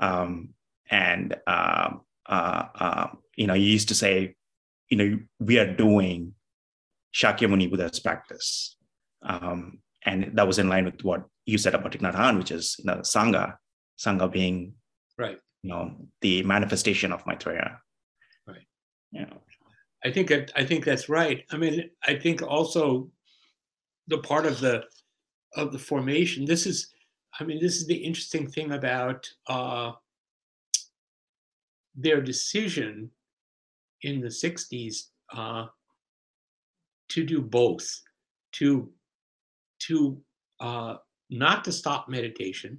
Um, 0.00 0.50
and 0.90 1.36
uh, 1.46 1.90
uh, 2.28 2.64
uh, 2.74 3.06
you 3.36 3.46
know, 3.46 3.54
you 3.54 3.66
used 3.66 3.88
to 3.88 3.94
say, 3.94 4.34
you 4.88 4.96
know, 4.96 5.18
we 5.38 5.58
are 5.58 5.72
doing 5.72 6.34
Shakyamuni 7.14 7.70
Buddha's 7.70 8.00
practice. 8.00 8.76
Um, 9.22 9.78
and 10.04 10.32
that 10.34 10.46
was 10.46 10.58
in 10.58 10.68
line 10.68 10.84
with 10.84 11.02
what 11.02 11.24
you 11.46 11.58
said 11.58 11.74
about 11.74 11.92
Thich 11.92 12.00
Nhat 12.00 12.14
Hanh, 12.14 12.38
which 12.38 12.50
is 12.50 12.76
you 12.78 12.84
know, 12.84 12.98
Sangha, 12.98 13.56
Sangha 13.98 14.30
being 14.30 14.74
right, 15.18 15.38
you 15.62 15.70
know, 15.70 15.96
the 16.20 16.42
manifestation 16.42 17.12
of 17.12 17.26
Maitreya. 17.26 17.80
Yeah. 19.12 19.32
I 20.04 20.10
think 20.12 20.30
I 20.54 20.64
think 20.64 20.84
that's 20.84 21.08
right. 21.08 21.44
I 21.50 21.56
mean, 21.56 21.90
I 22.06 22.14
think 22.14 22.42
also 22.42 23.10
the 24.08 24.18
part 24.18 24.46
of 24.46 24.60
the 24.60 24.84
of 25.54 25.72
the 25.72 25.78
formation. 25.78 26.44
This 26.44 26.66
is, 26.66 26.92
I 27.40 27.44
mean, 27.44 27.60
this 27.60 27.76
is 27.76 27.86
the 27.86 27.96
interesting 27.96 28.46
thing 28.48 28.72
about 28.72 29.28
uh, 29.48 29.92
their 31.96 32.20
decision 32.20 33.10
in 34.02 34.20
the 34.20 34.28
'60s 34.28 35.08
uh, 35.32 35.66
to 37.08 37.24
do 37.24 37.40
both, 37.40 37.88
to 38.52 38.92
to 39.80 40.20
uh, 40.60 40.96
not 41.30 41.64
to 41.64 41.72
stop 41.72 42.08
meditation, 42.08 42.78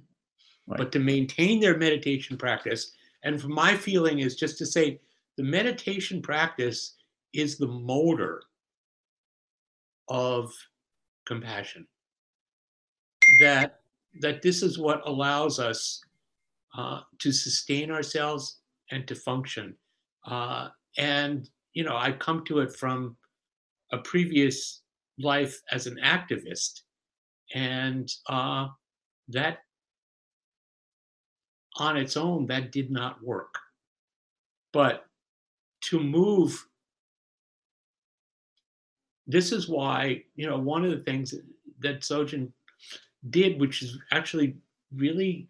Right. 0.66 0.78
but 0.78 0.92
to 0.92 0.98
maintain 0.98 1.60
their 1.60 1.76
meditation 1.76 2.36
practice. 2.36 2.92
And 3.22 3.40
from 3.40 3.52
my 3.52 3.74
feeling 3.76 4.20
is 4.20 4.36
just 4.36 4.58
to 4.58 4.66
say 4.66 5.00
the 5.38 5.44
meditation 5.44 6.20
practice 6.20 6.96
is 7.32 7.56
the 7.56 7.68
motor 7.68 8.42
of 10.08 10.52
compassion. 11.26 11.86
That 13.40 13.80
that 14.20 14.42
this 14.42 14.62
is 14.64 14.80
what 14.80 15.06
allows 15.06 15.60
us 15.60 16.02
uh, 16.76 17.02
to 17.20 17.30
sustain 17.30 17.92
ourselves 17.92 18.58
and 18.90 19.06
to 19.06 19.14
function. 19.14 19.76
Uh, 20.26 20.70
and 20.96 21.48
you 21.72 21.84
know, 21.84 21.96
I 21.96 22.12
come 22.12 22.44
to 22.46 22.58
it 22.58 22.74
from 22.74 23.16
a 23.92 23.98
previous 23.98 24.82
life 25.20 25.56
as 25.70 25.86
an 25.86 25.98
activist, 26.02 26.80
and 27.54 28.10
uh, 28.28 28.66
that 29.28 29.58
on 31.76 31.96
its 31.96 32.16
own 32.16 32.46
that 32.46 32.72
did 32.72 32.90
not 32.90 33.22
work. 33.22 33.54
But 34.72 35.07
to 35.90 36.00
move 36.00 36.66
this 39.26 39.52
is 39.52 39.68
why 39.68 40.22
you 40.34 40.48
know 40.48 40.58
one 40.58 40.84
of 40.84 40.90
the 40.90 41.04
things 41.04 41.34
that 41.80 42.00
Sojun 42.00 42.50
did, 43.30 43.60
which 43.60 43.82
is 43.82 43.98
actually 44.10 44.56
really 44.94 45.48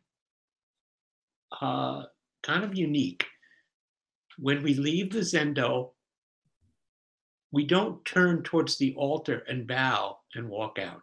uh, 1.60 2.02
kind 2.42 2.64
of 2.64 2.76
unique. 2.76 3.24
When 4.38 4.62
we 4.62 4.74
leave 4.74 5.12
the 5.12 5.20
zendo, 5.20 5.90
we 7.50 7.64
don't 7.64 8.04
turn 8.04 8.42
towards 8.42 8.76
the 8.76 8.94
altar 8.94 9.42
and 9.48 9.66
bow 9.66 10.18
and 10.34 10.48
walk 10.48 10.78
out. 10.78 11.02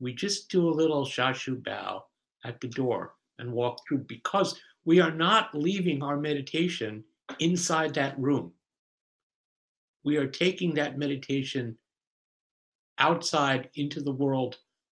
We 0.00 0.12
just 0.12 0.50
do 0.50 0.68
a 0.68 0.70
little 0.70 1.06
shashu 1.06 1.62
bow 1.62 2.04
at 2.44 2.60
the 2.60 2.68
door 2.68 3.14
and 3.38 3.52
walk 3.52 3.78
through 3.86 4.04
because 4.08 4.58
we 4.84 5.00
are 5.00 5.12
not 5.12 5.54
leaving 5.54 6.02
our 6.02 6.16
meditation 6.16 7.04
inside 7.38 7.94
that 7.94 8.18
room. 8.18 8.52
We 10.04 10.16
are 10.16 10.26
taking 10.26 10.74
that 10.74 10.98
meditation 10.98 11.76
outside 12.98 13.70
into 13.74 14.00
the 14.00 14.12
world 14.12 14.56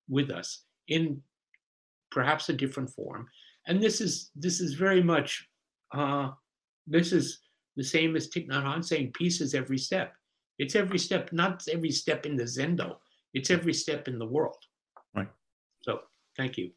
with 0.08 0.30
us 0.30 0.64
in 0.88 1.22
perhaps 2.10 2.48
a 2.48 2.52
different 2.52 2.90
form. 2.90 3.26
And 3.66 3.82
this 3.82 4.00
is 4.00 4.30
this 4.34 4.60
is 4.60 4.74
very 4.74 5.02
much 5.02 5.48
uh, 5.92 6.30
this 6.86 7.12
is 7.12 7.40
the 7.76 7.84
same 7.84 8.16
as 8.16 8.28
Thich 8.28 8.48
Nhat 8.48 8.64
Hanh 8.64 8.84
saying 8.84 9.12
peace 9.14 9.40
is 9.40 9.54
every 9.54 9.78
step. 9.78 10.14
It's 10.58 10.76
every 10.76 10.98
step, 10.98 11.32
not 11.32 11.64
every 11.72 11.90
step 11.90 12.26
in 12.26 12.36
the 12.36 12.44
zendo. 12.44 12.96
It's 13.34 13.50
every 13.50 13.72
step 13.72 14.08
in 14.08 14.18
the 14.18 14.26
world. 14.26 14.62
Right. 15.14 15.28
So 15.82 16.00
thank 16.36 16.58
you. 16.58 16.70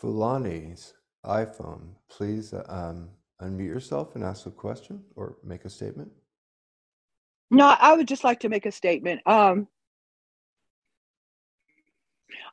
Fulani's 0.00 0.94
iPhone, 1.24 1.90
please 2.08 2.54
um, 2.68 3.08
unmute 3.42 3.66
yourself 3.66 4.14
and 4.14 4.24
ask 4.24 4.46
a 4.46 4.50
question 4.50 5.02
or 5.16 5.36
make 5.44 5.64
a 5.64 5.70
statement. 5.70 6.10
No, 7.50 7.66
I 7.66 7.96
would 7.96 8.08
just 8.08 8.24
like 8.24 8.40
to 8.40 8.48
make 8.48 8.66
a 8.66 8.72
statement. 8.72 9.20
Um, 9.26 9.68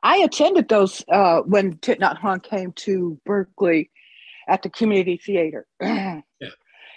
I 0.02 0.18
attended 0.18 0.68
those 0.68 1.04
uh, 1.12 1.40
when 1.40 1.74
Nhat 1.76 2.20
Hanh 2.20 2.42
came 2.42 2.72
to 2.72 3.18
Berkeley 3.26 3.90
at 4.48 4.62
the 4.62 4.70
community 4.70 5.20
theater. 5.24 5.66
Yeah. 5.80 6.20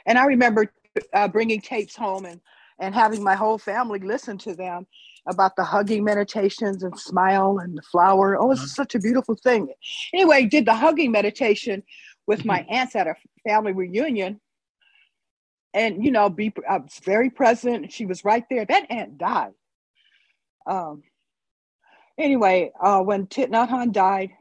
And 0.06 0.18
I 0.18 0.26
remember 0.26 0.74
uh, 1.14 1.28
bringing 1.28 1.62
tapes 1.62 1.96
home 1.96 2.26
and, 2.26 2.42
and 2.80 2.96
having 2.96 3.22
my 3.22 3.36
whole 3.36 3.60
family 3.60 4.00
listen 4.00 4.40
to 4.40 4.56
them 4.56 4.88
about 5.30 5.56
the 5.56 5.64
hugging 5.64 6.04
meditations 6.04 6.84
and 6.84 6.98
smile 7.00 7.60
and 7.60 7.78
the 7.78 7.82
flower. 7.84 8.38
Oh, 8.40 8.52
it's 8.52 8.62
Uh-huh. 8.62 8.82
such 8.82 8.96
a 8.96 9.00
beautiful 9.00 9.36
thing. 9.36 9.70
Anyway, 10.14 10.46
did 10.46 10.66
the 10.66 10.74
hugging 10.74 11.12
meditation 11.12 11.84
with 12.28 12.46
my 12.46 12.60
aunts 12.70 12.96
at 12.96 13.08
a 13.08 13.16
family 13.48 13.72
reunion. 13.72 14.40
And, 15.74 16.04
you 16.04 16.12
know, 16.12 16.30
be 16.30 16.54
I 16.68 16.78
was 16.78 17.00
very 17.04 17.30
present. 17.30 17.92
She 17.92 18.06
was 18.06 18.26
right 18.26 18.44
there. 18.50 18.66
That 18.66 18.90
aunt 18.90 19.18
died. 19.18 19.54
Um, 20.66 21.04
anyway, 22.18 22.72
uh, 22.80 23.02
when 23.02 23.28
Nhat 23.28 23.92
died, 23.92 24.32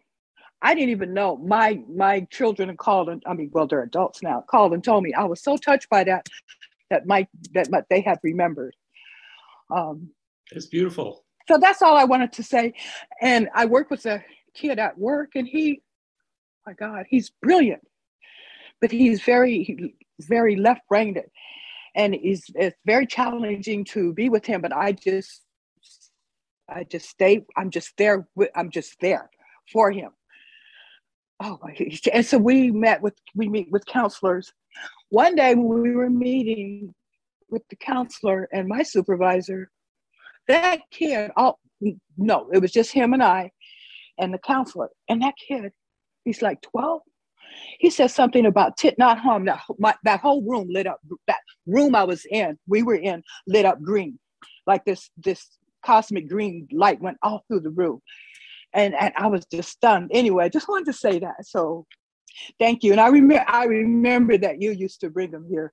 I 0.61 0.75
didn't 0.75 0.91
even 0.91 1.15
know. 1.15 1.37
My 1.37 1.81
my 1.89 2.21
children 2.31 2.77
called 2.77 3.09
and 3.09 3.23
I 3.27 3.35
mean, 3.35 3.51
well, 3.53 3.67
they're 3.67 3.83
adults 3.83 4.23
now. 4.23 4.45
Called 4.47 4.73
and 4.75 4.83
told 4.83 5.05
me 5.05 5.15
I 5.15 5.25
was 5.25 5.43
so 5.43 5.57
touched 5.57 5.89
by 5.89 6.05
that 6.05 6.27
that 6.91 7.07
my 7.07 7.27
that 7.55 7.71
my, 7.71 7.83
they 7.89 8.01
had 8.01 8.19
remembered. 8.23 8.75
Um, 9.71 10.11
It's 10.53 10.67
beautiful. 10.67 11.25
so 11.49 11.59
that's 11.59 11.83
all 11.83 11.97
I 11.97 12.05
wanted 12.05 12.33
to 12.35 12.43
say. 12.43 12.75
And 13.21 13.49
I 13.55 13.67
work 13.67 13.91
with 13.91 14.07
a 14.07 14.25
kid 14.55 14.79
at 14.79 14.99
work, 14.99 15.31
and 15.35 15.47
he, 15.47 15.83
my 16.67 16.73
God, 16.73 17.07
he's 17.09 17.31
brilliant, 17.43 17.87
but 18.81 18.91
he's 18.91 19.23
very 19.23 19.95
very 20.21 20.57
left 20.57 20.81
brained, 20.89 21.21
and 21.95 22.15
it's 22.15 22.47
it's 22.55 22.77
very 22.85 23.07
challenging 23.07 23.85
to 23.85 24.13
be 24.15 24.29
with 24.29 24.45
him. 24.45 24.61
But 24.61 24.75
I 24.75 24.93
just 24.93 25.43
I 26.69 26.85
just 26.85 27.09
stay. 27.09 27.45
I'm 27.57 27.71
just 27.71 27.97
there. 27.97 28.27
I'm 28.55 28.71
just 28.71 29.01
there 29.01 29.31
for 29.73 29.91
him. 29.91 30.11
Oh! 31.41 31.59
And 32.13 32.27
so 32.27 32.39
we 32.39 32.71
met 32.71 33.01
with 33.01 33.15
we 33.35 33.49
meet 33.49 33.71
with 33.71 33.87
counselors. 33.87 34.53
One 35.11 35.35
day 35.35 35.55
when 35.55 35.83
we 35.83 35.95
were 35.95 36.11
meeting 36.11 36.95
with 37.51 37.63
the 37.69 37.77
counselor 37.77 38.49
and 38.53 38.69
my 38.69 38.83
supervisor, 38.83 39.71
that 40.49 40.81
kid. 40.91 41.31
Oh 41.37 41.57
no, 42.17 42.49
it 42.53 42.61
was 42.61 42.73
just 42.73 42.93
him 42.93 43.13
and 43.13 43.23
I, 43.23 43.51
and 44.19 44.35
the 44.35 44.39
counselor. 44.39 44.91
And 45.09 45.23
that 45.23 45.35
kid, 45.47 45.73
he's 46.25 46.43
like 46.43 46.61
twelve. 46.63 47.03
He 47.79 47.91
said 47.91 48.09
something 48.09 48.47
about 48.47 48.79
Thich 48.79 48.97
Nhat 48.97 49.21
Hanh. 49.21 49.47
That 49.47 49.61
my, 49.79 49.95
that 50.05 50.21
whole 50.21 50.43
room 50.43 50.69
lit 50.71 50.87
up. 50.87 51.01
That 51.27 51.39
room 51.67 51.95
I 51.95 52.05
was 52.05 52.27
in, 52.31 52.59
we 52.67 52.83
were 52.83 52.97
in, 52.97 53.23
lit 53.47 53.65
up 53.65 53.81
green, 53.81 54.19
like 54.67 54.85
this 54.85 55.11
this 55.17 55.47
cosmic 55.85 56.29
green 56.29 56.67
light 56.73 57.01
went 57.01 57.19
all 57.23 57.45
through 57.49 57.61
the 57.61 57.71
room. 57.71 58.01
And, 58.75 58.95
and 58.95 59.15
I 59.17 59.29
was 59.29 59.47
just 59.47 59.71
stunned. 59.71 60.11
Anyway, 60.13 60.45
I 60.45 60.49
just 60.49 60.69
wanted 60.69 60.87
to 60.87 60.93
say 60.93 61.19
that. 61.21 61.47
So 61.47 61.87
thank 62.59 62.83
you. 62.83 62.93
And 62.93 63.01
I 63.01 63.09
remember 63.09 63.45
I 63.49 63.65
remember 63.65 64.37
that 64.39 64.61
you 64.61 64.73
used 64.73 65.01
to 65.01 65.11
bring 65.11 65.31
them 65.31 65.47
here. 65.49 65.73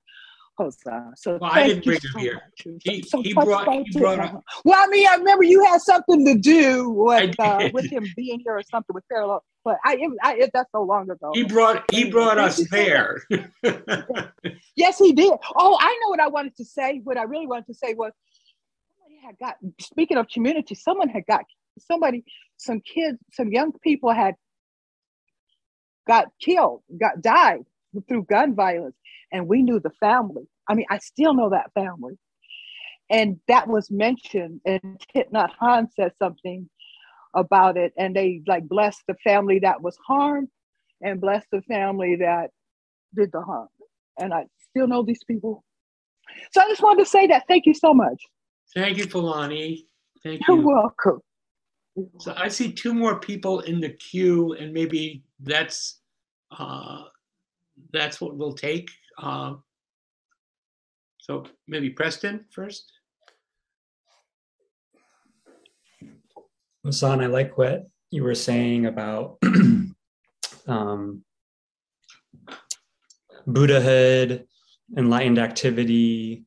Hosanna. 0.56 1.12
So 1.16 1.38
Well, 1.40 1.50
I 1.50 1.66
didn't 1.68 1.84
you 1.86 1.92
bring 1.92 2.00
so 2.00 2.18
here. 2.18 2.42
He- 2.82 3.02
so 3.08 3.22
he 3.22 3.34
brought- 3.34 3.68
he 3.86 3.98
brought 3.98 4.42
Well, 4.64 4.82
I 4.82 4.86
mean, 4.88 5.06
I 5.08 5.16
remember 5.16 5.44
you 5.44 5.64
had 5.64 5.80
something 5.80 6.24
to 6.26 6.34
do 6.36 6.90
with 6.90 7.38
uh, 7.38 7.68
with 7.72 7.90
him 7.90 8.06
being 8.16 8.40
here 8.40 8.56
or 8.56 8.62
something 8.70 8.94
with 8.94 9.04
parallel. 9.08 9.44
But 9.64 9.78
I, 9.84 9.98
I 10.22 10.34
it, 10.36 10.50
that's 10.54 10.70
so 10.72 10.82
long 10.82 11.10
ago. 11.10 11.32
He 11.34 11.44
brought 11.44 11.84
he 11.90 12.10
brought 12.10 12.38
us 12.38 12.68
there. 12.70 13.22
Yes, 14.76 14.98
he 14.98 15.12
did. 15.14 15.32
Oh, 15.56 15.78
I 15.80 15.98
know 16.02 16.10
what 16.10 16.20
I 16.20 16.28
wanted 16.28 16.54
to 16.56 16.64
say. 16.64 17.00
What 17.02 17.16
I 17.16 17.22
really 17.22 17.46
wanted 17.46 17.66
to 17.68 17.74
say 17.74 17.94
was 17.94 18.12
somebody 19.00 19.26
had 19.26 19.38
got, 19.38 19.56
speaking 19.80 20.18
of 20.18 20.28
community, 20.28 20.74
someone 20.74 21.08
had 21.08 21.24
got, 21.26 21.44
somebody, 21.78 22.24
some 22.58 22.80
kids, 22.80 23.18
some 23.32 23.48
young 23.50 23.72
people 23.82 24.12
had 24.12 24.34
got 26.06 26.26
killed, 26.40 26.82
got 27.00 27.22
died 27.22 27.60
through 28.06 28.24
gun 28.24 28.54
violence. 28.54 28.94
And 29.32 29.48
we 29.48 29.62
knew 29.62 29.80
the 29.80 29.90
family. 30.00 30.44
I 30.68 30.74
mean, 30.74 30.86
I 30.90 30.98
still 30.98 31.34
know 31.34 31.50
that 31.50 31.72
family. 31.74 32.18
And 33.08 33.38
that 33.46 33.68
was 33.68 33.90
mentioned, 33.90 34.60
and 34.64 34.80
Thich 35.14 35.30
Nhat 35.32 35.50
Hanh 35.60 35.86
said 35.94 36.12
something 36.18 36.68
about 37.34 37.76
it, 37.76 37.92
and 37.96 38.16
they 38.16 38.42
like 38.48 38.66
blessed 38.68 39.02
the 39.06 39.14
family 39.22 39.60
that 39.60 39.80
was 39.80 39.96
harmed 40.04 40.48
and 41.02 41.20
blessed 41.20 41.46
the 41.52 41.62
family 41.62 42.16
that 42.16 42.50
did 43.14 43.30
the 43.32 43.42
harm. 43.42 43.68
And 44.18 44.34
I 44.34 44.46
still 44.70 44.88
know 44.88 45.04
these 45.04 45.22
people. 45.24 45.62
So 46.52 46.60
I 46.60 46.68
just 46.68 46.82
wanted 46.82 47.04
to 47.04 47.10
say 47.10 47.28
that. 47.28 47.44
Thank 47.46 47.66
you 47.66 47.74
so 47.74 47.94
much. 47.94 48.20
Thank 48.74 48.98
you, 48.98 49.04
Fulani. 49.04 49.86
Thank 50.22 50.42
You're 50.48 50.56
you. 50.56 50.66
welcome. 50.66 51.20
So 52.18 52.34
I 52.36 52.48
see 52.48 52.72
two 52.72 52.92
more 52.92 53.20
people 53.20 53.60
in 53.60 53.80
the 53.80 53.90
queue, 53.90 54.54
and 54.54 54.72
maybe 54.72 55.22
that's 55.40 56.00
uh, 56.50 57.02
that's 57.92 58.20
what 58.20 58.36
we'll 58.36 58.52
take. 58.52 58.90
Um, 59.18 59.62
so 61.18 61.44
maybe 61.66 61.90
Preston 61.90 62.44
first. 62.50 62.92
Hozan, 66.84 67.22
I 67.22 67.26
like 67.26 67.58
what 67.58 67.88
you 68.10 68.22
were 68.22 68.34
saying 68.34 68.86
about 68.86 69.38
um, 70.68 71.24
Buddhahood, 73.46 74.46
enlightened 74.96 75.38
activity, 75.38 76.44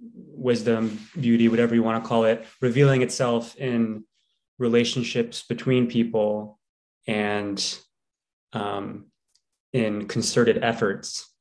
wisdom, 0.00 0.98
beauty, 1.18 1.48
whatever 1.48 1.74
you 1.74 1.82
want 1.82 2.02
to 2.02 2.08
call 2.08 2.24
it, 2.24 2.44
revealing 2.60 3.02
itself 3.02 3.56
in 3.56 4.04
relationships 4.58 5.42
between 5.42 5.86
people 5.86 6.58
and 7.06 7.78
um, 8.52 9.06
in 9.72 10.06
concerted 10.06 10.62
efforts. 10.62 11.33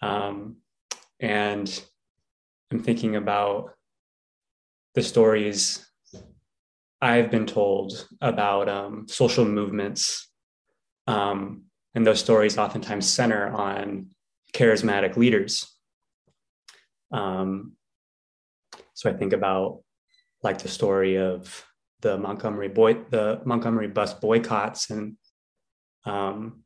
Um, 0.00 0.56
and 1.20 1.82
I'm 2.70 2.80
thinking 2.80 3.16
about 3.16 3.72
the 4.94 5.02
stories 5.02 5.86
I've 7.00 7.30
been 7.30 7.46
told 7.46 8.08
about 8.20 8.68
um, 8.68 9.06
social 9.08 9.44
movements. 9.44 10.28
Um, 11.06 11.64
and 11.94 12.06
those 12.06 12.20
stories 12.20 12.58
oftentimes 12.58 13.08
center 13.08 13.48
on 13.48 14.08
charismatic 14.52 15.16
leaders. 15.16 15.66
Um, 17.12 17.72
so 18.94 19.10
I 19.10 19.14
think 19.14 19.32
about 19.32 19.82
like 20.42 20.58
the 20.58 20.68
story 20.68 21.16
of 21.16 21.64
the 22.00 22.18
Montgomery 22.18 22.68
boy 22.68 22.94
the 23.10 23.40
Montgomery 23.44 23.88
bus 23.88 24.14
boycotts 24.14 24.90
and 24.90 25.16
um, 26.04 26.62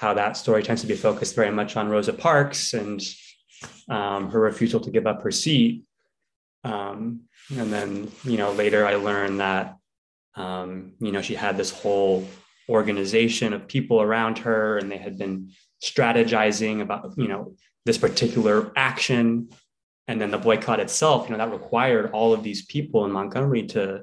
how 0.00 0.14
that 0.14 0.34
story 0.34 0.62
tends 0.62 0.80
to 0.80 0.86
be 0.86 0.96
focused 0.96 1.34
very 1.34 1.50
much 1.50 1.76
on 1.76 1.90
Rosa 1.90 2.14
Parks 2.14 2.72
and 2.72 3.02
um, 3.90 4.30
her 4.30 4.40
refusal 4.40 4.80
to 4.80 4.90
give 4.90 5.06
up 5.06 5.20
her 5.20 5.30
seat. 5.30 5.84
Um, 6.64 7.24
and 7.54 7.70
then, 7.70 8.10
you 8.24 8.38
know, 8.38 8.50
later 8.52 8.86
I 8.86 8.94
learned 8.94 9.40
that, 9.40 9.76
um, 10.36 10.92
you 11.00 11.12
know, 11.12 11.20
she 11.20 11.34
had 11.34 11.58
this 11.58 11.70
whole 11.70 12.26
organization 12.66 13.52
of 13.52 13.68
people 13.68 14.00
around 14.00 14.38
her 14.38 14.78
and 14.78 14.90
they 14.90 14.96
had 14.96 15.18
been 15.18 15.50
strategizing 15.84 16.80
about, 16.80 17.12
you 17.18 17.28
know, 17.28 17.54
this 17.84 17.98
particular 17.98 18.72
action. 18.76 19.50
And 20.08 20.18
then 20.18 20.30
the 20.30 20.38
boycott 20.38 20.80
itself, 20.80 21.28
you 21.28 21.32
know, 21.36 21.44
that 21.44 21.52
required 21.52 22.12
all 22.12 22.32
of 22.32 22.42
these 22.42 22.64
people 22.64 23.04
in 23.04 23.12
Montgomery 23.12 23.66
to, 23.66 24.02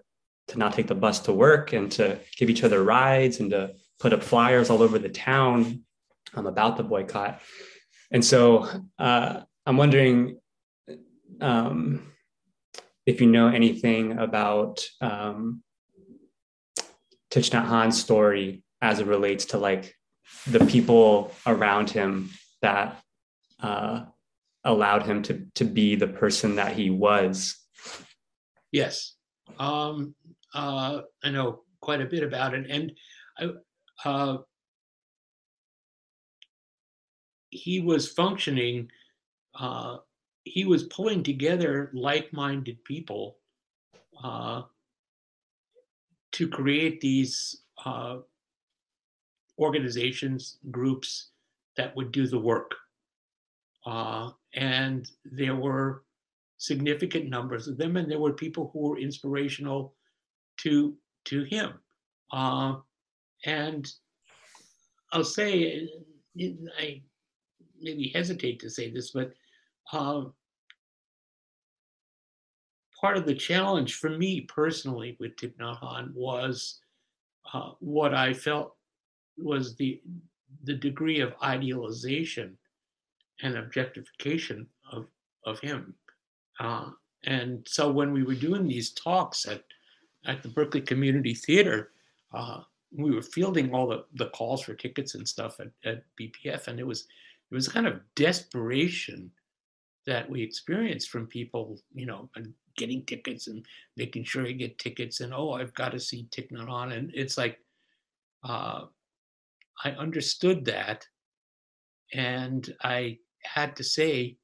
to 0.50 0.60
not 0.60 0.74
take 0.74 0.86
the 0.86 0.94
bus 0.94 1.22
to 1.22 1.34
work 1.34 1.74
and 1.74 1.92
to 1.94 2.20
give 2.38 2.52
each 2.52 2.64
other 2.64 2.84
rides 2.84 3.40
and 3.40 3.50
to 3.50 3.72
put 4.00 4.14
up 4.14 4.22
flyers 4.22 4.70
all 4.70 4.84
over 4.84 5.00
the 5.00 5.10
town 5.10 5.82
um, 6.34 6.48
about 6.48 6.78
the 6.78 6.84
boycott. 6.84 7.42
And 8.12 8.24
so 8.24 8.68
uh, 8.98 9.42
I'm 9.66 9.78
wondering 9.78 10.40
um, 11.42 12.14
if 13.06 13.22
you 13.22 13.28
know 13.28 13.48
anything 13.48 14.18
about 14.18 14.86
um, 15.02 15.64
Thich 17.32 17.52
Nhat 17.52 17.68
Hanh's 17.68 18.00
story 18.00 18.64
as 18.82 19.00
it 19.00 19.08
relates 19.08 19.46
to 19.46 19.58
like 19.58 19.96
the 20.46 20.66
people 20.66 21.32
around 21.46 21.90
him 21.90 22.32
that 22.62 23.02
uh, 23.62 24.06
allowed 24.64 25.04
him 25.04 25.24
to 25.24 25.46
to 25.56 25.66
be 25.66 25.96
the 25.96 26.08
person 26.08 26.56
that 26.56 26.74
he 26.74 26.90
was. 26.90 27.58
Yes, 28.72 29.16
um, 29.60 30.16
uh, 30.54 31.02
I 31.24 31.30
know 31.30 31.64
quite 31.82 32.02
a 32.02 32.06
bit 32.06 32.24
about 32.24 32.54
it, 32.54 32.70
and 32.70 32.92
I, 34.04 34.38
he 37.58 37.80
was 37.82 38.12
functioning. 38.12 38.90
Uh, 39.60 39.98
he 40.44 40.64
was 40.66 40.84
pulling 40.84 41.24
together 41.24 41.92
like-minded 41.94 42.84
people 42.84 43.38
uh, 44.24 44.62
to 46.32 46.48
create 46.48 47.02
these 47.02 47.64
uh, 47.86 48.18
organizations, 49.60 50.58
groups 50.72 51.32
that 51.76 51.96
would 51.96 52.12
do 52.12 52.28
the 52.28 52.40
work. 52.40 52.76
Uh, 53.86 54.32
and 54.54 55.10
there 55.26 55.56
were 55.56 56.04
significant 56.58 57.30
numbers 57.30 57.68
of 57.68 57.78
them, 57.78 57.98
and 57.98 58.10
there 58.10 58.20
were 58.20 58.34
people 58.34 58.70
who 58.72 58.80
were 58.90 59.00
inspirational 59.00 59.94
to 60.58 60.96
to 61.26 61.44
him. 61.44 61.70
Uh, 62.32 62.76
and 63.46 63.92
I'll 65.12 65.24
say, 65.24 65.88
I 66.80 67.02
maybe 67.82 68.12
hesitate 68.14 68.60
to 68.62 68.70
say 68.70 68.90
this, 68.90 69.12
but 69.12 69.34
uh, 69.94 70.26
part 73.00 73.18
of 73.18 73.26
the 73.26 73.36
challenge 73.36 73.96
for 73.96 74.10
me 74.10 74.42
personally 74.42 75.16
with 75.20 75.36
Thich 75.36 75.56
Nhat 75.58 75.80
Hanh 75.82 76.14
was 76.14 76.80
uh, 77.54 77.72
what 77.80 78.14
I 78.14 78.34
felt 78.34 78.76
was 79.38 79.76
the 79.76 80.02
the 80.64 80.74
degree 80.74 81.20
of 81.20 81.34
idealization 81.44 82.58
and 83.44 83.58
objectification 83.58 84.68
of 84.92 85.08
of 85.46 85.60
him. 85.60 85.94
Uh, 86.60 86.90
and 87.26 87.66
so 87.68 87.92
when 87.92 88.12
we 88.12 88.24
were 88.24 88.36
doing 88.36 88.68
these 88.68 88.92
talks 88.92 89.46
at 89.46 89.64
at 90.26 90.44
the 90.44 90.50
Berkeley 90.50 90.82
Community 90.82 91.34
Theater, 91.34 91.92
uh, 92.34 92.62
we 92.92 93.12
were 93.12 93.22
fielding 93.22 93.74
all 93.74 93.88
the, 93.88 94.06
the 94.16 94.30
calls 94.30 94.64
for 94.64 94.74
tickets 94.74 95.16
and 95.16 95.28
stuff 95.28 95.60
at, 95.60 95.70
at 95.86 96.04
BPF, 96.20 96.68
and 96.68 96.80
it 96.80 96.88
was 96.88 97.08
it 97.52 97.56
was 97.56 97.68
a 97.68 97.72
kind 97.72 97.88
of 97.88 98.02
desperation 98.16 99.32
that 100.06 100.30
we 100.30 100.42
experienced 100.42 101.10
from 101.10 101.28
people, 101.28 101.80
you 101.94 102.06
know, 102.06 102.30
getting 102.78 103.06
tickets 103.06 103.48
and 103.48 103.66
making 103.98 104.24
sure 104.24 104.48
you 104.48 104.54
get 104.54 104.80
tickets, 104.80 105.20
and 105.20 105.34
oh, 105.34 105.52
I've 105.52 105.74
got 105.74 105.92
to 105.92 106.00
see 106.00 106.28
Nhat 106.32 106.52
Hanh, 106.52 106.96
and 106.96 107.12
it's 107.14 107.38
like 107.38 107.60
uh, 108.44 108.86
I 109.84 109.92
understood 109.92 110.66
that, 110.66 111.06
and 112.14 112.74
I 112.84 113.18
had 113.44 113.76
to 113.78 113.84
say, 113.84 114.38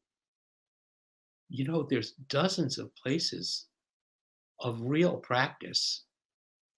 you 1.50 1.66
know, 1.66 1.84
there's 1.90 2.12
dozens 2.30 2.78
of 2.78 2.96
places 2.96 3.68
of 4.60 4.82
real 4.82 5.18
practice 5.18 6.04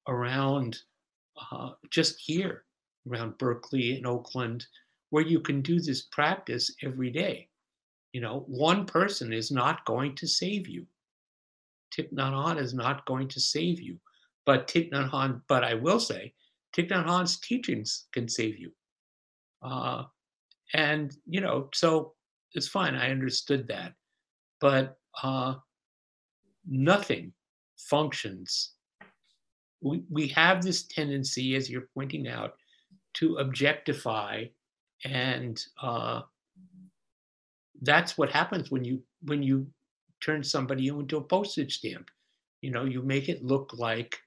around 0.08 0.78
uh, 1.52 1.72
just 1.92 2.20
here, 2.20 2.66
around 3.10 3.38
Berkeley 3.38 3.96
and 3.96 4.08
Oakland, 4.08 4.66
where 5.16 5.24
you 5.24 5.40
can 5.40 5.62
do 5.62 5.80
this 5.80 6.02
practice 6.12 6.70
every 6.84 7.10
day. 7.10 7.48
You 8.12 8.20
know, 8.20 8.44
one 8.48 8.86
person 8.86 9.32
is 9.32 9.50
not 9.50 9.86
going 9.86 10.14
to 10.18 10.28
save 10.28 10.68
you. 10.68 10.86
Thich 11.96 12.12
Nhat 12.12 12.34
Hanh 12.34 12.60
is 12.62 12.74
not 12.74 13.06
going 13.06 13.30
to 13.30 13.40
save 13.40 13.80
you. 13.80 13.98
But 14.46 14.68
Thich 14.68 14.92
Nhat 14.92 15.10
Hanh, 15.12 15.42
but 15.48 15.64
I 15.64 15.74
will 15.76 16.02
say, 16.02 16.34
Thich 16.76 16.90
Nhat 16.90 17.06
Hanh's 17.06 17.40
teachings 17.40 18.08
can 18.12 18.28
save 18.28 18.60
you. 18.60 18.72
Uh, 19.62 20.04
and, 20.74 21.16
you 21.26 21.40
know, 21.40 21.70
so 21.74 22.12
it's 22.52 22.68
fine. 22.68 22.94
I 22.94 23.10
understood 23.10 23.70
that. 23.70 23.94
But 24.60 24.98
uh, 25.24 25.54
nothing 26.68 27.32
functions. 27.78 28.74
We, 29.80 30.04
we 30.10 30.28
have 30.28 30.62
this 30.62 30.84
tendency, 30.84 31.56
as 31.56 31.70
you're 31.70 31.88
pointing 31.94 32.28
out, 32.28 32.56
to 33.14 33.38
objectify 33.38 34.48
and 35.04 35.64
uh, 35.82 36.22
that's 37.82 38.18
what 38.18 38.32
happens 38.32 38.72
when 38.72 38.84
you 38.84 39.02
when 39.24 39.44
you 39.44 39.68
turn 40.22 40.44
somebody 40.44 40.88
into 40.88 41.18
a 41.18 41.22
postage 41.22 41.78
stamp. 41.78 42.10
You 42.62 42.72
know 42.72 42.86
you 42.86 43.02
make 43.02 43.30
it 43.30 43.44
look 43.44 43.72
like 43.74 44.18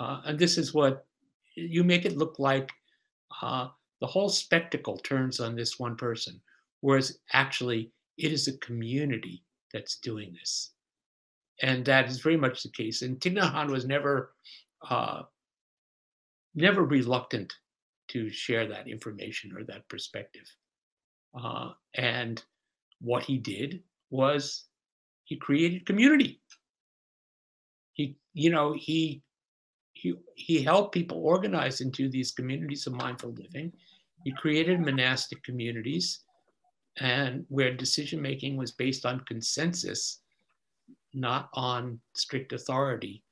uh, 0.00 0.22
and 0.24 0.38
this 0.38 0.58
is 0.58 0.74
what 0.74 1.06
you 1.54 1.84
make 1.84 2.04
it 2.04 2.16
look 2.16 2.38
like 2.38 2.70
uh, 3.42 3.68
the 4.00 4.06
whole 4.06 4.28
spectacle 4.28 4.98
turns 4.98 5.40
on 5.40 5.54
this 5.54 5.78
one 5.78 5.96
person 5.96 6.40
whereas 6.80 7.18
actually 7.32 7.90
it 8.18 8.32
is 8.32 8.48
a 8.48 8.58
community 8.58 9.42
that's 9.72 9.98
doing 9.98 10.32
this. 10.32 10.70
And 11.62 11.84
that 11.86 12.08
is 12.08 12.20
very 12.20 12.36
much 12.36 12.62
the 12.62 12.70
case. 12.70 13.02
And 13.02 13.20
Hanh 13.20 13.70
was 13.70 13.86
never 13.86 14.32
uh, 14.88 15.22
never 16.54 16.84
reluctant 16.84 17.54
to 18.08 18.30
share 18.30 18.66
that 18.66 18.88
information 18.88 19.52
or 19.56 19.64
that 19.64 19.88
perspective. 19.88 20.46
Uh, 21.38 21.70
and 21.94 22.42
what 23.00 23.22
he 23.24 23.38
did 23.38 23.82
was 24.10 24.66
he 25.24 25.36
created 25.36 25.86
community. 25.86 26.40
He, 27.92 28.16
you 28.34 28.50
know, 28.50 28.74
he 28.76 29.22
he 29.92 30.14
he 30.34 30.62
helped 30.62 30.94
people 30.94 31.18
organize 31.18 31.80
into 31.80 32.08
these 32.08 32.30
communities 32.32 32.86
of 32.86 32.94
mindful 32.94 33.32
living. 33.32 33.72
He 34.24 34.32
created 34.32 34.80
monastic 34.80 35.42
communities, 35.42 36.20
and 36.98 37.44
where 37.48 37.74
decision 37.74 38.20
making 38.20 38.56
was 38.56 38.72
based 38.72 39.06
on 39.06 39.20
consensus, 39.20 40.20
not 41.14 41.48
on 41.54 42.00
strict 42.14 42.52
authority. 42.52 43.22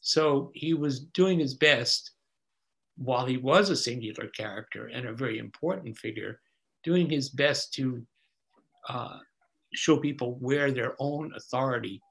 So 0.00 0.50
he 0.54 0.74
was 0.74 1.00
doing 1.00 1.38
his 1.38 1.54
best 1.54 2.11
while 2.96 3.26
he 3.26 3.36
was 3.36 3.70
a 3.70 3.76
singular 3.76 4.28
character 4.28 4.90
and 4.92 5.06
a 5.06 5.12
very 5.12 5.38
important 5.38 5.96
figure, 5.96 6.40
doing 6.84 7.08
his 7.08 7.30
best 7.30 7.72
to 7.74 8.04
uh, 8.88 9.18
show 9.74 9.96
people 9.96 10.36
where 10.40 10.70
their 10.70 10.94
own 10.98 11.32
authority 11.36 12.02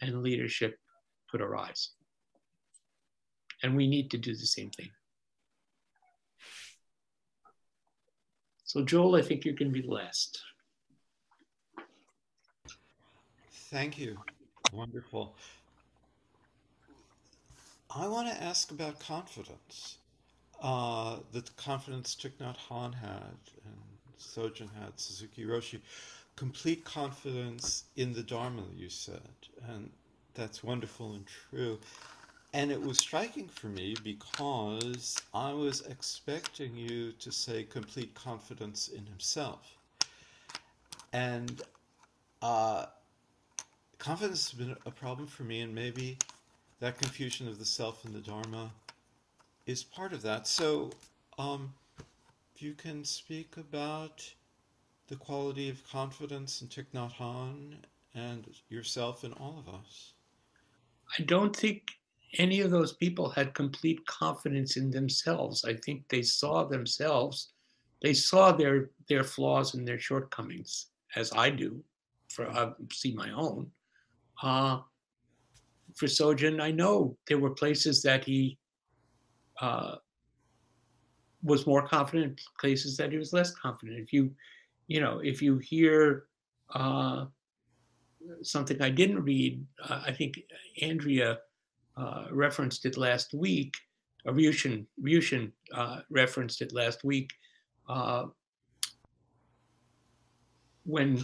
and 0.00 0.22
leadership 0.22 0.76
could 1.30 1.40
arise. 1.40 1.90
And 3.62 3.76
we 3.76 3.86
need 3.86 4.10
to 4.12 4.18
do 4.18 4.32
the 4.32 4.46
same 4.46 4.70
thing. 4.70 4.90
So, 8.64 8.84
Joel, 8.84 9.16
I 9.16 9.22
think 9.22 9.44
going 9.44 9.56
to 9.56 9.64
be 9.70 9.82
last. 9.82 10.40
Thank 13.52 13.98
you. 13.98 14.16
Wonderful. 14.72 15.34
I 17.94 18.06
want 18.06 18.28
to 18.28 18.42
ask 18.42 18.70
about 18.70 19.00
confidence 19.00 19.98
uh, 20.60 21.16
the 21.32 21.42
confidence 21.56 22.14
Thich 22.14 22.32
Nhat 22.40 22.56
Hanh 22.68 22.94
had 22.94 23.38
and 23.64 23.76
Sojun 24.18 24.68
had, 24.80 24.98
Suzuki 24.98 25.44
Roshi, 25.44 25.80
complete 26.36 26.84
confidence 26.84 27.84
in 27.96 28.12
the 28.12 28.22
Dharma, 28.22 28.64
you 28.76 28.88
said. 28.88 29.20
And 29.68 29.90
that's 30.34 30.62
wonderful 30.62 31.12
and 31.12 31.24
true. 31.26 31.78
And 32.52 32.72
it 32.72 32.82
was 32.82 32.98
striking 32.98 33.48
for 33.48 33.68
me 33.68 33.94
because 34.02 35.16
I 35.32 35.52
was 35.52 35.82
expecting 35.82 36.76
you 36.76 37.12
to 37.12 37.30
say 37.30 37.62
complete 37.62 38.14
confidence 38.14 38.88
in 38.88 39.06
himself. 39.06 39.76
And 41.12 41.62
uh, 42.42 42.86
confidence 43.98 44.50
has 44.50 44.58
been 44.58 44.76
a 44.84 44.90
problem 44.90 45.26
for 45.26 45.44
me, 45.44 45.60
and 45.60 45.74
maybe 45.74 46.18
that 46.80 46.98
confusion 46.98 47.46
of 47.48 47.58
the 47.58 47.64
self 47.64 48.04
and 48.04 48.14
the 48.14 48.20
Dharma 48.20 48.70
is 49.66 49.82
part 49.82 50.12
of 50.12 50.22
that. 50.22 50.46
So, 50.46 50.90
um, 51.38 51.72
if 52.54 52.62
you 52.62 52.74
can 52.74 53.04
speak 53.04 53.56
about 53.56 54.28
the 55.10 55.16
quality 55.16 55.68
of 55.68 55.86
confidence 55.90 56.62
in 56.62 56.68
Thich 56.68 56.86
Nhat 56.94 57.12
Hanh 57.14 57.74
and 58.14 58.46
yourself 58.68 59.24
and 59.24 59.34
all 59.34 59.58
of 59.58 59.74
us. 59.74 60.14
I 61.18 61.22
don't 61.24 61.54
think 61.54 61.90
any 62.38 62.60
of 62.60 62.70
those 62.70 62.92
people 62.92 63.28
had 63.28 63.54
complete 63.54 64.06
confidence 64.06 64.76
in 64.76 64.88
themselves. 64.90 65.64
I 65.64 65.74
think 65.74 66.04
they 66.08 66.22
saw 66.22 66.64
themselves, 66.64 67.52
they 68.02 68.14
saw 68.14 68.52
their 68.52 68.90
their 69.08 69.24
flaws 69.24 69.74
and 69.74 69.86
their 69.86 69.98
shortcomings, 69.98 70.86
as 71.16 71.32
I 71.32 71.50
do, 71.50 71.82
for 72.28 72.48
I 72.48 72.70
see 72.92 73.12
my 73.12 73.32
own. 73.32 73.68
Uh, 74.40 74.78
for 75.96 76.06
Sojun, 76.06 76.62
I 76.62 76.70
know 76.70 77.16
there 77.26 77.38
were 77.38 77.50
places 77.50 78.00
that 78.02 78.24
he 78.24 78.56
uh, 79.60 79.96
was 81.42 81.66
more 81.66 81.86
confident, 81.86 82.26
in 82.26 82.36
places 82.58 82.96
that 82.96 83.12
he 83.12 83.18
was 83.18 83.32
less 83.32 83.52
confident. 83.54 83.98
If 83.98 84.12
you, 84.12 84.30
you 84.88 85.00
know, 85.00 85.20
if 85.22 85.40
you 85.40 85.58
hear 85.58 86.24
uh, 86.74 87.26
something 88.42 88.80
I 88.82 88.90
didn't 88.90 89.22
read, 89.22 89.64
uh, 89.88 90.02
I 90.06 90.12
think 90.12 90.40
Andrea 90.82 91.38
uh, 91.96 92.26
referenced 92.30 92.84
it 92.86 92.96
last 92.96 93.34
week. 93.34 93.74
Uh, 94.26 94.32
Ryushin, 94.32 94.86
Ryushin 95.02 95.52
uh, 95.74 96.00
referenced 96.10 96.62
it 96.62 96.72
last 96.72 97.04
week. 97.04 97.30
Uh, 97.88 98.26
when 100.84 101.16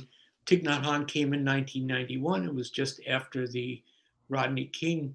Thich 0.47 0.65
Nhat 0.65 0.83
Hanh 0.85 1.07
came 1.07 1.33
in 1.35 1.45
1991, 1.45 2.45
it 2.45 2.55
was 2.55 2.71
just 2.71 3.01
after 3.09 3.49
the 3.49 3.83
Rodney 4.29 4.67
King, 4.67 5.15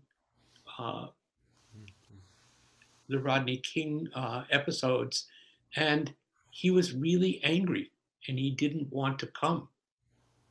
uh, 0.78 1.08
the 3.12 3.20
Rodney 3.20 3.58
King 3.58 4.08
uh, 4.16 4.44
episodes, 4.50 5.28
and 5.76 6.14
he 6.50 6.72
was 6.72 6.94
really 6.94 7.42
angry 7.44 7.92
and 8.28 8.38
he 8.38 8.52
didn't 8.52 8.92
want 8.92 9.20
to 9.20 9.28
come. 9.28 9.68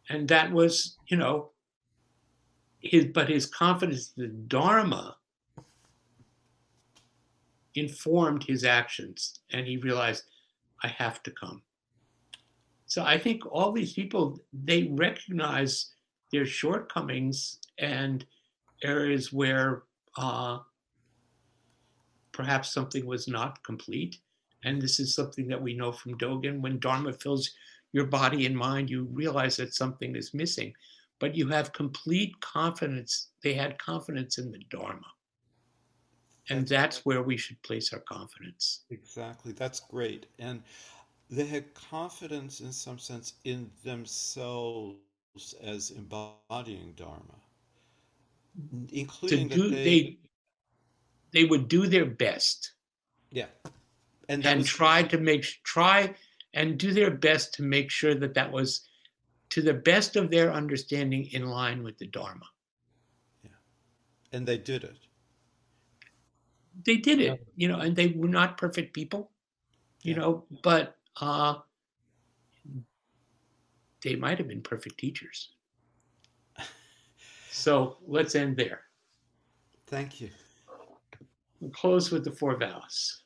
And 0.08 0.26
that 0.28 0.50
was, 0.50 0.96
you 1.06 1.16
know, 1.16 1.50
his 2.80 3.06
but 3.06 3.28
his 3.28 3.46
confidence 3.46 4.12
in 4.16 4.22
the 4.22 4.28
Dharma 4.28 5.16
informed 7.74 8.42
his 8.42 8.64
actions, 8.64 9.40
and 9.52 9.66
he 9.66 9.76
realized, 9.76 10.24
I 10.82 10.88
have 10.88 11.22
to 11.24 11.30
come. 11.30 11.62
So 12.86 13.04
I 13.04 13.18
think 13.18 13.46
all 13.46 13.70
these 13.70 13.92
people 13.92 14.40
they 14.52 14.90
recognize 14.94 15.92
their 16.32 16.46
shortcomings 16.46 17.58
and 17.78 18.24
areas 18.82 19.32
where 19.32 19.84
uh, 20.16 20.58
perhaps 22.32 22.72
something 22.72 23.06
was 23.06 23.28
not 23.28 23.62
complete. 23.64 24.18
And 24.64 24.80
this 24.80 25.00
is 25.00 25.14
something 25.14 25.48
that 25.48 25.62
we 25.62 25.74
know 25.74 25.92
from 25.92 26.18
Dogen. 26.18 26.60
When 26.60 26.78
Dharma 26.78 27.12
fills 27.12 27.50
your 27.92 28.06
body 28.06 28.46
and 28.46 28.56
mind, 28.56 28.90
you 28.90 29.08
realize 29.10 29.56
that 29.56 29.74
something 29.74 30.14
is 30.14 30.34
missing 30.34 30.72
but 31.20 31.36
you 31.36 31.46
have 31.48 31.72
complete 31.72 32.40
confidence. 32.40 33.28
They 33.44 33.54
had 33.54 33.78
confidence 33.78 34.38
in 34.38 34.50
the 34.50 34.58
Dharma. 34.70 35.06
And 36.48 36.66
that's 36.66 37.04
where 37.06 37.22
we 37.22 37.36
should 37.36 37.62
place 37.62 37.92
our 37.92 38.00
confidence. 38.00 38.80
Exactly. 38.90 39.52
That's 39.52 39.78
great. 39.78 40.26
And 40.40 40.62
they 41.28 41.44
had 41.44 41.72
confidence 41.74 42.60
in 42.60 42.72
some 42.72 42.98
sense 42.98 43.34
in 43.44 43.70
themselves 43.84 44.96
as 45.62 45.92
embodying 45.92 46.94
Dharma, 46.96 47.38
including 48.90 49.46
do, 49.46 49.70
they, 49.70 49.84
they, 49.84 50.18
they 51.32 51.44
would 51.44 51.68
do 51.68 51.86
their 51.86 52.06
best. 52.06 52.72
Yeah. 53.30 53.46
And, 54.28 54.44
and 54.46 54.60
was, 54.60 54.68
try 54.68 55.02
to 55.04 55.18
make 55.18 55.44
try 55.64 56.14
and 56.54 56.78
do 56.78 56.92
their 56.92 57.10
best 57.10 57.54
to 57.54 57.62
make 57.62 57.90
sure 57.90 58.14
that 58.14 58.34
that 58.34 58.50
was 58.50 58.88
to 59.50 59.62
the 59.62 59.74
best 59.74 60.16
of 60.16 60.30
their 60.30 60.52
understanding 60.52 61.26
in 61.32 61.46
line 61.46 61.82
with 61.82 61.98
the 61.98 62.06
Dharma. 62.06 62.46
Yeah. 63.42 63.50
And 64.32 64.46
they 64.46 64.58
did 64.58 64.84
it. 64.84 64.96
They 66.84 66.96
did 66.96 67.20
it, 67.20 67.44
you 67.56 67.68
know, 67.68 67.80
and 67.80 67.94
they 67.94 68.08
were 68.08 68.28
not 68.28 68.56
perfect 68.56 68.94
people, 68.94 69.30
you 70.02 70.14
yeah. 70.14 70.20
know, 70.20 70.44
but 70.62 70.96
uh, 71.20 71.56
they 74.02 74.14
might 74.14 74.38
have 74.38 74.48
been 74.48 74.62
perfect 74.62 74.98
teachers. 74.98 75.50
so 77.50 77.98
let's 78.06 78.34
end 78.34 78.56
there. 78.56 78.82
Thank 79.86 80.20
you. 80.20 80.30
We'll 81.60 81.70
close 81.72 82.10
with 82.10 82.24
the 82.24 82.32
four 82.32 82.56
vows. 82.56 83.22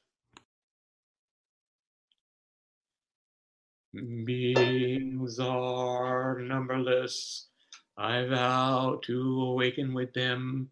Beings 4.24 5.38
are 5.38 6.40
numberless. 6.40 7.46
I 7.96 8.26
vow 8.26 8.98
to 9.04 9.42
awaken 9.42 9.94
with 9.94 10.12
them. 10.14 10.68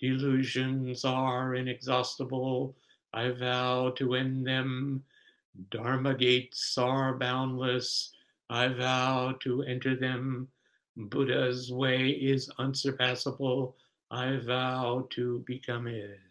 Delusions 0.00 1.04
are 1.04 1.54
inexhaustible. 1.54 2.74
I 3.14 3.30
vow 3.30 3.90
to 3.98 4.14
end 4.14 4.44
them. 4.44 5.04
Dharma 5.70 6.14
gates 6.14 6.76
are 6.76 7.14
boundless. 7.14 8.12
I 8.50 8.66
vow 8.68 9.36
to 9.42 9.62
enter 9.62 9.94
them. 9.94 10.48
Buddha's 10.96 11.72
way 11.72 12.08
is 12.08 12.50
unsurpassable. 12.58 13.76
I 14.10 14.38
vow 14.38 15.06
to 15.10 15.44
become 15.46 15.86
it. 15.86 16.25